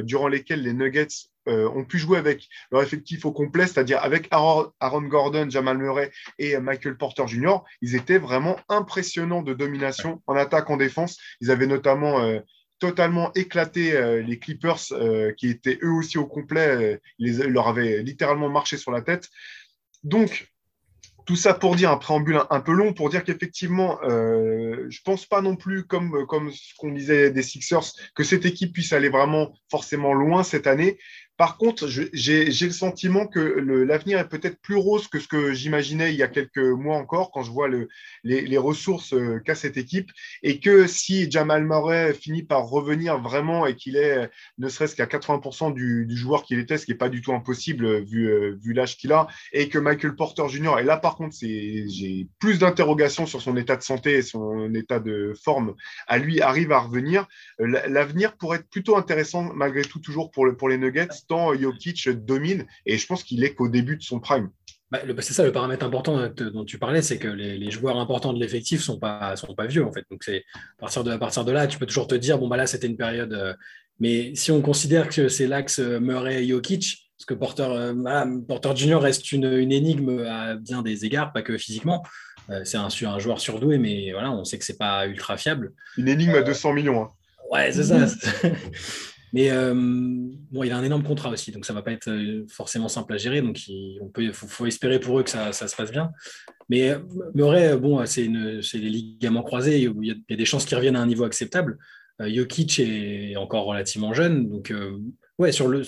durant 0.04 0.30
lesquels 0.30 0.62
les 0.62 0.74
Nuggets 0.74 1.28
ont 1.48 1.84
pu 1.84 1.98
jouer 1.98 2.18
avec 2.18 2.48
leur 2.72 2.82
effectif 2.84 3.26
au 3.26 3.34
complet, 3.34 3.68
c'est-à-dire 3.68 4.02
avec 4.02 4.30
Aaron, 4.32 4.72
Gordon, 4.80 5.50
Jamal 5.50 5.78
Murray 5.78 6.12
et 6.40 6.58
Michael 6.60 6.96
Porter 6.96 7.28
Jr., 7.28 7.58
ils 7.82 7.96
étaient 7.96 8.20
vraiment 8.20 8.58
impressionnants 8.70 9.42
de 9.42 9.54
domination 9.54 10.22
en 10.28 10.36
attaque, 10.36 10.70
en 10.70 10.78
défense. 10.78 11.18
Ils 11.42 11.52
avaient 11.52 11.68
notamment 11.68 12.22
totalement 12.82 13.32
éclaté 13.36 13.94
euh, 13.94 14.22
les 14.24 14.40
Clippers 14.40 14.92
euh, 14.92 15.32
qui 15.38 15.50
étaient 15.50 15.78
eux 15.84 15.92
aussi 15.92 16.18
au 16.18 16.26
complet. 16.26 17.00
ils 17.20 17.38
leur 17.44 17.68
avaient 17.68 18.02
littéralement 18.02 18.50
marché 18.50 18.76
sur 18.76 18.92
la 18.92 19.04
tête. 19.04 19.30
Donc, 20.04 20.52
tout 21.28 21.36
ça 21.36 21.54
pour 21.54 21.76
dire 21.76 21.92
un 21.92 21.98
préambule 21.98 22.42
un, 22.50 22.60
peu 22.60 22.72
long, 22.72 22.94
pour 22.94 23.12
dire 23.12 23.24
qu'effectivement, 23.24 24.00
euh, 24.04 24.88
je 24.90 25.00
ne 25.00 25.04
pense 25.06 25.28
pas 25.28 25.42
non 25.42 25.56
plus, 25.56 25.86
comme, 25.86 26.26
comme 26.26 26.52
ce 26.52 26.74
qu'on 26.78 26.92
disait 26.92 27.30
des 27.30 27.44
Sixers, 27.44 27.94
que 28.16 28.24
cette 28.24 28.46
équipe 28.46 28.74
puisse 28.74 28.94
aller 28.94 29.10
vraiment 29.10 29.54
forcément 29.70 30.14
loin 30.14 30.42
cette 30.42 30.66
année. 30.66 30.98
Par 31.42 31.58
contre, 31.58 31.88
j'ai 31.88 32.46
le 32.46 32.72
sentiment 32.72 33.26
que 33.26 33.40
l'avenir 33.40 34.20
est 34.20 34.30
peut-être 34.30 34.62
plus 34.62 34.76
rose 34.76 35.08
que 35.08 35.18
ce 35.18 35.28
que 35.28 35.54
j'imaginais 35.54 36.14
il 36.14 36.16
y 36.16 36.22
a 36.22 36.28
quelques 36.28 36.60
mois 36.60 36.98
encore, 36.98 37.32
quand 37.32 37.42
je 37.42 37.50
vois 37.50 37.68
le, 37.68 37.90
les, 38.24 38.58
ressources 38.60 39.16
euh, 39.16 39.40
qu'a 39.44 39.56
cette 39.56 39.76
équipe, 39.76 40.12
et 40.44 40.60
que 40.60 40.86
si 40.86 41.32
Jamal 41.32 41.66
Murray 41.66 42.14
finit 42.14 42.44
par 42.44 42.70
revenir 42.70 43.20
vraiment 43.20 43.66
et 43.66 43.76
qu'il 43.76 43.96
est 43.96 44.30
ne 44.60 44.70
serait-ce 44.70 44.96
qu'à 44.96 45.08
80% 45.08 45.74
du, 45.74 46.16
joueur 46.16 46.44
qu'il 46.44 46.60
était, 46.60 46.78
ce 46.78 46.86
qui 46.86 46.92
n'est 46.92 46.98
pas 47.00 47.10
du 47.10 47.24
tout 47.24 47.34
impossible 47.34 48.04
vu, 48.04 48.30
euh, 48.30 48.56
vu 48.62 48.74
l'âge 48.74 48.98
qu'il 48.98 49.12
a, 49.12 49.26
et 49.52 49.68
que 49.68 49.80
Michael 49.80 50.16
Porter 50.16 50.48
Jr., 50.48 50.76
et 50.80 50.84
là 50.84 50.98
par 50.98 51.16
contre, 51.16 51.36
j'ai 51.42 52.28
plus 52.38 52.60
d'interrogations 52.60 53.26
sur 53.26 53.42
son 53.42 53.58
état 53.58 53.78
de 53.78 53.82
santé 53.82 54.14
et 54.14 54.22
son 54.22 54.72
état 54.76 55.00
de 55.00 55.34
forme, 55.44 55.74
à 56.06 56.20
lui 56.20 56.40
arrive 56.40 56.72
à 56.72 56.82
revenir, 56.82 57.26
euh, 57.62 57.82
l'avenir 57.88 58.38
pourrait 58.38 58.60
être 58.60 58.70
plutôt 58.70 58.96
intéressant 58.96 59.52
malgré 59.56 59.82
tout 59.82 59.98
toujours 59.98 60.30
pour 60.30 60.46
les 60.46 60.78
Nuggets 60.78 61.08
Jokic 61.60 62.10
domine 62.10 62.66
et 62.86 62.98
je 62.98 63.06
pense 63.06 63.24
qu'il 63.24 63.44
est 63.44 63.54
qu'au 63.54 63.70
début 63.70 63.98
de 63.98 64.04
son 64.04 64.20
prime. 64.20 64.50
Bah, 64.92 65.00
c'est 65.20 65.34
ça 65.34 65.46
le 65.46 65.54
paramètre 65.54 65.86
important 65.86 66.30
dont 66.36 66.66
tu 66.66 66.78
parlais, 66.78 67.02
c'est 67.02 67.18
que 67.18 67.30
les, 67.30 67.72
joueurs 67.72 67.98
importants 67.98 68.34
de 68.34 68.40
l'effectif 68.40 68.82
sont 68.82 69.00
pas 69.00 69.38
sont 69.38 69.56
pas 69.56 69.66
vieux 69.66 69.86
en 69.86 69.92
fait. 69.94 70.04
Donc 70.12 70.24
c'est 70.24 70.44
à 70.56 70.82
partir 70.82 71.06
de 71.06 71.12
à 71.12 71.18
partir 71.18 71.46
de 71.46 71.52
là, 71.54 71.66
tu 71.68 71.78
peux 71.78 71.86
toujours 71.86 72.08
te 72.08 72.16
dire 72.16 72.38
bon 72.38 72.50
bah 72.50 72.58
là 72.58 72.68
c'était 72.68 72.88
une 72.88 72.98
période. 72.98 73.32
Euh, 73.32 73.54
mais 74.00 74.36
si 74.36 74.52
on 74.52 74.62
considère 74.62 75.08
que 75.08 75.30
c'est 75.30 75.48
l'axe 75.48 75.80
Murray 75.80 76.46
Jokic, 76.46 77.10
parce 77.18 77.26
que 77.26 77.34
Porter 77.34 77.68
euh, 77.70 78.40
Porter 78.46 78.76
Junior 78.76 79.02
reste 79.02 79.32
une, 79.32 79.46
énigme 79.72 80.26
à 80.26 80.56
bien 80.56 80.82
des 80.82 81.06
égards, 81.06 81.32
pas 81.32 81.42
que 81.42 81.58
physiquement. 81.58 82.04
Euh, 82.50 82.62
c'est 82.66 82.78
un, 82.78 82.88
un, 82.88 83.20
joueur 83.20 83.40
surdoué, 83.40 83.78
mais 83.78 84.12
voilà, 84.12 84.32
on 84.32 84.44
sait 84.44 84.58
que 84.58 84.66
c'est 84.66 84.78
pas 84.78 85.08
ultra 85.08 85.38
fiable. 85.38 85.72
Une 85.98 86.10
énigme 86.10 86.36
à 86.36 86.42
200 86.42 86.74
millions. 86.74 87.04
Hein. 87.04 87.10
Ouais, 87.50 87.72
c'est 87.72 87.84
ça. 87.84 88.08
Mais 89.34 89.50
euh, 89.52 89.74
bon, 89.74 90.64
il 90.64 90.72
a 90.72 90.78
un 90.78 90.84
énorme 90.84 91.04
contrat 91.04 91.30
aussi, 91.30 91.52
donc 91.52 91.66
ça 91.66 91.74
ne 91.74 91.78
va 91.78 91.84
pas 91.84 91.92
être 91.92 92.10
euh, 92.10 92.46
forcément 92.50 92.90
simple 92.90 93.14
à 93.14 93.18
gérer. 93.18 93.42
Donc 93.42 93.68
il 93.68 93.98
on 94.02 94.08
peut, 94.08 94.32
faut, 94.34 94.66
espérer 94.66 95.00
pour 95.00 95.20
eux 95.20 95.24
que 95.24 95.30
ça, 95.30 95.54
se 95.54 95.76
passe 95.76 95.92
bien. 95.92 96.12
Mais 96.70 96.90
euh, 96.90 97.00
Murray, 97.34 97.78
bon, 97.78 98.06
c'est 98.06 98.24
les 98.28 98.90
ligaments 98.90 99.44
croisés, 99.44 99.82
il 99.82 100.06
y, 100.06 100.12
a, 100.12 100.36
des 100.36 100.46
chances 100.46 100.66
qu'il 100.66 100.78
revienne 100.78 100.96
à 100.96 101.02
un 101.02 101.08
niveau 101.08 101.24
acceptable. 101.24 101.78
Jokic 102.20 102.80
est 102.80 103.36
encore 103.36 103.66
relativement 103.66 104.14
jeune, 104.14 104.48
donc 104.48 104.72
ouais, 105.40 105.52
sur 105.52 105.68
le. 105.68 105.82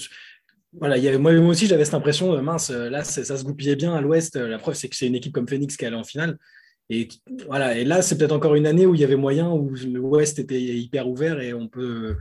Voilà, 0.79 0.95
avait, 0.95 1.19
moi, 1.19 1.31
aussi 1.33 1.67
j'avais 1.67 1.85
cette 1.85 1.93
impression, 1.93 2.41
mince, 2.41 2.71
là 2.71 3.03
ça, 3.03 3.37
se 3.37 3.43
goupillait 3.43 3.75
bien 3.75 3.93
à 3.93 4.01
l'ouest. 4.01 4.35
La 4.35 4.57
preuve, 4.57 4.73
c'est 4.73 4.89
que 4.89 4.95
c'est 4.95 5.05
une 5.05 5.13
équipe 5.13 5.31
comme 5.31 5.47
Phoenix 5.47 5.77
qui 5.77 5.85
allait 5.85 5.95
en 5.95 6.03
finale. 6.03 6.39
Et 6.89 7.07
voilà, 7.45 7.77
et 7.77 7.85
là, 7.85 8.01
c'est 8.01 8.17
peut-être 8.17 8.31
encore 8.31 8.55
une 8.55 8.65
année 8.65 8.87
où 8.87 8.95
il 8.95 9.01
y 9.01 9.03
avait 9.03 9.15
moyen, 9.15 9.51
où 9.51 9.75
l'ouest 9.75 10.39
était 10.39 10.59
hyper 10.59 11.07
ouvert 11.07 11.39
et 11.39 11.53
on 11.53 11.67
peut 11.67 12.17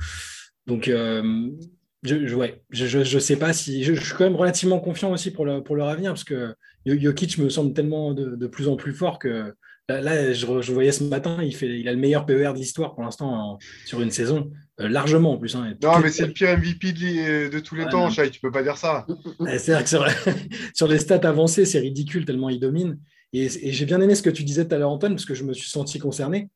donc, 0.67 0.89
euh, 0.89 1.51
je 2.03 2.15
ne 2.17 2.27
je, 2.71 3.05
je, 3.05 3.19
sais 3.19 3.37
pas 3.37 3.53
si. 3.53 3.85
Je, 3.85 3.95
suis 3.95 4.15
quand 4.15 4.25
même 4.25 4.37
relativement 4.37 4.81
confiant 4.81 5.13
aussi 5.13 5.31
pour, 5.31 5.45
le, 5.45 5.63
pour 5.63 5.77
leur 5.77 5.89
avenir 5.89 6.13
parce 6.13 6.25
que 6.25 6.55
Jokic 6.85 7.39
me 7.39 7.49
semble 7.49 7.75
tellement 7.75 8.13
de, 8.13 8.47
plus 8.47 8.69
en 8.69 8.77
plus 8.77 8.93
fort 8.93 9.19
que 9.19 9.55
là, 9.89 10.33
je, 10.33 10.73
voyais 10.73 10.93
ce 10.93 11.05
matin, 11.05 11.39
il, 11.43 11.55
fait, 11.55 11.81
il 11.81 11.89
a 11.89 11.93
le 11.93 11.99
meilleur 11.99 12.27
PER 12.27 12.53
de 12.53 12.59
l'histoire 12.59 12.95
pour 12.95 13.05
l'instant 13.05 13.59
sur 13.85 14.01
une 14.01 14.11
saison, 14.11 14.51
euh, 14.81 14.89
largement 14.89 15.33
en 15.33 15.37
plus. 15.37 15.55
Hein. 15.55 15.75
non, 15.83 15.99
mais 16.01 16.11
c'est 16.11 16.27
le 16.27 16.33
pire 16.33 16.57
MVP 16.57 16.93
de, 16.93 17.49
de 17.51 17.59
tous 17.61 17.75
les 17.75 17.87
temps, 17.87 18.09
Chai, 18.11 18.31
tu 18.31 18.41
peux 18.41 18.51
pas 18.51 18.63
dire 18.63 18.79
ça. 18.79 19.07
c'est 19.59 19.73
vrai 19.73 19.85
que 19.85 20.31
sur 20.75 20.89
les 20.89 20.99
stats 20.99 21.29
avancées, 21.29 21.65
c'est 21.65 21.81
ridicule 21.81 22.25
tellement 22.25 22.49
il 22.49 22.59
domine. 22.59 22.99
Et, 23.33 23.45
et 23.45 23.73
j'ai 23.73 23.87
bien 23.87 24.01
aimé 24.01 24.15
ce 24.15 24.23
que 24.23 24.31
tu 24.31 24.45
disais 24.45 24.67
tout 24.67 24.75
à 24.75 24.79
l'heure, 24.79 24.91
Antoine, 24.91 25.15
parce 25.15 25.25
que 25.25 25.35
je 25.35 25.45
me 25.45 25.53
suis 25.53 25.71
senti 25.71 25.99
concerné. 25.99 26.51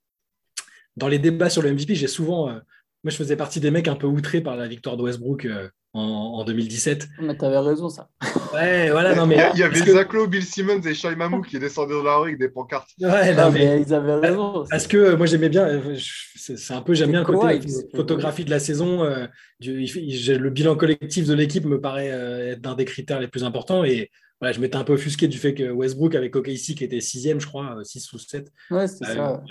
Dans 0.97 1.09
les 1.09 1.19
débats 1.19 1.51
sur 1.51 1.63
le 1.63 1.73
MVP, 1.73 1.95
j'ai 1.95 2.09
souvent. 2.09 2.49
Euh, 2.49 2.59
moi, 3.07 3.13
je 3.13 3.17
faisais 3.17 3.37
partie 3.37 3.61
des 3.61 3.71
mecs 3.71 3.87
un 3.87 3.95
peu 3.95 4.09
outrés 4.09 4.41
par 4.41 4.57
la 4.57 4.67
victoire 4.67 4.97
de 4.97 5.03
Westbrook 5.03 5.45
euh, 5.45 5.69
en, 5.93 6.45
2017. 6.45 7.07
Mais 7.21 7.37
t'avais 7.37 7.59
raison, 7.59 7.89
ça. 7.89 8.09
Ouais, 8.53 8.91
voilà, 8.91 9.15
non, 9.15 9.27
mais. 9.27 9.37
Il 9.55 9.61
y 9.61 9.63
avait 9.63 9.79
que... 9.81 10.27
Bill 10.27 10.43
Simmons 10.43 10.81
et 10.81 10.93
Shai 10.93 11.15
Mamou 11.15 11.43
qui 11.43 11.59
descendaient 11.61 11.95
dans 11.95 12.03
la 12.03 12.17
rue 12.17 12.31
avec 12.31 12.41
des 12.41 12.49
pancartes. 12.49 12.91
Ouais, 13.01 13.33
non, 13.33 13.53
mais... 13.53 13.81
ils 13.81 13.95
avaient 13.95 14.17
raison. 14.17 14.65
Parce 14.69 14.89
que 14.89 15.15
moi, 15.15 15.27
j'aimais 15.27 15.49
bien, 15.49 15.69
euh, 15.69 15.97
c'est 16.35 16.75
un 16.75 16.83
peu, 16.83 16.95
j'aime 16.95 17.11
bien 17.11 17.21
le 17.21 17.27
côté 17.27 17.61
photographie 17.95 18.45
de 18.45 18.51
la 18.51 18.59
saison. 18.59 19.05
Euh, 19.05 19.27
le 19.61 20.51
bilan 20.51 20.75
collectif 20.75 21.27
de 21.27 21.35
l'équipe 21.35 21.65
me 21.65 21.81
paraît 21.81 22.09
être 22.09 22.67
un 22.67 22.75
des 22.75 22.85
critères 22.85 23.21
les 23.21 23.29
plus 23.29 23.45
importants. 23.45 23.85
Et 23.85 24.11
voilà, 24.41 24.53
je 24.53 24.61
m'étais 24.61 24.77
un 24.77 24.85
peu 24.85 24.95
offusqué 24.95 25.29
du 25.29 25.39
fait 25.39 25.55
que 25.55 25.71
Westbrook 25.71 26.17
avec 26.17 26.35
OKC 26.35 26.75
qui 26.75 26.83
était 26.83 27.01
sixième, 27.01 27.41
je 27.41 27.47
crois, 27.47 27.79
6 27.85 28.13
ou 28.13 28.19
7. 28.19 28.51
Ouais, 28.73 28.89
c'est 28.89 29.05
ça. 29.05 29.43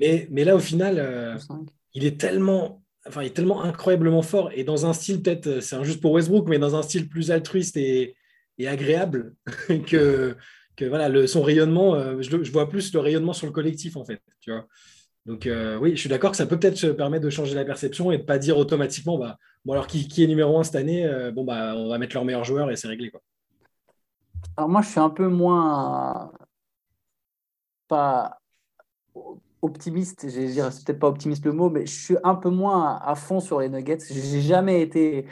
mais, 0.00 0.28
mais, 0.30 0.44
là, 0.44 0.56
au 0.56 0.60
final, 0.60 1.36
il 1.94 2.04
est 2.04 2.20
tellement, 2.20 2.82
enfin, 3.06 3.22
il 3.22 3.26
est 3.26 3.34
tellement 3.34 3.62
incroyablement 3.62 4.22
fort 4.22 4.50
et 4.54 4.64
dans 4.64 4.86
un 4.86 4.92
style 4.92 5.22
peut-être, 5.22 5.46
euh, 5.46 5.60
c'est 5.60 5.76
injuste 5.76 6.00
pour 6.00 6.12
Westbrook, 6.12 6.48
mais 6.48 6.58
dans 6.58 6.76
un 6.76 6.82
style 6.82 7.08
plus 7.08 7.30
altruiste 7.30 7.76
et, 7.76 8.16
agréable 8.66 9.34
que, 9.86 10.36
que 10.76 10.84
voilà, 10.84 11.08
le, 11.08 11.26
son 11.26 11.40
rayonnement, 11.40 11.94
euh, 11.94 12.20
je, 12.20 12.52
vois 12.52 12.68
plus 12.68 12.92
le 12.92 13.00
rayonnement 13.00 13.32
sur 13.32 13.46
le 13.46 13.52
collectif 13.52 13.96
en 13.96 14.04
fait, 14.04 14.20
tu 14.40 14.50
vois. 14.50 14.66
Donc 15.24 15.46
euh, 15.46 15.78
oui, 15.78 15.92
je 15.92 16.00
suis 16.00 16.10
d'accord 16.10 16.30
que 16.30 16.36
ça 16.36 16.44
peut 16.44 16.58
peut-être 16.58 16.76
se 16.76 16.88
permettre 16.88 17.24
de 17.24 17.30
changer 17.30 17.54
la 17.54 17.64
perception 17.64 18.12
et 18.12 18.18
de 18.18 18.22
pas 18.22 18.38
dire 18.38 18.58
automatiquement, 18.58 19.16
bah, 19.16 19.38
bon 19.64 19.72
alors 19.72 19.86
qui, 19.86 20.08
qui 20.08 20.22
est 20.22 20.26
numéro 20.26 20.58
un 20.58 20.62
cette 20.64 20.76
année, 20.76 21.08
bon 21.32 21.44
bah 21.44 21.74
on 21.74 21.88
va 21.88 21.96
mettre 21.96 22.14
leur 22.14 22.24
meilleur 22.26 22.44
joueur 22.44 22.70
et 22.70 22.76
c'est 22.76 22.88
réglé 22.88 23.10
quoi. 23.10 23.22
Alors 24.58 24.68
moi 24.68 24.82
je 24.82 24.88
suis 24.88 25.00
un 25.00 25.10
peu 25.10 25.28
moins 25.28 26.32
pas 27.88 28.40
optimiste, 29.62 30.28
c'est 30.28 30.84
peut-être 30.84 30.98
pas 30.98 31.08
optimiste 31.08 31.44
le 31.44 31.52
mot, 31.52 31.70
mais 31.70 31.86
je 31.86 32.00
suis 32.00 32.16
un 32.24 32.34
peu 32.34 32.50
moins 32.50 32.98
à 33.02 33.14
fond 33.14 33.40
sur 33.40 33.60
les 33.60 33.68
Nuggets. 33.68 33.98
J'ai 34.10 34.40
jamais 34.40 34.82
été 34.82 35.26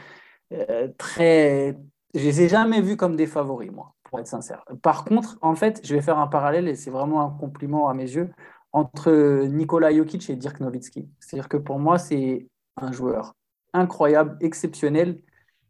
euh, 0.52 0.88
très. 0.98 1.76
Je 2.14 2.20
les 2.20 2.42
ai 2.42 2.48
jamais 2.48 2.80
vus 2.80 2.96
comme 2.96 3.16
des 3.16 3.26
favoris, 3.26 3.70
moi, 3.70 3.94
pour 4.04 4.18
être 4.20 4.26
sincère. 4.26 4.64
Par 4.82 5.04
contre, 5.04 5.38
en 5.42 5.54
fait, 5.54 5.80
je 5.84 5.94
vais 5.94 6.02
faire 6.02 6.18
un 6.18 6.26
parallèle 6.26 6.68
et 6.68 6.74
c'est 6.74 6.90
vraiment 6.90 7.22
un 7.22 7.30
compliment 7.30 7.88
à 7.88 7.94
mes 7.94 8.10
yeux 8.10 8.30
entre 8.72 9.44
Nikola 9.46 9.94
Jokic 9.94 10.28
et 10.30 10.36
Dirk 10.36 10.60
Nowitzki. 10.60 11.08
C'est-à-dire 11.20 11.48
que 11.48 11.56
pour 11.56 11.78
moi, 11.78 11.98
c'est 11.98 12.48
un 12.76 12.92
joueur 12.92 13.34
incroyable, 13.72 14.36
exceptionnel 14.40 15.20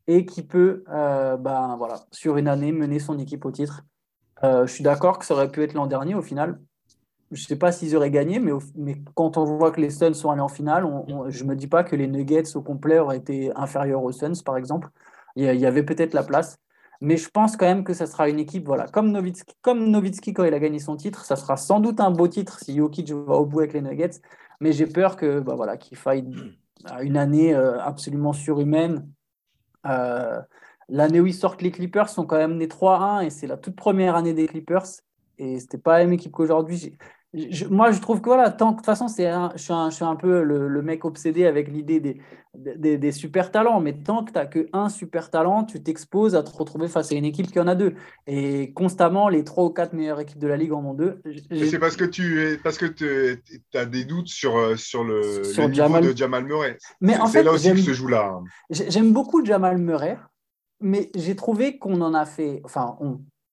et 0.06 0.24
qui 0.24 0.42
peut, 0.42 0.84
euh, 0.88 1.36
ben, 1.36 1.76
voilà, 1.76 2.06
sur 2.12 2.38
une 2.38 2.48
année, 2.48 2.72
mener 2.72 2.98
son 2.98 3.18
équipe 3.18 3.44
au 3.44 3.50
titre. 3.50 3.84
Euh, 4.44 4.66
je 4.66 4.72
suis 4.72 4.84
d'accord 4.84 5.18
que 5.18 5.24
ça 5.24 5.34
aurait 5.34 5.50
pu 5.50 5.62
être 5.62 5.74
l'an 5.74 5.86
dernier 5.86 6.14
au 6.14 6.22
final, 6.22 6.60
je 7.30 7.42
ne 7.42 7.46
sais 7.46 7.56
pas 7.56 7.72
s'ils 7.72 7.94
auraient 7.94 8.10
gagné, 8.10 8.38
mais, 8.38 8.52
mais, 8.74 8.96
quand 9.14 9.36
on 9.36 9.44
voit 9.44 9.70
que 9.70 9.80
les 9.80 9.90
Suns 9.90 10.14
sont 10.14 10.30
allés 10.30 10.40
en 10.40 10.48
finale, 10.48 10.86
je 11.28 11.44
ne 11.44 11.48
me 11.48 11.56
dis 11.56 11.66
pas 11.66 11.84
que 11.84 11.94
les 11.94 12.08
Nuggets 12.08 12.56
au 12.56 12.62
complet 12.62 12.98
auraient 12.98 13.18
été 13.18 13.52
inférieurs 13.54 14.02
aux 14.02 14.12
Suns, 14.12 14.42
par 14.44 14.56
exemple. 14.56 14.88
Il 15.36 15.44
y, 15.44 15.66
avait 15.66 15.84
peut-être 15.84 16.14
la 16.14 16.22
place. 16.22 16.58
Mais 17.00 17.16
je 17.16 17.28
pense 17.28 17.56
quand 17.56 17.66
même 17.66 17.84
que 17.84 17.94
ça 17.94 18.06
sera 18.06 18.28
une 18.28 18.40
équipe, 18.40 18.66
voilà, 18.66 18.86
comme 18.88 19.12
Nowitzki, 19.12 19.54
comme 19.62 19.92
quand 20.34 20.44
il 20.44 20.54
a 20.54 20.58
gagné 20.58 20.80
son 20.80 20.96
titre, 20.96 21.24
ça 21.24 21.36
sera 21.36 21.56
sans 21.56 21.78
doute 21.78 22.00
un 22.00 22.10
beau 22.10 22.26
titre 22.26 22.58
si 22.60 22.76
Jokic 22.76 23.12
va 23.12 23.34
au 23.34 23.46
bout 23.46 23.60
avec 23.60 23.72
les 23.72 23.82
Nuggets. 23.82 24.20
Mais 24.60 24.72
j'ai 24.72 24.86
peur 24.86 25.16
que, 25.16 25.38
bah 25.38 25.54
voilà, 25.54 25.76
qu'il 25.76 25.96
faille 25.96 26.24
une 27.02 27.16
année 27.16 27.54
euh, 27.54 27.80
absolument 27.80 28.32
surhumaine. 28.32 29.08
Euh, 29.86 30.40
l'année 30.88 31.20
où 31.20 31.26
ils 31.26 31.34
sortent 31.34 31.62
les 31.62 31.70
Clippers 31.70 32.08
sont 32.08 32.26
quand 32.26 32.36
même 32.36 32.56
nés 32.56 32.66
3-1 32.66 33.24
et 33.24 33.30
c'est 33.30 33.46
la 33.46 33.56
toute 33.56 33.76
première 33.76 34.16
année 34.16 34.34
des 34.34 34.48
Clippers. 34.48 34.86
Et 35.38 35.60
c'était 35.60 35.78
pas 35.78 35.98
la 35.98 36.04
même 36.04 36.14
équipe 36.14 36.32
qu'aujourd'hui 36.32 36.96
moi, 37.70 37.90
je 37.90 38.00
trouve 38.00 38.22
que 38.22 38.26
voilà, 38.26 38.50
tant, 38.50 38.70
de 38.70 38.76
toute 38.76 38.86
façon, 38.86 39.06
c'est 39.06 39.30
je, 39.54 39.58
suis 39.62 39.72
un, 39.72 39.90
je 39.90 39.94
suis 39.96 40.04
un 40.04 40.16
peu 40.16 40.42
le, 40.42 40.82
mec 40.82 41.04
obsédé 41.04 41.44
avec 41.44 41.68
l'idée 41.68 42.00
des, 42.00 42.22
des, 42.54 42.96
des, 42.96 43.12
super 43.12 43.50
talents. 43.50 43.80
Mais 43.80 43.92
tant 43.92 44.24
que 44.24 44.32
tu 44.32 44.38
n'as 44.38 44.46
qu'un 44.46 44.88
super 44.88 45.30
talent, 45.30 45.64
tu 45.64 45.82
t'exposes 45.82 46.34
à 46.34 46.42
te 46.42 46.50
retrouver 46.50 46.88
face 46.88 47.12
à 47.12 47.16
une 47.16 47.26
équipe 47.26 47.52
qui 47.52 47.60
en 47.60 47.68
a 47.68 47.74
deux. 47.74 47.94
Et 48.26 48.72
constamment, 48.72 49.28
les 49.28 49.44
trois 49.44 49.64
ou 49.64 49.70
quatre 49.70 49.92
meilleures 49.92 50.20
équipes 50.20 50.38
de 50.38 50.48
la 50.48 50.56
ligue 50.56 50.72
en 50.72 50.82
ont 50.84 50.94
deux. 50.94 51.20
C'est 51.50 51.78
parce 51.78 51.96
que 51.96 52.04
tu 52.04 52.58
parce 52.64 52.78
que 52.78 52.86
as 53.74 53.84
des 53.84 54.04
doutes 54.04 54.28
sur, 54.28 54.56
euh, 54.56 54.76
sur 54.76 55.04
le, 55.04 55.44
sur 55.44 55.68
niveau 55.68 56.00
de 56.00 56.16
Jamal 56.16 56.44
Murray. 56.44 56.78
C'est 57.30 57.42
là 57.42 57.52
aussi 57.52 57.72
que 57.72 57.78
se 57.78 57.92
joue 57.92 58.08
là. 58.08 58.32
Hein. 58.32 58.44
J'aime 58.70 59.12
beaucoup 59.12 59.44
Jamal 59.44 59.76
Murray, 59.76 60.18
mais 60.80 61.10
j'ai 61.14 61.36
trouvé 61.36 61.78
qu'on 61.78 62.00
en 62.00 62.14
a 62.14 62.24
fait. 62.24 62.62
Enfin, 62.64 62.96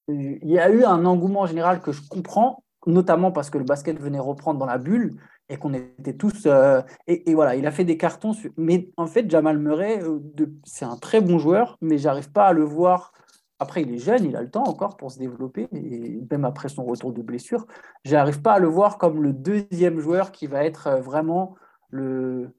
il 0.08 0.40
y 0.44 0.60
a 0.60 0.70
eu 0.70 0.86
un 0.86 1.04
engouement 1.04 1.46
général 1.46 1.82
que 1.82 1.92
je 1.92 2.02
comprends 2.08 2.64
notamment 2.86 3.32
parce 3.32 3.50
que 3.50 3.58
le 3.58 3.64
basket 3.64 4.00
venait 4.00 4.20
reprendre 4.20 4.60
dans 4.60 4.66
la 4.66 4.78
bulle 4.78 5.16
et 5.50 5.58
qu'on 5.58 5.74
était 5.74 6.14
tous. 6.14 6.46
Euh, 6.46 6.82
et, 7.08 7.34
voilà, 7.34 7.56
il 7.56 7.66
a 7.68 7.72
fait 7.72 7.84
des 7.84 7.98
cartons. 7.98 8.34
Mais 8.58 8.90
en 8.98 9.08
fait, 9.08 9.30
Jamal 9.30 9.58
Murray, 9.60 10.02
euh, 10.04 10.20
c'est 10.64 10.86
un 10.86 10.98
très 10.98 11.22
bon 11.22 11.38
joueur, 11.38 11.78
mais 11.82 11.98
j'arrive 11.98 12.32
pas 12.32 12.48
à 12.48 12.54
le 12.54 12.64
voir. 12.64 13.14
Après, 13.60 13.84
il 13.84 13.94
est 13.94 14.00
jeune, 14.00 14.26
il 14.26 14.36
a 14.36 14.42
le 14.42 14.50
temps 14.50 14.66
encore 14.66 14.98
pour 14.98 15.12
se 15.12 15.18
développer, 15.18 15.70
et 15.72 16.20
même 16.30 16.44
après 16.44 16.68
son 16.68 16.84
retour 16.84 17.14
de 17.14 17.22
blessure, 17.22 17.66
j'arrive 18.04 18.42
pas 18.42 18.54
à 18.54 18.60
le 18.60 18.68
voir 18.68 18.98
comme 18.98 19.24
le 19.24 19.32
deuxième 19.32 20.00
joueur 20.00 20.34
qui 20.34 20.46
va 20.46 20.66
être 20.66 20.88
euh, 20.88 21.00
vraiment 21.00 21.56
le, 21.90 22.52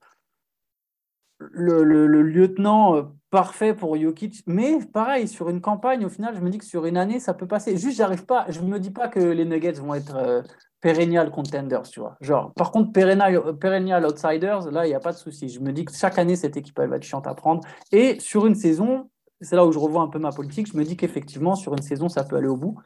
le, 1.39 2.07
lieutenant 2.23 3.13
parfait 3.31 3.75
pour 3.75 3.97
Jokic. 3.97 4.43
Mais 4.47 4.79
pareil, 4.93 5.29
sur 5.29 5.49
une 5.49 5.61
campagne, 5.61 6.05
au 6.05 6.09
final, 6.09 6.35
je 6.35 6.41
me 6.41 6.51
dis 6.51 6.59
que 6.59 6.65
sur 6.65 6.87
une 6.87 6.97
année, 6.97 7.21
ça 7.21 7.35
peut 7.35 7.47
passer. 7.47 7.77
Juste, 7.77 7.99
j'arrive 7.99 8.25
pas, 8.25 8.47
je 8.49 8.61
me 8.61 8.79
dis 8.79 8.91
pas 8.91 9.09
que 9.09 9.21
les 9.21 9.45
Nuggets 9.45 9.73
vont 9.73 9.95
être 9.95 10.17
euh, 10.17 10.43
perennial 10.81 11.31
contenders, 11.31 11.83
tu 11.83 12.01
vois. 12.01 12.17
Genre, 12.21 12.53
par 12.55 12.71
contre, 12.71 12.93
perennial, 12.93 13.59
perennial 13.59 14.07
outsiders, 14.07 14.71
là, 14.71 14.87
il 14.87 14.91
n'y 14.91 14.95
a 14.95 15.01
pas 15.01 15.13
de 15.13 15.19
souci. 15.19 15.49
Je 15.49 15.61
me 15.61 15.73
dis 15.73 15.85
que 15.85 15.93
chaque 15.93 16.19
année, 16.19 16.37
cette 16.37 16.57
équipe, 16.57 16.79
elle 16.79 16.89
va 16.89 16.97
être 16.97 17.03
chiante 17.03 17.27
à 17.27 17.35
prendre. 17.35 17.61
Et 17.93 18.19
sur 18.21 18.47
une 18.47 18.55
saison, 18.55 19.11
c'est 19.41 19.57
là 19.57 19.67
où 19.67 19.73
je 19.73 19.79
revois 19.79 20.03
un 20.03 20.09
peu 20.09 20.19
ma 20.19 20.31
politique, 20.31 20.67
je 20.73 20.77
me 20.77 20.85
dis 20.85 20.97
qu'effectivement, 20.97 21.57
sur 21.57 21.75
une 21.75 21.83
saison, 21.83 22.09
ça 22.09 22.25
peut 22.25 22.37
aller 22.37 22.49
au 22.49 22.57
bout. 22.57 22.79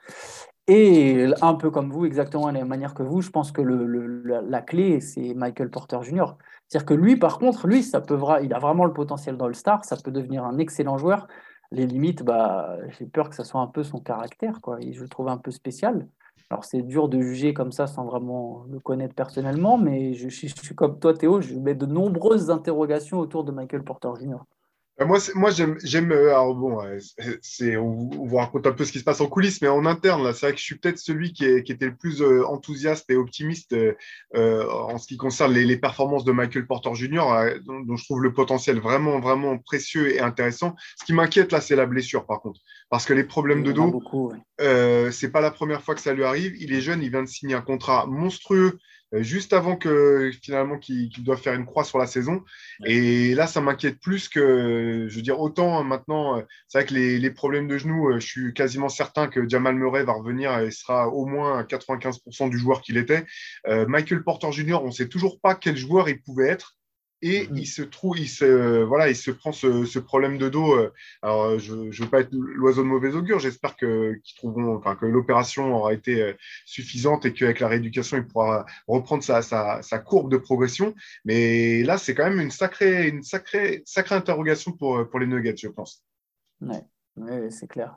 Et 0.72 1.26
un 1.42 1.54
peu 1.54 1.68
comme 1.72 1.90
vous, 1.90 2.04
exactement 2.04 2.46
de 2.46 2.52
la 2.52 2.60
même 2.60 2.68
manière 2.68 2.94
que 2.94 3.02
vous, 3.02 3.22
je 3.22 3.30
pense 3.30 3.50
que 3.50 3.60
la, 3.60 4.62
clé, 4.62 5.00
c'est 5.00 5.34
Michael 5.34 5.68
Porter 5.68 5.98
Jr. 6.00 6.36
C'est-à-dire 6.68 6.86
que 6.86 6.94
lui, 6.94 7.16
par 7.16 7.40
contre, 7.40 7.66
lui, 7.66 7.82
ça 7.82 8.00
peut, 8.00 8.16
il 8.44 8.54
a 8.54 8.60
vraiment 8.60 8.84
le 8.84 8.92
potentiel 8.92 9.36
dans 9.36 9.48
le 9.48 9.54
star 9.54 9.84
ça 9.84 9.96
peut 9.96 10.12
devenir 10.12 10.44
un 10.44 10.58
excellent 10.58 10.96
joueur. 10.96 11.26
Les 11.72 11.86
limites, 11.88 12.22
bah, 12.22 12.76
j'ai 12.90 13.06
peur 13.06 13.30
que 13.30 13.34
ça 13.34 13.42
soit 13.42 13.60
un 13.60 13.66
peu 13.66 13.82
son 13.82 13.98
caractère, 13.98 14.60
quoi. 14.60 14.78
Je 14.80 15.00
le 15.00 15.08
trouve 15.08 15.26
un 15.26 15.38
peu 15.38 15.50
spécial. 15.50 16.06
Alors, 16.50 16.64
c'est 16.64 16.82
dur 16.82 17.08
de 17.08 17.20
juger 17.20 17.52
comme 17.52 17.72
ça 17.72 17.88
sans 17.88 18.04
vraiment 18.04 18.64
le 18.70 18.78
connaître 18.78 19.16
personnellement, 19.16 19.76
mais 19.76 20.14
je 20.14 20.28
suis 20.28 20.54
comme 20.76 21.00
toi, 21.00 21.14
Théo, 21.14 21.40
je 21.40 21.54
mets 21.56 21.74
de 21.74 21.86
nombreuses 21.86 22.48
interrogations 22.48 23.18
autour 23.18 23.42
de 23.42 23.50
Michael 23.50 23.82
Porter 23.82 24.10
Jr. 24.20 24.38
Euh, 25.00 25.06
moi, 25.06 25.18
moi 25.34 25.50
j'aime. 25.50 26.12
Euh, 26.12 26.28
alors 26.28 26.54
bon, 26.54 26.78
c'est, 27.42 27.76
on, 27.76 28.10
on 28.18 28.26
vous 28.26 28.36
raconte 28.36 28.66
un 28.66 28.72
peu 28.72 28.84
ce 28.84 28.92
qui 28.92 28.98
se 28.98 29.04
passe 29.04 29.20
en 29.20 29.26
coulisses, 29.26 29.62
mais 29.62 29.68
en 29.68 29.86
interne, 29.86 30.22
là, 30.22 30.32
c'est 30.32 30.46
vrai 30.46 30.52
que 30.52 30.58
je 30.58 30.64
suis 30.64 30.76
peut-être 30.76 30.98
celui 30.98 31.32
qui, 31.32 31.44
est, 31.44 31.62
qui, 31.62 31.72
était 31.72 31.86
le 31.86 31.96
plus 31.96 32.20
euh, 32.20 32.44
enthousiaste 32.46 33.10
et 33.10 33.16
optimiste 33.16 33.74
euh, 33.74 34.70
en 34.70 34.98
ce 34.98 35.06
qui 35.06 35.16
concerne 35.16 35.52
les, 35.52 35.64
les, 35.64 35.78
performances 35.78 36.24
de 36.24 36.32
Michael 36.32 36.66
Porter 36.66 36.94
Jr., 36.94 37.22
dont, 37.64 37.96
je 37.96 38.04
trouve 38.04 38.22
le 38.22 38.32
potentiel 38.32 38.78
vraiment, 38.78 39.20
vraiment 39.20 39.58
précieux 39.58 40.14
et 40.14 40.20
intéressant. 40.20 40.74
Ce 40.98 41.04
qui 41.04 41.12
m'inquiète 41.12 41.52
là, 41.52 41.60
c'est 41.60 41.76
la 41.76 41.86
blessure, 41.86 42.26
par 42.26 42.40
contre, 42.40 42.60
parce 42.90 43.06
que 43.06 43.14
les 43.14 43.24
problèmes 43.24 43.62
de 43.62 43.72
dos, 43.72 43.90
beaucoup, 43.90 44.32
euh, 44.60 45.10
c'est 45.10 45.30
pas 45.30 45.40
la 45.40 45.50
première 45.50 45.82
fois 45.82 45.94
que 45.94 46.00
ça 46.00 46.12
lui 46.12 46.24
arrive. 46.24 46.54
Il 46.60 46.74
est 46.74 46.80
jeune, 46.80 47.02
il 47.02 47.10
vient 47.10 47.22
de 47.22 47.28
signer 47.28 47.54
un 47.54 47.62
contrat 47.62 48.06
monstrueux 48.06 48.78
juste 49.12 49.52
avant 49.52 49.76
que 49.76 50.30
finalement 50.42 50.78
qu'il 50.78 51.10
doit 51.24 51.36
faire 51.36 51.54
une 51.54 51.66
croix 51.66 51.84
sur 51.84 51.98
la 51.98 52.06
saison. 52.06 52.44
Et 52.84 53.34
là, 53.34 53.46
ça 53.46 53.60
m'inquiète 53.60 54.00
plus 54.00 54.28
que, 54.28 55.06
je 55.08 55.16
veux 55.16 55.22
dire, 55.22 55.40
autant 55.40 55.82
maintenant, 55.84 56.38
euh, 56.38 56.42
c'est 56.68 56.78
vrai 56.78 56.86
que 56.86 56.94
les, 56.94 57.18
les, 57.18 57.30
problèmes 57.30 57.68
de 57.68 57.78
genoux, 57.78 58.10
euh, 58.10 58.20
je 58.20 58.26
suis 58.26 58.54
quasiment 58.54 58.88
certain 58.88 59.28
que 59.28 59.48
Jamal 59.48 59.74
Murray 59.74 60.04
va 60.04 60.12
revenir 60.12 60.56
et 60.58 60.70
sera 60.70 61.08
au 61.08 61.26
moins 61.26 61.62
95% 61.62 62.50
du 62.50 62.58
joueur 62.58 62.82
qu'il 62.82 62.96
était. 62.96 63.24
Michael 63.66 64.22
Porter 64.22 64.52
Jr., 64.52 64.78
on 64.82 64.86
ne 64.86 64.92
sait 64.92 65.08
toujours 65.08 65.40
pas 65.40 65.54
quel 65.54 65.76
joueur 65.76 66.08
il 66.08 66.20
pouvait 66.22 66.48
être 66.48 66.76
et 67.22 67.44
mm-hmm. 67.44 67.58
il 67.58 67.66
se 67.66 67.82
trouve, 67.82 68.18
il 68.18 68.28
se, 68.28 68.82
voilà, 68.82 69.08
il 69.08 69.16
se 69.16 69.30
prend 69.30 69.52
ce, 69.52 69.84
ce 69.84 69.98
problème 69.98 70.38
de 70.38 70.48
dos. 70.48 70.74
Euh, 70.74 70.92
alors, 71.22 71.58
je 71.58 71.74
ne 71.74 71.90
veux 71.92 72.10
pas 72.10 72.20
être 72.20 72.32
l'oiseau 72.32 72.82
de 72.82 72.88
mauvais 72.88 73.14
augure. 73.14 73.38
J'espère 73.38 73.76
que, 73.76 74.14
qu'ils 74.24 74.36
trouveront, 74.36 74.76
enfin, 74.76 74.96
que 74.96 75.06
l'opération 75.06 75.74
aura 75.74 75.92
été 75.92 76.22
euh, 76.22 76.32
suffisante 76.66 77.26
et 77.26 77.32
qu'avec 77.32 77.60
la 77.60 77.68
rééducation, 77.68 78.16
il 78.16 78.26
pourra 78.26 78.66
reprendre 78.86 79.22
sa, 79.22 79.42
sa, 79.42 79.82
sa 79.82 79.98
courbe 79.98 80.30
de 80.30 80.36
progression. 80.36 80.94
Mais 81.24 81.82
là, 81.82 81.98
c'est 81.98 82.14
quand 82.14 82.28
même 82.28 82.40
une 82.40 82.50
sacrée, 82.50 83.08
une 83.08 83.22
sacrée, 83.22 83.82
sacrée 83.84 84.14
interrogation 84.14 84.72
pour, 84.72 85.08
pour 85.08 85.20
les 85.20 85.26
Nuggets, 85.26 85.56
je 85.56 85.68
pense. 85.68 86.04
Oui, 86.60 86.76
ouais, 87.16 87.50
c'est 87.50 87.68
clair 87.68 87.96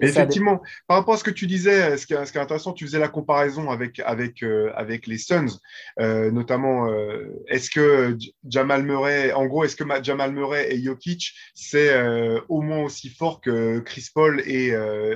effectivement, 0.00 0.62
par 0.86 0.98
rapport 0.98 1.14
à 1.14 1.16
ce 1.16 1.24
que 1.24 1.30
tu 1.30 1.46
disais, 1.46 1.96
ce 1.96 2.06
qui 2.06 2.14
est, 2.14 2.36
intéressant, 2.36 2.72
tu 2.72 2.86
faisais 2.86 2.98
la 2.98 3.08
comparaison 3.08 3.70
avec, 3.70 4.00
avec, 4.00 4.42
euh, 4.42 4.72
avec 4.74 5.06
les 5.06 5.18
Suns, 5.18 5.58
euh, 5.98 6.30
notamment, 6.30 6.90
euh, 6.90 7.26
est-ce 7.48 7.70
que 7.70 8.16
Jamal 8.48 8.82
Murray, 8.82 9.32
en 9.32 9.46
gros, 9.46 9.64
est-ce 9.64 9.76
que 9.76 9.84
Jamal 10.02 10.32
Murray 10.32 10.74
et 10.74 10.82
Jokic, 10.82 11.34
c'est 11.54 11.90
au 12.48 12.62
moins 12.62 12.82
aussi 12.82 13.08
fort 13.08 13.40
que 13.40 13.80
Chris 13.80 14.08
Paul 14.12 14.42
et, 14.46 14.68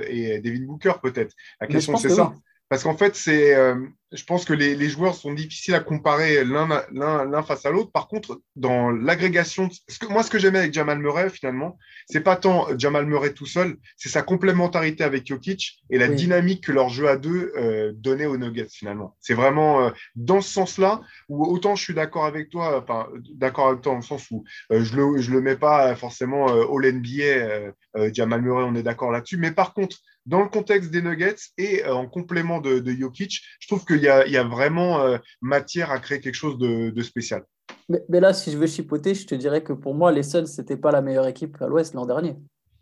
et 0.07 0.39
Devin 0.39 0.65
Booker, 0.65 0.93
peut-être? 1.01 1.35
La 1.59 1.67
question, 1.67 1.97
c'est 1.97 2.09
ça. 2.09 2.33
Parce 2.67 2.81
qu'en 2.83 2.97
fait, 2.97 3.15
c'est, 3.15 3.53
euh, 3.53 3.75
je 4.11 4.23
pense 4.23 4.43
que 4.43 4.53
les, 4.53 4.75
les, 4.75 4.89
joueurs 4.89 5.13
sont 5.13 5.33
difficiles 5.33 5.75
à 5.75 5.81
comparer 5.81 6.43
l'un 6.43 7.43
face 7.43 7.63
à 7.65 7.69
l'autre. 7.69 7.91
Par 7.91 8.07
contre, 8.07 8.41
dans 8.55 8.89
l'agrégation, 8.89 9.69
moi, 10.09 10.23
ce 10.23 10.31
que 10.31 10.39
j'aimais 10.39 10.59
avec 10.59 10.73
Jamal 10.73 10.97
Murray, 10.97 11.29
finalement, 11.29 11.77
c'est 12.07 12.21
pas 12.21 12.35
tant 12.35 12.75
Jamal 12.75 13.05
Murray 13.05 13.33
tout 13.33 13.45
seul, 13.45 13.77
c'est 13.97 14.09
sa 14.09 14.23
complémentarité 14.23 15.03
avec 15.03 15.27
Jokic 15.27 15.83
et 15.91 15.99
la 15.99 16.07
dynamique 16.07 16.65
que 16.65 16.71
leur 16.71 16.89
jeu 16.89 17.07
à 17.07 17.17
deux 17.17 17.53
euh, 17.55 17.91
donnait 17.95 18.25
aux 18.25 18.37
Nuggets, 18.37 18.69
finalement. 18.71 19.15
C'est 19.19 19.35
vraiment 19.35 19.81
euh, 19.81 19.89
dans 20.15 20.41
ce 20.41 20.51
sens-là 20.51 21.01
où 21.29 21.45
autant 21.45 21.75
je 21.75 21.83
suis 21.83 21.93
d'accord 21.93 22.25
avec 22.25 22.49
toi, 22.49 22.81
enfin, 22.81 23.07
d'accord 23.35 23.67
avec 23.67 23.81
toi 23.81 23.91
dans 23.91 23.99
le 23.99 24.03
sens 24.03 24.31
où 24.31 24.43
je 24.71 24.95
le, 24.95 25.21
je 25.21 25.31
le 25.31 25.41
mets 25.41 25.55
pas 25.55 25.95
forcément 25.95 26.47
All 26.47 26.91
NBA, 26.91 28.09
Jamal 28.11 28.41
Murray, 28.41 28.63
on 28.63 28.73
est 28.73 28.83
d'accord 28.83 29.11
là-dessus. 29.11 29.37
Mais 29.37 29.51
par 29.51 29.75
contre, 29.75 29.97
dans 30.25 30.41
le 30.41 30.49
contexte 30.49 30.91
des 30.91 31.01
Nuggets 31.01 31.35
et 31.57 31.83
euh, 31.85 31.93
en 31.93 32.07
complément 32.07 32.59
de, 32.59 32.79
de, 32.79 32.91
Jokic, 32.91 33.41
je 33.59 33.67
trouve 33.67 33.85
qu'il 33.85 33.99
y, 33.99 34.31
y, 34.31 34.37
a 34.37 34.43
vraiment 34.43 35.01
euh, 35.01 35.17
matière 35.41 35.91
à 35.91 35.99
créer 35.99 36.19
quelque 36.19 36.35
chose 36.35 36.57
de, 36.57 36.89
de 36.89 37.01
spécial. 37.03 37.43
Mais, 37.89 38.03
mais, 38.09 38.19
là, 38.19 38.33
si 38.33 38.51
je 38.51 38.57
veux 38.57 38.67
chipoter, 38.67 39.13
je 39.13 39.27
te 39.27 39.35
dirais 39.35 39.63
que 39.63 39.73
pour 39.73 39.93
moi, 39.93 40.11
les 40.11 40.23
Suns, 40.23 40.47
ce 40.47 40.61
n'était 40.61 40.77
pas 40.77 40.91
la 40.91 41.01
meilleure 41.01 41.27
équipe 41.27 41.61
à 41.61 41.67
l'Ouest 41.67 41.93
l'an 41.93 42.05
dernier. 42.05 42.35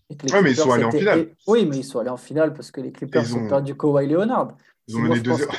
Oui, 0.10 0.18
mais 0.44 0.52
ils 0.52 0.56
sont 0.56 0.72
allés 0.72 0.84
en 0.84 0.92
finale. 0.92 1.36
Oui, 1.48 1.66
mais 1.66 1.78
ils 1.78 1.84
sont 1.84 2.00
allés 2.00 2.10
en 2.10 2.18
finale 2.18 2.54
parce 2.54 2.72
que 2.72 2.82
les 2.82 2.92
Clippers 2.92 3.36
ont... 3.36 3.46
ont 3.46 3.48
perdu 3.48 3.76
Kawhi 3.76 4.08
Leonard. 4.08 4.56
Ils 4.88 4.98
ont 4.98 5.00
mené 5.00 5.20
deux 5.20 5.32
heures. 5.32 5.56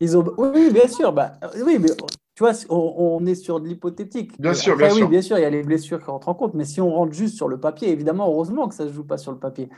ils, 0.00 0.16
ont 0.16 0.24
Oui, 0.38 0.70
bien 0.72 0.88
sûr. 0.88 1.12
Bah, 1.12 1.32
oui, 1.64 1.78
mais 1.78 1.88
tu 2.34 2.42
vois, 2.42 2.52
on, 2.68 3.24
est 3.26 3.34
sur 3.34 3.60
de 3.60 3.68
l'hypothétique. 3.68 4.40
Bien 4.40 4.54
sûr, 4.54 4.76
bien 4.76 4.90
sûr. 4.90 5.04
Oui, 5.04 5.08
bien 5.08 5.22
sûr, 5.22 5.38
il 5.38 5.42
y 5.42 5.44
a 5.44 5.50
les 5.50 5.62
blessures 5.62 6.00
qui 6.00 6.06
rentrent 6.06 6.28
en 6.28 6.34
compte. 6.34 6.54
Mais 6.54 6.64
si 6.64 6.80
on 6.80 6.90
rentre 6.90 7.12
juste 7.12 7.36
sur 7.36 7.48
le 7.48 7.58
papier, 7.60 7.90
évidemment, 7.90 8.28
heureusement 8.28 8.68
que 8.68 8.74
ça 8.74 8.84
ne 8.84 8.88
se 8.88 8.94
joue 8.94 9.04
pas 9.04 9.18
sur 9.18 9.32
le 9.32 9.38
papier 9.38 9.68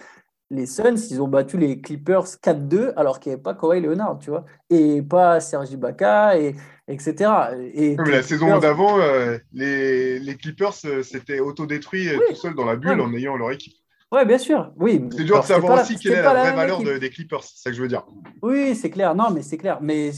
les 0.51 0.67
Suns, 0.67 0.95
ils 1.11 1.21
ont 1.21 1.29
battu 1.29 1.59
les 1.59 1.81
Clippers 1.81 2.25
4-2 2.25 2.93
alors 2.97 3.19
qu'il 3.19 3.31
n'y 3.31 3.35
avait 3.35 3.43
pas 3.43 3.55
Kawhi 3.55 3.81
Leonard, 3.81 4.19
tu 4.21 4.31
vois, 4.31 4.45
et 4.71 5.03
pas 5.03 5.41
Sergi 5.41 5.75
Ibaka, 5.75 6.39
et, 6.39 6.55
etc. 6.89 7.31
Et 7.75 7.97
mais 7.97 8.11
la 8.11 8.23
saison 8.23 8.59
d'avant, 8.59 9.01
euh, 9.01 9.39
les, 9.53 10.19
les, 10.21 10.37
Clippers 10.37 10.75
euh, 10.85 11.03
s'étaient 11.03 11.41
autodétruits 11.41 12.09
euh, 12.09 12.19
tout 12.29 12.37
seuls 12.37 12.55
dans 12.55 12.65
la 12.65 12.77
bulle 12.77 13.01
en 13.01 13.13
ayant 13.13 13.37
leur 13.37 13.51
équipe. 13.51 13.75
Oui, 14.13 14.25
bien 14.25 14.39
sûr. 14.39 14.73
Oui. 14.77 15.03
C'est 15.17 15.25
dur 15.25 15.41
de 15.41 15.45
savoir 15.45 15.83
aussi 15.83 15.97
quelle 15.97 16.13
est 16.13 16.23
la, 16.23 16.33
vraie 16.33 16.55
valeur 16.55 16.81
des 16.81 17.11
Clippers, 17.11 17.43
c'est 17.43 17.63
ça 17.63 17.71
que 17.71 17.77
je 17.77 17.83
veux 17.83 17.89
dire. 17.89 18.07
Oui, 18.41 18.77
c'est 18.77 18.91
clair. 18.91 19.17
Non, 19.17 19.31
mais 19.33 19.43
c'est 19.43 19.59
clair. 19.59 19.79
Mais 19.83 20.13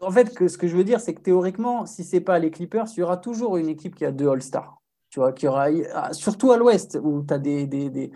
en 0.00 0.10
fait, 0.10 0.34
que, 0.34 0.48
ce 0.48 0.58
que 0.58 0.66
je 0.66 0.76
veux 0.76 0.82
dire, 0.82 0.98
c'est 0.98 1.14
que 1.14 1.20
théoriquement, 1.20 1.86
si 1.86 2.02
ce 2.02 2.16
n'est 2.16 2.22
pas 2.22 2.40
les 2.40 2.50
Clippers, 2.50 2.86
il 2.96 3.00
y 3.00 3.02
aura 3.04 3.16
toujours 3.16 3.56
une 3.56 3.68
équipe 3.68 3.94
qui 3.94 4.04
a 4.04 4.10
deux 4.10 4.28
All-Stars. 4.28 4.82
Tu 5.10 5.20
vois, 5.20 5.32
qui 5.32 5.46
aura, 5.46 5.68
surtout 6.12 6.50
à 6.50 6.56
l'Ouest, 6.56 6.98
où 7.00 7.24
tu 7.26 7.32
as 7.32 7.38
des, 7.38 7.66
des 7.66 7.88
des, 7.88 8.10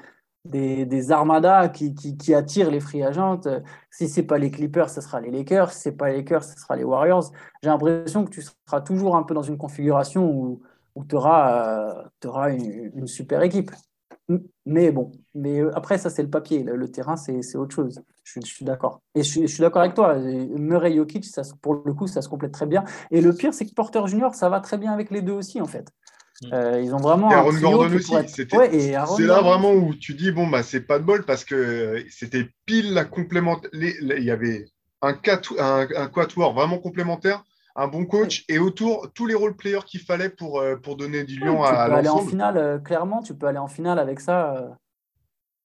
des 0.44 1.10
armadas 1.10 1.68
qui, 1.68 2.34
attirent 2.34 2.70
les 2.70 2.80
free 2.80 3.02
agents. 3.02 3.40
Si 3.90 4.08
ce 4.08 4.20
n'est 4.20 4.26
pas 4.26 4.38
les 4.38 4.50
Clippers, 4.50 4.90
ce 4.90 5.00
sera 5.00 5.20
les 5.20 5.30
Lakers. 5.30 5.72
Si 5.72 5.82
ce 5.82 5.88
n'est 5.88 5.96
pas 5.96 6.08
les 6.08 6.18
Lakers, 6.18 6.44
ce 6.44 6.58
sera 6.58 6.76
les 6.76 6.84
Warriors. 6.84 7.32
J'ai 7.62 7.70
l'impression 7.70 8.24
que 8.24 8.30
tu 8.30 8.42
seras 8.42 8.80
toujours 8.80 9.16
un 9.16 9.22
peu 9.22 9.34
dans 9.34 9.42
une 9.42 9.56
configuration 9.56 10.30
où, 10.30 10.60
tu 11.08 11.16
auras, 11.16 12.08
euh, 12.24 12.58
une, 12.94 13.06
super 13.06 13.42
équipe. 13.42 13.70
Mais 14.66 14.90
bon, 14.90 15.12
mais 15.34 15.60
après, 15.74 15.98
ça, 15.98 16.10
c'est 16.10 16.22
le 16.22 16.30
papier. 16.30 16.62
Le, 16.62 16.90
terrain, 16.90 17.16
c'est 17.16 17.56
autre 17.56 17.74
chose. 17.74 18.02
Je, 18.22 18.40
suis 18.40 18.64
d'accord. 18.64 19.00
Et 19.14 19.22
je, 19.22 19.42
je 19.42 19.46
suis 19.46 19.60
d'accord 19.60 19.82
avec 19.82 19.94
toi. 19.94 20.16
Murray 20.16 20.94
Jokic, 20.96 21.24
ça, 21.24 21.42
pour 21.62 21.82
le 21.84 21.92
coup, 21.94 22.06
ça 22.06 22.22
se 22.22 22.28
complète 22.28 22.52
très 22.52 22.66
bien. 22.66 22.84
Et 23.10 23.20
le 23.20 23.34
pire, 23.34 23.52
c'est 23.54 23.66
que 23.66 23.74
Porter 23.74 24.06
Junior, 24.06 24.34
ça 24.34 24.48
va 24.48 24.60
très 24.60 24.78
bien 24.78 24.92
avec 24.92 25.10
les 25.10 25.22
deux 25.22 25.32
aussi, 25.32 25.60
en 25.60 25.66
fait. 25.66 25.90
Euh, 26.52 26.80
ils 26.82 26.94
ont 26.94 26.98
vraiment. 26.98 27.30
Et 27.30 27.34
Aaron 27.34 27.52
Gordon 27.52 27.94
aussi. 27.94 28.14
C'est 28.26 29.26
là 29.26 29.40
vraiment 29.40 29.72
où 29.72 29.94
tu 29.94 30.14
dis 30.14 30.32
bon, 30.32 30.48
bah, 30.48 30.62
c'est 30.62 30.80
pas 30.80 30.98
de 30.98 31.04
bol 31.04 31.24
parce 31.24 31.44
que 31.44 32.04
c'était 32.10 32.48
pile 32.66 32.92
la 32.92 33.04
complémentaire. 33.04 33.70
Il 33.72 34.24
y 34.24 34.30
avait 34.30 34.66
un, 35.00 35.14
un, 35.58 35.88
un 35.96 36.08
quatuor 36.08 36.54
vraiment 36.54 36.78
complémentaire 36.78 37.44
un 37.76 37.88
bon 37.88 38.06
coach 38.06 38.44
et 38.48 38.58
autour 38.58 39.10
tous 39.14 39.26
les 39.26 39.34
role 39.34 39.56
players 39.56 39.84
qu'il 39.86 40.00
fallait 40.00 40.28
pour, 40.28 40.60
euh, 40.60 40.76
pour 40.76 40.96
donner 40.96 41.24
du 41.24 41.38
lion 41.38 41.62
à, 41.62 41.70
aller 41.70 42.08
en 42.08 42.20
finale, 42.20 42.56
euh, 42.56 42.78
clairement, 42.78 43.20
tu 43.22 43.34
peux 43.34 43.46
aller 43.46 43.58
en 43.58 43.68
finale 43.68 43.98
avec 43.98 44.20
ça. 44.20 44.76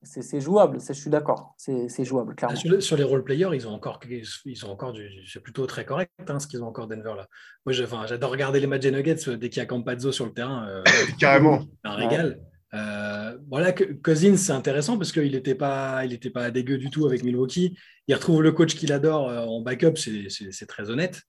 C'est 0.02 0.42
jouable, 0.42 0.80
je 0.80 0.94
suis 0.94 1.10
d'accord. 1.10 1.54
C'est 1.58 2.06
jouable, 2.06 2.36
clairement. 2.36 2.80
Sur, 2.80 2.98
les 2.98 3.04
role 3.04 3.24
players, 3.24 3.50
ils 3.54 3.68
ont 3.68 3.74
encore, 3.74 4.00
ils 4.46 4.66
ont 4.66 4.72
encore 4.72 4.94
du. 4.94 5.10
C'est 5.28 5.42
plutôt 5.42 5.66
très 5.66 5.86
correct 5.86 6.12
hein, 6.28 6.40
ce 6.40 6.48
qu'ils 6.48 6.64
ont 6.64 6.68
encore 6.68 6.88
Denver 6.88 7.14
là. 7.18 7.28
Moi, 7.66 7.74
j'adore 7.74 8.32
regarder 8.32 8.60
les 8.60 8.68
matchs 8.68 8.84
des 8.84 8.92
Nuggets 8.92 9.38
dès 9.38 9.50
qu'il 9.50 9.60
y 9.60 9.64
a 9.64 9.66
Campazzo 9.66 10.12
sur 10.12 10.26
le 10.26 10.34
terrain. 10.34 10.84
Carrément. 11.20 11.66
Un 11.84 11.96
régal. 11.96 12.40
voilà, 13.50 13.74
Cousins, 13.74 14.38
c'est 14.38 14.54
intéressant 14.54 14.98
parce 14.98 15.12
qu'il 15.12 15.32
n'était 15.32 15.56
pas, 15.56 16.06
il 16.06 16.20
pas 16.32 16.52
dégueu 16.52 16.78
du 16.78 16.90
tout 16.90 17.06
avec 17.06 17.24
Milwaukee. 17.24 17.78
Il 18.08 18.16
retrouve 18.16 18.42
le 18.42 18.52
coach 18.52 18.76
qu'il 18.76 18.94
adore 18.94 19.28
en 19.28 19.62
backup, 19.62 19.96
c'est 19.98 20.68
très 20.68 20.90
honnête. 20.90 21.22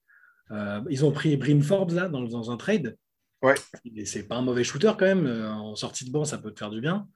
Euh, 0.51 0.81
ils 0.89 1.05
ont 1.05 1.11
pris 1.11 1.37
Brim 1.37 1.61
Forbes 1.61 1.91
là 1.91 2.07
dans, 2.07 2.51
un 2.51 2.57
trade. 2.57 2.97
Ouais. 3.41 3.55
C'est 4.05 4.27
pas 4.27 4.35
un 4.35 4.41
mauvais 4.41 4.63
shooter 4.63 4.91
quand 4.97 5.05
même. 5.05 5.25
Euh, 5.25 5.49
en 5.49 5.75
sortie 5.75 6.05
de 6.05 6.11
banc, 6.11 6.25
ça 6.25 6.37
peut 6.37 6.51
te 6.51 6.59
faire 6.59 6.69
du 6.69 6.81
bien. 6.81 7.07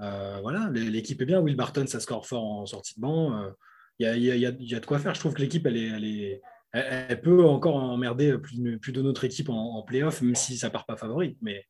Euh, 0.00 0.38
voilà, 0.40 0.70
l'équipe 0.72 1.20
est 1.20 1.26
bien. 1.26 1.40
Will 1.40 1.56
Barton, 1.56 1.86
ça 1.86 2.00
score 2.00 2.26
fort 2.26 2.44
en 2.44 2.66
sortie 2.66 2.94
de 2.96 3.00
banc. 3.00 3.52
Il 3.98 4.06
y, 4.06 4.46
a, 4.46 4.50
de 4.80 4.86
quoi 4.86 4.98
faire. 4.98 5.14
Je 5.14 5.20
trouve 5.20 5.34
que 5.34 5.42
l'équipe, 5.42 5.66
elle, 5.66 5.76
est, 5.76 6.40
elle, 6.72 7.20
peut 7.20 7.44
encore 7.44 7.76
emmerder 7.76 8.38
plus, 8.38 8.92
de 8.92 9.02
notre 9.02 9.24
équipe 9.24 9.50
en, 9.50 9.82
playoff, 9.82 10.22
même 10.22 10.34
si 10.34 10.56
ça 10.56 10.70
part 10.70 10.86
pas 10.86 10.96
favori. 10.96 11.36
Mais... 11.42 11.64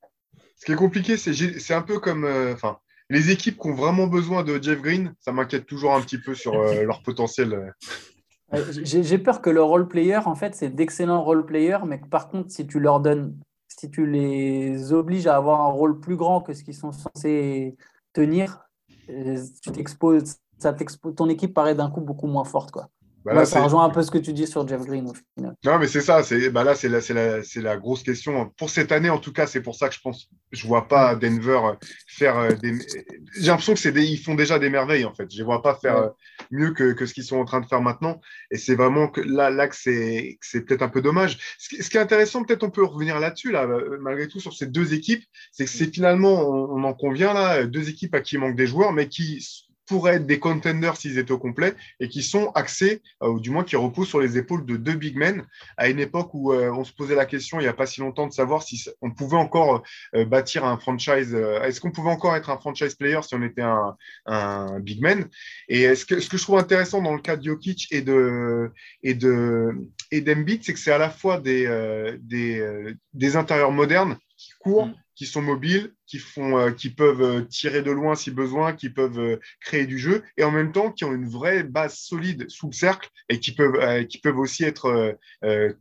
Ce 0.57 0.65
qui 0.65 0.73
est 0.73 0.77
compliqué, 0.77 1.17
c'est 1.17 1.75
un 1.75 1.83
peu 1.83 1.99
comme. 1.99 2.25
Enfin, 2.53 2.79
les 3.09 3.31
équipes 3.31 3.59
qui 3.59 3.69
ont 3.69 3.75
vraiment 3.75 4.07
besoin 4.07 4.45
de 4.45 4.63
Jeff 4.63 4.81
Green, 4.81 5.15
ça 5.21 5.33
m'inquiète 5.33 5.67
toujours 5.67 5.95
un 5.95 6.01
petit 6.01 6.19
peu 6.19 6.35
sur 6.35 6.53
leur 6.85 7.03
potentiel. 7.03 7.75
J'ai 8.83 9.19
peur 9.19 9.43
que 9.43 9.51
le 9.51 9.63
role 9.63 9.89
player, 9.89 10.19
en 10.27 10.35
fait, 10.35 10.55
c'est 10.55 10.71
d'excellents 10.71 11.23
role 11.23 11.47
players, 11.47 11.85
mais 11.87 12.01
que 12.01 12.09
par 12.09 12.29
contre, 12.29 12.51
si 12.51 12.67
tu 12.67 12.81
leur 12.81 13.01
donnes, 13.01 13.37
si 13.69 13.91
tu 13.91 14.07
les 14.07 14.93
obliges 14.93 15.29
à 15.29 15.37
avoir 15.37 15.61
un 15.61 15.71
rôle 15.71 16.01
plus 16.01 16.17
grand 16.17 16.41
que 16.41 16.53
ce 16.53 16.65
qu'ils 16.65 16.75
sont 16.75 16.93
censés 16.93 17.77
tenir, 18.13 18.69
euh, 19.09 19.43
tu 19.63 19.73
t'exposes, 19.73 20.37
ton 21.17 21.29
équipe 21.29 21.55
paraît 21.55 21.75
d'un 21.75 21.91
coup 21.91 22.01
beaucoup 22.01 22.27
moins 22.27 22.45
forte, 22.45 22.71
quoi. 22.71 22.89
Bah 23.25 23.45
ça 23.45 23.63
rejoint 23.63 23.85
un 23.85 23.91
peu 23.91 24.03
ce 24.03 24.11
que 24.11 24.19
tu 24.19 24.33
dis 24.33 24.47
sur 24.47 24.67
Jeff 24.67 24.81
Green 24.83 25.07
au 25.07 25.15
final. 25.15 25.55
Non, 25.65 25.79
mais 25.79 25.87
c'est 25.87 26.01
ça. 26.01 26.23
C'est 26.23 26.51
bah 26.51 26.65
là, 26.65 26.75
c'est 26.75 26.89
la, 26.89 27.01
la, 27.11 27.41
la, 27.57 27.77
grosse 27.77 28.03
question 28.03 28.51
pour 28.57 28.71
cette 28.71 28.93
année. 28.93 29.11
En 29.11 29.19
tout 29.19 29.33
cas, 29.33 29.47
c'est 29.47 29.61
pour 29.61 29.75
ça 29.75 29.89
que 29.89 29.95
je 29.95 30.01
pense. 30.01 30.29
Je 30.53 30.67
vois 30.67 30.89
pas 30.89 31.15
Denver 31.15 31.61
faire 32.07 32.39
euh, 32.39 32.53
des. 32.53 32.79
J'ai 33.39 33.49
l'impression 33.49 33.75
que 33.75 33.79
c'est 33.79 33.95
ils 33.95 34.17
font 34.17 34.35
déjà 34.35 34.59
des 34.59 34.71
merveilles 34.71 35.05
en 35.05 35.15
fait. 35.15 35.31
Je 35.31 35.43
vois 35.43 35.63
pas 35.63 35.75
faire 35.75 35.97
euh, 35.97 36.09
mieux 36.51 36.73
que, 36.73 36.93
que 36.93 37.05
ce 37.05 37.13
qu'ils 37.13 37.25
sont 37.25 37.37
en 37.37 37.45
train 37.45 37.61
de 37.61 37.67
faire 37.67 37.83
maintenant. 37.83 38.21
Et 38.51 38.57
c'est 38.57 38.75
vraiment 38.75 39.09
que 39.09 39.21
là, 39.21 39.51
là 39.51 39.69
que 39.69 39.77
c'est 39.77 40.39
c'est 40.41 40.63
peut-être 40.63 40.83
un 40.83 40.89
peu 40.89 41.03
dommage. 41.03 41.39
Ce 41.59 41.69
qui, 41.69 41.83
ce 41.83 41.91
qui 41.91 41.99
est 41.99 42.01
intéressant, 42.01 42.43
peut-être 42.43 42.63
on 42.63 42.71
peut 42.71 42.85
revenir 42.85 43.21
là-dessus 43.21 43.53
là, 43.53 43.65
euh, 43.65 43.99
malgré 44.01 44.29
tout 44.29 44.41
sur 44.41 44.55
ces 44.55 44.67
deux 44.67 44.95
équipes, 44.95 45.25
c'est 45.53 45.67
que 45.67 45.71
c'est 45.71 45.93
finalement, 45.93 46.49
on, 46.49 46.79
on 46.79 46.85
en 46.85 46.95
convient 46.95 47.35
là, 47.35 47.65
deux 47.65 47.91
équipes 47.91 48.15
à 48.15 48.23
qui 48.23 48.37
il 48.37 48.39
manque 48.39 48.57
des 48.57 48.67
joueurs, 48.67 48.93
mais 48.93 49.09
qui 49.09 49.45
pourraient 49.91 50.15
être 50.15 50.27
des 50.27 50.39
contenders 50.39 50.97
s'ils 50.97 51.19
étaient 51.19 51.33
au 51.33 51.39
complet 51.39 51.75
et 51.99 52.09
qui 52.09 52.23
sont 52.23 52.53
axés, 52.55 53.03
euh, 53.25 53.29
ou 53.29 53.41
du 53.41 53.51
moins 53.51 53.65
qui 53.65 53.75
reposent 53.75 54.07
sur 54.07 54.21
les 54.21 54.39
épaules 54.39 54.65
de 54.65 54.77
deux 54.77 54.95
big 54.95 55.17
men. 55.17 55.45
À 55.77 55.89
une 55.89 55.99
époque 55.99 56.33
où 56.33 56.53
euh, 56.53 56.71
on 56.71 56.85
se 56.85 56.93
posait 56.93 57.17
la 57.17 57.27
question 57.27 57.59
il 57.59 57.65
n'y 57.65 57.69
a 57.69 57.73
pas 57.73 57.87
si 57.87 58.01
longtemps 58.01 58.29
de 58.29 58.33
savoir 58.33 58.63
si 58.63 58.89
on 59.03 59.11
pouvait 59.11 59.37
encore 59.37 59.83
euh, 60.15 60.25
bâtir 60.25 60.65
un 60.65 60.79
franchise, 60.79 61.35
est-ce 61.35 61.81
qu'on 61.81 61.91
pouvait 61.91 62.11
encore 62.11 62.37
être 62.37 62.51
un 62.51 62.57
franchise 62.57 62.95
player 62.95 63.19
si 63.23 63.35
on 63.35 63.43
était 63.43 63.65
un, 64.27 64.79
big 64.79 65.03
man 65.03 65.29
Et 65.69 65.93
ce 65.97 66.05
que, 66.05 66.21
ce 66.21 66.29
que 66.29 66.37
je 66.37 66.43
trouve 66.45 66.59
intéressant 66.59 67.03
dans 67.03 67.15
le 67.15 67.21
cas 67.21 67.35
de 67.37 67.43
Jokic 67.43 67.89
et 67.91 68.01
de 68.03 68.71
et 69.03 69.15
de 69.15 69.73
et 70.13 70.21
d'Embiid, 70.21 70.63
c'est 70.63 70.73
que 70.73 70.79
c'est 70.79 70.93
à 70.93 70.99
la 70.99 71.11
fois 71.11 71.39
des, 71.39 71.67
des, 72.21 72.95
des 73.13 73.37
intérieurs 73.37 73.73
modernes 73.73 74.19
qui 74.37 74.51
courent, 74.61 74.87
mm 74.87 74.95
qui 75.21 75.27
sont 75.27 75.43
mobiles, 75.43 75.93
qui, 76.07 76.17
font, 76.17 76.57
euh, 76.57 76.71
qui 76.71 76.89
peuvent 76.89 77.21
euh, 77.21 77.43
tirer 77.43 77.83
de 77.83 77.91
loin 77.91 78.15
si 78.15 78.31
besoin, 78.31 78.73
qui 78.73 78.89
peuvent 78.89 79.21
euh, 79.21 79.37
créer 79.61 79.85
du 79.85 79.99
jeu, 79.99 80.23
et 80.39 80.45
en 80.45 80.51
même 80.51 80.73
temps 80.73 80.91
qui 80.91 81.05
ont 81.05 81.13
une 81.13 81.29
vraie 81.29 81.63
base 81.63 81.99
solide 81.99 82.49
sous 82.49 82.69
le 82.69 82.73
cercle 82.73 83.11
et 83.29 83.39
qui 83.39 83.53
peuvent, 83.53 84.07
qui 84.07 84.17
peuvent 84.17 84.39
aussi 84.39 84.65
être 84.65 85.19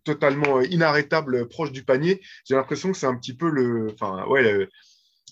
totalement 0.04 0.60
inarrêtables 0.60 1.48
proche 1.48 1.72
du 1.72 1.86
panier. 1.86 2.20
J'ai 2.44 2.56
l'impression 2.56 2.92
que 2.92 2.98
c'est 2.98 3.06
un 3.06 3.16
petit 3.16 3.34
peu 3.34 3.50
le, 3.50 3.88
enfin, 3.94 4.26
ouais, 4.28 4.68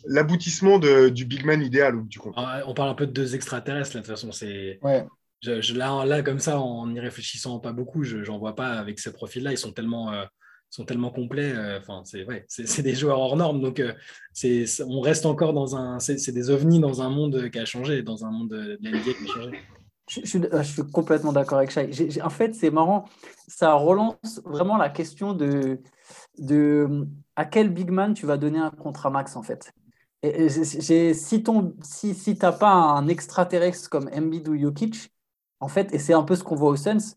l'aboutissement 0.05 0.79
du 0.79 1.25
big 1.25 1.45
man 1.45 1.61
idéal 1.61 2.07
du 2.07 2.19
ah, 2.37 2.61
On 2.65 2.73
parle 2.73 2.91
un 2.91 2.95
peu 2.95 3.07
de 3.07 3.11
deux 3.11 3.35
extraterrestres, 3.35 3.93
là, 3.93 4.01
de 4.01 4.05
toute 4.05 4.15
façon. 4.15 4.31
C'est... 4.31 4.79
Ouais. 4.83 5.05
Je, 5.43 5.75
là, 5.75 6.05
là, 6.05 6.23
comme 6.23 6.39
ça, 6.39 6.59
en 6.59 6.87
n'y 6.87 7.01
réfléchissant 7.01 7.59
pas 7.59 7.73
beaucoup, 7.73 8.03
je 8.03 8.19
n'en 8.19 8.39
vois 8.39 8.55
pas 8.55 8.69
avec 8.69 8.99
ces 8.99 9.11
profils-là. 9.11 9.51
Ils 9.51 9.57
sont 9.57 9.73
tellement 9.73 10.13
sont 10.69 10.85
tellement 10.85 11.11
complets. 11.11 11.51
Euh, 11.53 11.79
enfin, 11.79 12.01
c'est 12.05 12.25
ouais, 12.25 12.45
c'est 12.47 12.81
des 12.81 12.95
joueurs 12.95 13.19
hors 13.19 13.35
normes. 13.35 13.61
Donc, 13.61 13.79
euh, 13.79 13.93
c'est 14.33 14.65
on 14.85 15.01
reste 15.01 15.25
encore 15.25 15.53
dans 15.53 15.75
un. 15.75 15.99
C'est 15.99 16.31
des 16.31 16.49
ovnis 16.49 16.79
dans 16.79 17.01
un 17.01 17.09
monde 17.09 17.49
qui 17.49 17.59
a 17.59 17.65
changé, 17.65 18.03
dans 18.03 18.25
un 18.25 18.31
monde 18.31 18.49
de 18.49 18.77
qui 18.77 18.87
a 18.87 19.33
changé. 19.33 19.59
Je, 20.09 20.63
suis, 20.63 20.83
complètement 20.93 21.33
d'accord 21.33 21.57
avec 21.57 21.69
Shai. 21.69 22.21
en 22.21 22.29
fait, 22.29 22.55
c'est 22.55 22.71
marrant, 22.71 23.03
ça 23.49 23.73
relance 23.73 24.41
vraiment 24.45 24.77
la 24.77 24.89
question 24.89 25.33
de, 25.33 25.81
de 26.37 27.05
à 27.35 27.43
quel 27.43 27.69
big 27.69 27.91
man 27.91 28.13
tu 28.13 28.25
vas 28.25 28.37
donner 28.37 28.59
un 28.59 28.69
contrat 28.69 29.09
max, 29.09 29.35
en 29.35 29.43
fait. 29.43 29.73
Et, 30.23 30.49
si 30.49 31.43
tu 31.43 31.51
si, 31.83 32.15
si 32.15 32.37
n'as 32.41 32.51
pas 32.53 32.71
un 32.71 33.07
extraterrestre 33.09 33.89
comme 33.89 34.09
Embiid 34.13 34.47
ou 34.47 34.57
Jokic, 34.57 35.11
en 35.59 35.67
fait, 35.67 35.93
et 35.93 35.99
c'est 35.99 36.13
un 36.13 36.23
peu 36.23 36.35
ce 36.35 36.43
qu'on 36.43 36.55
voit 36.55 36.69
au 36.69 36.75
Suns, 36.77 37.15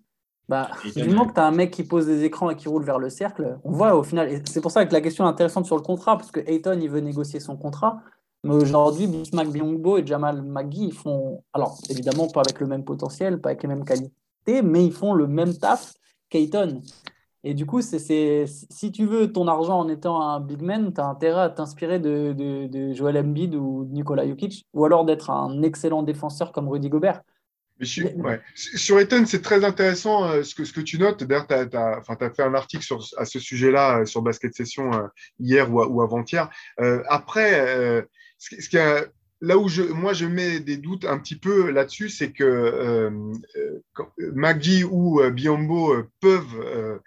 bah, 0.51 0.69
du 0.97 1.09
moment 1.09 1.27
que 1.27 1.35
tu 1.35 1.39
as 1.39 1.47
un 1.47 1.53
mec 1.53 1.71
qui 1.71 1.85
pose 1.85 2.07
des 2.07 2.25
écrans 2.25 2.51
et 2.51 2.57
qui 2.57 2.69
roule 2.69 2.83
vers 2.83 2.99
le 2.99 3.09
cercle, 3.09 3.61
on 3.63 3.71
voit 3.71 3.95
au 3.95 4.03
final. 4.03 4.29
Et 4.29 4.43
c'est 4.47 4.61
pour 4.61 4.73
ça 4.73 4.85
que 4.85 4.93
la 4.93 5.01
question 5.01 5.25
est 5.25 5.29
intéressante 5.29 5.65
sur 5.65 5.77
le 5.77 5.83
contrat, 5.83 6.19
parce 6.19 6.33
que 6.33 6.41
Ayton, 6.41 6.77
il 6.83 6.91
veut 6.91 6.99
négocier 6.99 7.39
son 7.39 7.57
contrat. 7.57 8.01
Mais 8.43 8.55
aujourd'hui, 8.55 9.07
Bismack 9.07 9.49
Biombo 9.49 9.99
et 9.99 10.05
Jamal 10.05 10.43
McGee, 10.43 10.87
ils 10.87 10.93
font. 10.93 11.45
Alors, 11.53 11.79
évidemment, 11.89 12.27
pas 12.27 12.41
avec 12.41 12.59
le 12.59 12.67
même 12.67 12.85
potentiel, 12.85 13.41
pas 13.41 13.51
avec 13.51 13.63
les 13.63 13.69
mêmes 13.69 13.85
qualités, 13.85 14.63
mais 14.65 14.85
ils 14.85 14.93
font 14.93 15.15
le 15.15 15.29
même 15.29 15.57
taf 15.57 15.95
qu'Ayton. 16.31 16.81
Et 17.45 17.55
du 17.55 17.65
coup, 17.65 17.81
c'est, 17.81 18.47
si 18.47 18.91
tu 18.91 19.07
veux 19.07 19.33
ton 19.33 19.47
argent 19.47 19.79
en 19.79 19.89
étant 19.89 20.21
un 20.21 20.41
big 20.41 20.63
man, 20.63 20.93
tu 20.93 21.01
as 21.01 21.07
intérêt 21.07 21.43
à 21.43 21.49
t'inspirer 21.49 22.01
de, 22.01 22.33
de, 22.33 22.67
de 22.67 22.93
Joel 22.93 23.19
Embiid 23.19 23.55
ou 23.55 23.87
Nikola 23.89 24.27
Jokic, 24.27 24.67
ou 24.75 24.85
alors 24.85 25.05
d'être 25.05 25.31
un 25.31 25.63
excellent 25.63 26.03
défenseur 26.03 26.51
comme 26.51 26.69
Rudy 26.69 26.89
Gobert. 26.89 27.23
Sur 28.55 29.01
Ethan, 29.01 29.25
c'est 29.27 29.43
très 29.43 29.65
intéressant 29.65 30.25
euh, 30.25 30.43
ce, 30.43 30.55
que, 30.55 30.65
ce 30.65 30.73
que 30.73 30.81
tu 30.81 30.99
notes. 30.99 31.25
D'ailleurs, 31.25 31.47
tu 31.47 31.55
as, 31.55 32.03
fait 32.35 32.43
un 32.43 32.55
article 32.55 32.85
sur, 32.85 33.05
à 33.17 33.25
ce 33.25 33.39
sujet-là 33.39 34.01
euh, 34.01 34.05
sur 34.05 34.23
Basket 34.23 34.55
Session 34.55 34.93
euh, 34.93 35.07
hier 35.39 35.73
ou, 35.73 36.03
avant-hier. 36.03 36.51
après, 37.09 38.07
ce, 38.39 39.09
là 39.41 39.59
où 39.59 39.69
je, 39.69 39.83
moi 39.83 40.13
je 40.13 40.27
mets 40.27 40.61
des 40.61 40.77
doutes 40.77 41.05
un 41.05 41.19
petit 41.19 41.37
peu 41.37 41.71
là-dessus, 41.71 42.09
c'est 42.11 42.33
que 42.33 43.11
Maggi 44.19 44.85
ou 44.85 45.21
Biombo 45.31 45.95
peuvent 46.21 47.01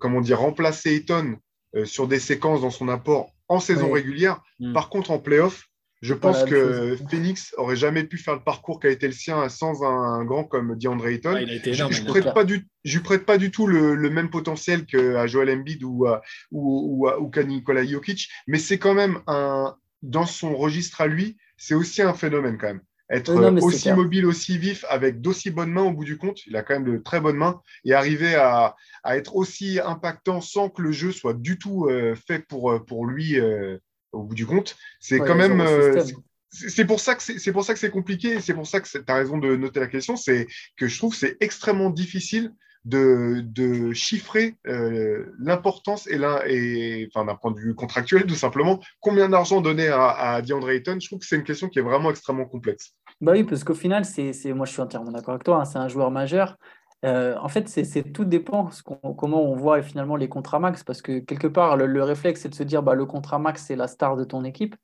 comment 0.00 0.20
dire, 0.20 0.40
remplacer 0.40 0.96
Eton 0.96 1.36
sur 1.84 2.08
des 2.08 2.18
séquences 2.18 2.62
dans 2.62 2.70
son 2.70 2.88
apport 2.88 3.32
en 3.48 3.60
saison 3.60 3.92
régulière. 3.92 4.40
Mm. 4.60 4.72
Par 4.72 4.88
contre, 4.88 5.10
en 5.10 5.18
playoff, 5.18 5.67
je 6.00 6.14
pense 6.14 6.44
que 6.44 6.96
Phoenix 7.10 7.54
aurait 7.56 7.76
jamais 7.76 8.04
pu 8.04 8.18
faire 8.18 8.34
le 8.34 8.42
parcours 8.42 8.78
qui 8.80 8.86
a 8.86 8.90
été 8.90 9.06
le 9.06 9.12
sien 9.12 9.48
sans 9.48 9.82
un, 9.82 10.24
grand 10.24 10.44
comme 10.44 10.76
DeAndre 10.76 11.06
Ayton. 11.08 11.36
je 11.38 11.84
ne 11.84 12.06
prête, 12.06 12.32
pas 12.32 12.44
du, 12.44 12.68
prête 13.02 13.26
pas 13.26 13.38
du 13.38 13.50
tout 13.50 13.66
le, 13.66 13.96
même 14.10 14.30
potentiel 14.30 14.86
qu'à 14.86 15.26
Joel 15.26 15.50
Embiid 15.50 15.82
ou 15.82 16.06
à, 16.06 16.22
ou, 16.52 17.08
ou, 17.08 17.30
Nikola 17.42 17.84
Jokic, 17.84 18.28
mais 18.46 18.58
c'est 18.58 18.78
quand 18.78 18.94
même 18.94 19.20
un, 19.26 19.74
dans 20.02 20.26
son 20.26 20.56
registre 20.56 21.00
à 21.00 21.06
lui, 21.06 21.36
c'est 21.56 21.74
aussi 21.74 22.02
un 22.02 22.14
phénomène 22.14 22.58
quand 22.58 22.68
même. 22.68 22.82
Être 23.10 23.32
aussi 23.62 23.90
mobile, 23.92 24.26
aussi 24.26 24.58
vif, 24.58 24.84
avec 24.90 25.22
d'aussi 25.22 25.50
bonnes 25.50 25.70
mains 25.70 25.84
au 25.84 25.92
bout 25.92 26.04
du 26.04 26.18
compte, 26.18 26.46
il 26.46 26.54
a 26.56 26.62
quand 26.62 26.74
même 26.74 26.92
de 26.92 26.98
très 26.98 27.20
bonnes 27.20 27.38
mains, 27.38 27.62
et 27.86 27.94
arriver 27.94 28.34
à, 28.34 28.76
être 29.06 29.34
aussi 29.34 29.80
impactant 29.82 30.42
sans 30.42 30.68
que 30.68 30.82
le 30.82 30.92
jeu 30.92 31.10
soit 31.10 31.32
du 31.32 31.58
tout 31.58 31.86
euh, 31.86 32.14
fait 32.14 32.46
pour, 32.46 32.84
pour 32.84 33.06
lui 33.06 33.40
euh, 33.40 33.78
au 34.12 34.22
bout 34.22 34.34
du 34.34 34.46
compte. 34.46 34.76
C'est 35.00 35.18
quand 35.18 35.34
même. 35.34 35.60
Euh, 35.60 36.02
c'est 36.50 36.86
pour 36.86 37.00
ça 37.00 37.14
que 37.14 37.22
c'est 37.22 37.52
pour 37.52 37.64
ça 37.64 37.74
que 37.74 37.78
c'est 37.78 37.90
compliqué. 37.90 38.40
C'est 38.40 38.54
pour 38.54 38.66
ça 38.66 38.80
que 38.80 38.88
tu 38.88 39.02
as 39.06 39.14
raison 39.14 39.38
de 39.38 39.56
noter 39.56 39.80
la 39.80 39.86
question. 39.86 40.16
C'est 40.16 40.46
que 40.76 40.86
je 40.88 40.98
trouve 40.98 41.12
que 41.12 41.18
c'est 41.18 41.36
extrêmement 41.40 41.90
difficile 41.90 42.52
de, 42.84 43.42
de 43.44 43.92
chiffrer 43.92 44.56
euh, 44.66 45.26
l'importance 45.38 46.06
et, 46.06 46.18
et 46.46 47.08
enfin 47.12 47.26
d'un 47.26 47.34
point 47.34 47.50
de 47.50 47.58
vue 47.58 47.74
contractuel 47.74 48.24
tout 48.24 48.34
simplement 48.34 48.80
combien 49.00 49.28
d'argent 49.28 49.60
donner 49.60 49.88
à, 49.88 50.08
à 50.08 50.42
DeAndre 50.42 50.70
Ayton. 50.70 50.98
Je 51.00 51.06
trouve 51.06 51.18
que 51.18 51.26
c'est 51.26 51.36
une 51.36 51.44
question 51.44 51.68
qui 51.68 51.80
est 51.80 51.82
vraiment 51.82 52.10
extrêmement 52.10 52.46
complexe. 52.46 52.94
Bah 53.20 53.32
oui, 53.32 53.44
parce 53.44 53.64
qu'au 53.64 53.74
final, 53.74 54.04
c'est 54.04 54.32
moi 54.54 54.64
je 54.64 54.72
suis 54.72 54.80
entièrement 54.80 55.10
d'accord 55.10 55.34
avec 55.34 55.44
toi. 55.44 55.60
Hein, 55.60 55.64
c'est 55.64 55.78
un 55.78 55.88
joueur 55.88 56.10
majeur. 56.10 56.56
Euh, 57.04 57.36
en 57.40 57.48
fait, 57.48 57.68
c'est 57.68 58.12
tout 58.12 58.24
dépend 58.24 58.70
comment 59.16 59.42
on 59.42 59.54
voit 59.54 59.82
finalement 59.82 60.16
les 60.16 60.28
contrats 60.28 60.58
max, 60.58 60.82
parce 60.82 61.00
que 61.00 61.20
quelque 61.20 61.46
part, 61.46 61.76
le, 61.76 62.02
réflexe, 62.02 62.40
c'est 62.42 62.48
de 62.48 62.54
se 62.54 62.64
dire 62.64 62.82
bah, 62.82 62.94
le 62.94 63.06
contrat 63.06 63.38
max, 63.38 63.64
c'est 63.66 63.76
la 63.76 63.86
star 63.86 64.16
de 64.16 64.24
ton 64.24 64.44
équipe. 64.44 64.74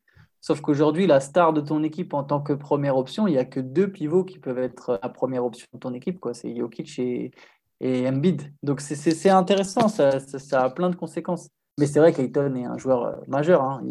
Sauf 0.41 0.61
qu'aujourd'hui, 0.61 1.07
la 1.07 1.21
star 1.21 1.53
de 1.53 1.61
ton 1.61 1.83
équipe 1.83 2.13
en 2.13 2.23
tant 2.23 2.41
que 2.41 2.53
première 2.53 2.97
option, 2.97 3.27
il 3.27 3.33
n'y 3.33 3.39
a 3.39 3.47
que 3.47 3.61
deux 3.61 3.91
pivots 3.91 4.25
qui 4.25 4.39
peuvent 4.39 4.59
être 4.59 5.01
la 5.03 5.09
première 5.09 5.45
option 5.45 5.67
de 5.73 5.79
ton 5.79 5.95
équipe. 5.95 6.21
C'est 6.35 6.55
Jokic 6.55 6.99
et, 6.99 7.33
et 7.81 8.07
Embiid. 8.09 8.53
Donc 8.63 8.81
c'est 8.81 9.31
intéressant, 9.31 9.89
ça, 9.89 10.21
ça, 10.21 10.63
a 10.63 10.71
plein 10.71 10.91
de 10.91 10.97
conséquences. 10.97 11.49
Mais 11.79 11.87
c'est 11.87 11.99
vrai 11.99 12.13
qu'Ayton 12.13 12.55
est 12.55 12.67
un 12.67 12.79
joueur 12.79 13.05
euh, 13.05 13.13
majeur. 13.27 13.63
Hein. 13.63 13.83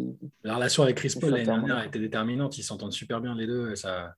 La 0.42 0.54
relation 0.54 0.84
avec 0.84 0.96
Chris 0.96 1.14
Paul 1.20 1.32
l'année 1.32 1.44
dernière 1.44 1.76
a 1.76 1.84
été 1.84 1.98
déterminante. 1.98 2.56
Ils 2.56 2.62
s'entendent 2.62 2.92
super 2.92 3.20
bien 3.20 3.34
les 3.34 3.46
deux. 3.46 3.74
Ça, 3.74 4.14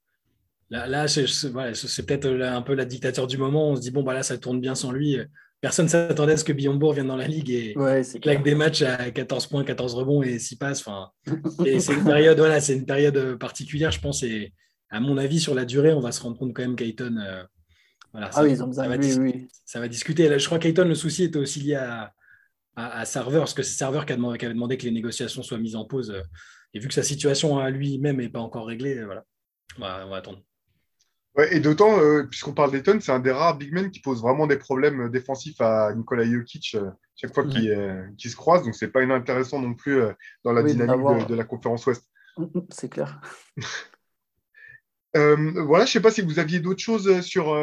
Là, 0.71 1.07
c'est 1.09 2.07
peut-être 2.07 2.27
un 2.27 2.63
peu 2.63 2.75
la 2.75 2.85
dictature 2.85 3.27
du 3.27 3.39
moment. 3.39 3.71
On 3.71 3.77
se 3.77 3.81
dit, 3.81 3.91
bon, 3.91 4.03
bah 4.03 4.15
là, 4.15 4.23
ça 4.23 4.37
tourne 4.37 4.61
bien 4.61 4.75
sans 4.75 4.91
lui. 4.91 5.19
Personne 5.61 5.87
ne 5.87 5.91
s'attendait 5.91 6.35
à 6.35 6.37
ce 6.37 6.45
que 6.45 6.53
Billonbourg 6.53 6.93
vienne 6.93 7.07
dans 7.07 7.17
la 7.17 7.27
ligue 7.27 7.51
et 7.51 7.75
claque 8.21 8.43
des 8.43 8.55
matchs 8.55 8.83
à 8.83 9.11
14 9.11 9.47
points, 9.47 9.65
14 9.65 9.95
rebonds 9.95 10.23
et 10.23 10.39
6 10.39 10.57
passes. 10.57 10.81
Enfin, 10.81 11.11
c'est 11.59 11.95
une 11.95 12.05
période, 12.05 12.39
voilà, 12.39 12.59
une 12.71 12.85
période 12.85 13.39
particulière, 13.39 13.91
je 13.91 14.01
pense. 14.01 14.23
Et 14.23 14.53
à 14.91 15.01
mon 15.01 15.17
avis, 15.17 15.41
sur 15.41 15.55
la 15.55 15.65
durée, 15.65 15.93
on 15.93 16.01
va 16.01 16.13
se 16.13 16.21
rendre 16.21 16.37
compte 16.37 16.53
quand 16.53 16.63
même 16.63 16.77
qu'Ayton. 16.77 17.17
Euh, 17.17 17.43
voilà, 18.13 18.31
ah 18.35 18.43
oui, 18.43 18.53
ils 18.53 18.63
ont 18.63 18.67
besoin 18.67 18.85
ça, 18.85 18.91
va 18.91 18.97
oui, 18.97 19.49
ça 19.65 19.81
va 19.81 19.89
discuter. 19.89 20.39
je 20.39 20.47
crois 20.47 20.59
qu'Ayton, 20.59 20.87
le 20.87 20.95
souci 20.95 21.25
était 21.25 21.39
aussi 21.39 21.61
lié 21.61 21.75
à, 21.75 22.13
à, 22.75 23.05
Server, 23.05 23.39
parce 23.39 23.55
que 23.55 23.63
c'est 23.63 23.77
Server 23.77 24.01
qui, 24.01 24.15
qui, 24.15 24.45
avait 24.45 24.55
demandé 24.55 24.77
que 24.77 24.85
les 24.85 24.91
négociations 24.91 25.43
soient 25.43 25.59
mises 25.59 25.77
en 25.77 25.85
pause. 25.85 26.15
Et 26.75 26.79
vu 26.79 26.89
que 26.89 26.95
sa 26.95 27.03
situation 27.03 27.59
à 27.59 27.71
lui-même 27.71 28.19
n'est 28.19 28.29
pas 28.29 28.41
encore 28.41 28.67
réglée, 28.67 29.03
voilà, 29.05 29.25
on 29.79 30.11
va 30.11 30.17
attendre 30.17 30.43
et 31.51 31.61
d'autant, 31.61 32.01
euh, 32.01 32.23
puisqu'on 32.25 32.55
parle 32.55 32.71
d'Eton, 32.71 32.99
c'est 33.01 33.13
un 33.13 33.19
des 33.19 33.31
rares 33.31 33.59
big 33.59 33.73
men 33.73 33.91
qui 33.91 34.01
pose 34.01 34.23
vraiment 34.23 34.47
des 34.47 34.57
problèmes 34.57 35.11
défensifs 35.11 35.61
à 35.61 35.93
Nikola 35.95 36.25
Jokic 36.25 36.75
euh, 36.75 36.91
chaque 37.15 37.35
fois 37.35 37.45
euh, 37.45 38.07
qu'ils 38.17 38.31
se 38.31 38.37
croisent. 38.37 38.65
Donc, 38.65 38.75
c'est 38.75 38.89
pas 38.89 39.03
inintéressant 39.03 39.61
non 39.61 39.75
plus 39.75 40.01
dans 40.45 40.53
la 40.53 40.63
dynamique 40.63 41.27
de, 41.29 41.35
la 41.35 41.45
conférence 41.45 41.87
Ouest. 41.87 42.09
Mm, 42.39 42.45
mm, 42.45 42.67
c'est 42.71 42.89
clair. 42.89 43.21
voilà, 45.15 45.85
je 45.85 45.91
ne 45.91 45.93
sais 45.93 46.01
pas 46.01 46.11
si 46.11 46.23
vous 46.23 46.39
aviez 46.39 46.61
d'autres 46.61 46.83
choses 46.83 47.21
sur 47.21 47.55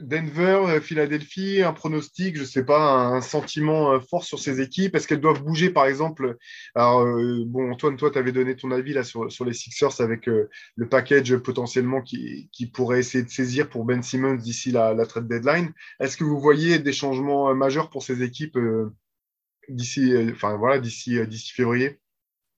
Denver, 0.00 0.62
euh, 0.68 0.80
Philadelphie, 0.80 1.62
un 1.62 1.72
pronostic, 1.72 2.36
je 2.36 2.42
ne 2.42 2.46
sais 2.46 2.64
pas, 2.64 2.94
un 2.94 3.20
sentiment 3.20 3.92
euh, 3.92 4.00
fort 4.00 4.24
sur 4.24 4.38
ces 4.38 4.60
équipes 4.60 4.94
Est-ce 4.94 5.06
qu'elles 5.06 5.20
doivent 5.20 5.42
bouger, 5.42 5.70
par 5.70 5.86
exemple 5.86 6.36
Alors, 6.74 7.02
euh, 7.02 7.44
Antoine, 7.70 7.96
toi, 7.96 8.10
tu 8.10 8.18
avais 8.18 8.32
donné 8.32 8.56
ton 8.56 8.70
avis 8.70 8.92
là, 8.92 9.04
sur, 9.04 9.30
sur 9.30 9.44
les 9.44 9.52
Sixers 9.52 10.00
avec 10.00 10.26
le 10.26 10.88
package 10.88 11.36
potentiellement 11.38 12.02
qui, 12.02 12.48
qui, 12.52 12.66
pourrait 12.66 13.00
essayer 13.00 13.24
de 13.24 13.30
saisir 13.30 13.68
pour 13.68 13.84
Ben 13.84 14.02
Simmons 14.02 14.34
d'ici 14.34 14.70
la, 14.70 14.94
trade 15.06 15.28
deadline. 15.28 15.72
Est-ce 16.00 16.16
que 16.16 16.24
vous 16.24 16.40
voyez 16.40 16.78
des 16.78 16.92
changements 16.92 17.54
majeurs 17.54 17.90
pour 17.90 18.02
ces 18.02 18.22
équipes 18.22 18.58
d'ici 19.68 20.12
enfin, 20.32 20.56
voilà, 20.56 20.78
d'ici 20.78 21.18
février? 21.54 22.00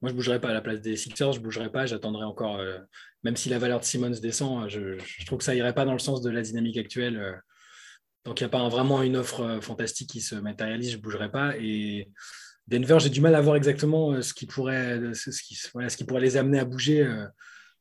Moi, 0.00 0.10
je 0.10 0.14
ne 0.14 0.18
bougerai 0.18 0.40
pas 0.40 0.50
à 0.50 0.52
la 0.52 0.60
place 0.60 0.80
des 0.80 0.96
Sixers, 0.96 1.32
je 1.32 1.38
ne 1.38 1.44
bougerai 1.44 1.70
pas, 1.70 1.86
j'attendrai 1.86 2.24
encore, 2.24 2.58
euh, 2.58 2.78
même 3.24 3.36
si 3.36 3.48
la 3.48 3.58
valeur 3.58 3.80
de 3.80 3.84
Simmons 3.84 4.20
descend, 4.22 4.68
je, 4.68 4.96
trouve 5.26 5.38
que 5.38 5.44
ça 5.44 5.56
irait 5.56 5.74
pas 5.74 5.84
dans 5.84 5.92
le 5.92 5.98
sens 5.98 6.22
de 6.22 6.30
la 6.30 6.40
dynamique 6.40 6.76
actuelle. 6.76 7.16
Euh. 7.16 7.32
donc, 8.24 8.40
il 8.40 8.44
n'y 8.44 8.46
a 8.46 8.50
pas 8.50 8.68
vraiment 8.68 9.02
une 9.02 9.16
offre 9.16 9.40
euh, 9.40 9.60
fantastique 9.60 10.10
qui 10.10 10.20
se 10.20 10.36
matérialise, 10.36 10.92
je 10.92 10.96
ne 10.98 11.02
bougerai 11.02 11.30
pas. 11.32 11.56
Et 11.58 12.10
Denver, 12.68 12.98
j'ai 13.00 13.10
du 13.10 13.20
mal 13.20 13.34
à 13.34 13.40
voir 13.40 13.56
exactement 13.56 14.22
ce 14.22 14.32
qui 14.32 14.46
pourrait, 14.46 15.00
ce 15.14 15.30
qui, 15.42 15.58
voilà, 15.72 15.88
ce 15.88 15.96
qui 15.96 16.04
pourrait 16.04 16.20
les 16.20 16.36
amener 16.36 16.60
à 16.60 16.64
bouger. 16.64 17.04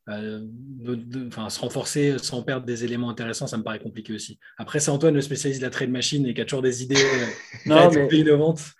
enfin, 0.08 1.50
se 1.50 1.60
renforcer 1.60 2.16
sans 2.18 2.42
perdre 2.42 2.66
des 2.66 2.84
éléments 2.84 3.10
intéressants, 3.10 3.46
ça 3.46 3.58
me 3.58 3.62
paraît 3.62 3.78
compliqué 3.78 4.12
aussi. 4.12 4.40
Après, 4.56 4.80
c'est 4.80 4.90
Antoine, 4.90 5.14
le 5.14 5.20
spécialiste 5.20 5.60
de 5.60 5.66
la 5.66 5.70
trade 5.70 5.90
machine 5.90 6.26
et 6.26 6.34
qui 6.34 6.40
a 6.40 6.46
toujours 6.46 6.62
des 6.62 6.82
idées 6.82 6.96
non, 7.66 7.90
mais... 7.92 8.08
innovantes. 8.12 8.72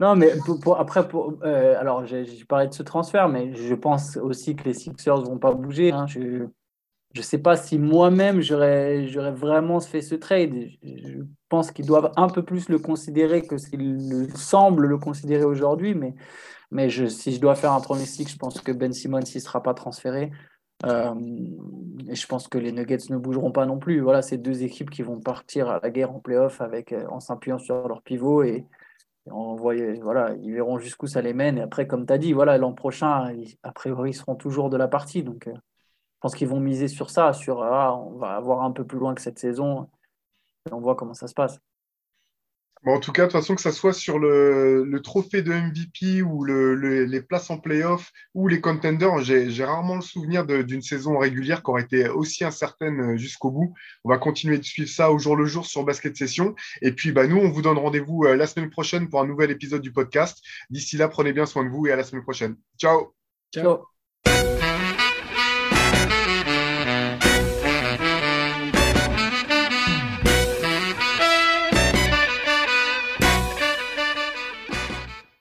Non, 0.00 0.16
mais 0.16 0.32
après, 0.76 1.06
pour, 1.08 1.34
euh, 1.44 1.78
alors 1.78 2.04
j'ai 2.06 2.26
parlé 2.48 2.68
de 2.68 2.74
ce 2.74 2.82
transfert, 2.82 3.28
mais 3.28 3.54
je 3.54 3.74
pense 3.74 4.16
aussi 4.16 4.56
que 4.56 4.64
les 4.64 4.74
Sixers 4.74 5.20
ne 5.20 5.26
vont 5.26 5.38
pas 5.38 5.52
bouger. 5.52 5.92
Hein. 5.92 6.06
Je 6.06 6.48
ne 7.16 7.22
sais 7.22 7.38
pas 7.38 7.56
si 7.56 7.78
moi-même 7.78 8.40
j'aurais 8.40 9.06
vraiment 9.32 9.80
fait 9.80 10.02
ce 10.02 10.16
trade. 10.16 10.68
Je 10.82 11.20
pense 11.48 11.70
qu'ils 11.70 11.86
doivent 11.86 12.10
un 12.16 12.28
peu 12.28 12.42
plus 12.42 12.68
le 12.68 12.78
considérer 12.78 13.46
que 13.46 13.56
s'ils 13.56 14.36
semblent 14.36 14.86
le 14.86 14.98
considérer 14.98 15.44
aujourd'hui. 15.44 15.94
Mais, 15.94 16.14
mais 16.72 16.90
si 16.90 17.32
je 17.32 17.40
dois 17.40 17.54
faire 17.54 17.72
un 17.72 17.80
pronostic, 17.80 18.28
je 18.28 18.36
pense 18.36 18.60
que 18.60 18.72
Ben 18.72 18.92
Simmons 18.92 19.20
ne 19.20 19.40
sera 19.40 19.62
pas 19.62 19.74
transféré. 19.74 20.32
Euh, 20.84 21.14
et 22.08 22.16
je 22.16 22.26
pense 22.26 22.48
que 22.48 22.58
les 22.58 22.72
Nuggets 22.72 23.08
ne 23.10 23.16
bougeront 23.16 23.52
pas 23.52 23.64
non 23.64 23.78
plus. 23.78 24.00
Voilà, 24.00 24.22
c'est 24.22 24.38
deux 24.38 24.64
équipes 24.64 24.90
qui 24.90 25.02
vont 25.02 25.20
partir 25.20 25.68
à 25.70 25.78
la 25.80 25.90
guerre 25.90 26.10
en 26.10 26.18
playoff 26.18 26.60
euh, 26.60 27.06
en 27.08 27.20
s'appuyant 27.20 27.58
sur 27.58 27.86
leur 27.86 28.02
pivot 28.02 28.42
et, 28.42 28.66
voilà, 29.26 30.34
ils 30.42 30.52
verront 30.52 30.78
jusqu'où 30.78 31.06
ça 31.06 31.22
les 31.22 31.32
mène. 31.32 31.58
Et 31.58 31.62
après, 31.62 31.86
comme 31.86 32.06
tu 32.06 32.12
as 32.12 32.18
dit, 32.18 32.32
voilà, 32.32 32.58
l'an 32.58 32.72
prochain, 32.72 33.32
a 33.62 33.72
priori, 33.72 34.10
ils 34.10 34.14
seront 34.14 34.36
toujours 34.36 34.70
de 34.70 34.76
la 34.76 34.88
partie. 34.88 35.22
Donc, 35.22 35.46
euh, 35.46 35.54
je 35.54 36.20
pense 36.20 36.34
qu'ils 36.34 36.48
vont 36.48 36.60
miser 36.60 36.88
sur 36.88 37.10
ça, 37.10 37.32
sur 37.32 37.62
ah, 37.62 37.96
on 37.96 38.18
va 38.18 38.36
avoir 38.36 38.62
un 38.62 38.70
peu 38.72 38.84
plus 38.84 38.98
loin 38.98 39.14
que 39.14 39.20
cette 39.20 39.38
saison. 39.38 39.88
Et 40.68 40.72
on 40.72 40.80
voit 40.80 40.94
comment 40.94 41.14
ça 41.14 41.28
se 41.28 41.34
passe 41.34 41.58
en 42.86 43.00
tout 43.00 43.12
cas, 43.12 43.22
de 43.22 43.28
toute 43.28 43.40
façon, 43.40 43.54
que 43.54 43.62
ce 43.62 43.70
soit 43.70 43.92
sur 43.92 44.18
le, 44.18 45.00
trophée 45.02 45.42
de 45.42 45.52
MVP 45.52 46.22
ou 46.22 46.44
les 46.44 47.22
places 47.22 47.50
en 47.50 47.58
playoff 47.58 48.12
ou 48.34 48.48
les 48.48 48.60
contenders, 48.60 49.22
j'ai 49.22 49.64
rarement 49.64 49.96
le 49.96 50.02
souvenir 50.02 50.44
d'une 50.46 50.82
saison 50.82 51.18
régulière 51.18 51.62
qui 51.62 51.70
aurait 51.70 51.82
été 51.82 52.08
aussi 52.08 52.44
incertaine 52.44 53.00
euh, 53.00 53.16
jusqu'au 53.16 53.50
bout. 53.50 53.74
On 54.04 54.10
va 54.10 54.18
continuer 54.18 54.58
de 54.58 54.64
suivre 54.64 54.88
ça 54.88 55.10
au 55.10 55.18
jour 55.18 55.36
le 55.36 55.46
jour 55.46 55.66
sur 55.66 55.84
Basket 55.84 56.16
Session. 56.16 56.54
Et 56.82 56.92
puis, 56.92 57.12
bah, 57.12 57.26
nous, 57.26 57.38
on 57.38 57.50
vous 57.50 57.62
donne 57.62 57.78
rendez-vous 57.78 58.24
euh, 58.24 58.36
la 58.36 58.46
semaine 58.46 58.70
prochaine 58.70 59.08
pour 59.08 59.20
un 59.20 59.26
nouvel 59.26 59.50
épisode 59.50 59.82
du 59.82 59.92
podcast. 59.92 60.42
D'ici 60.70 60.96
là, 60.96 61.08
prenez 61.08 61.32
bien 61.32 61.46
soin 61.46 61.64
de 61.64 61.70
vous 61.70 61.86
et 61.86 61.92
à 61.92 61.96
la 61.96 62.04
semaine 62.04 62.22
prochaine. 62.22 62.56
Ciao. 62.78 63.14
Ciao. 63.52 63.93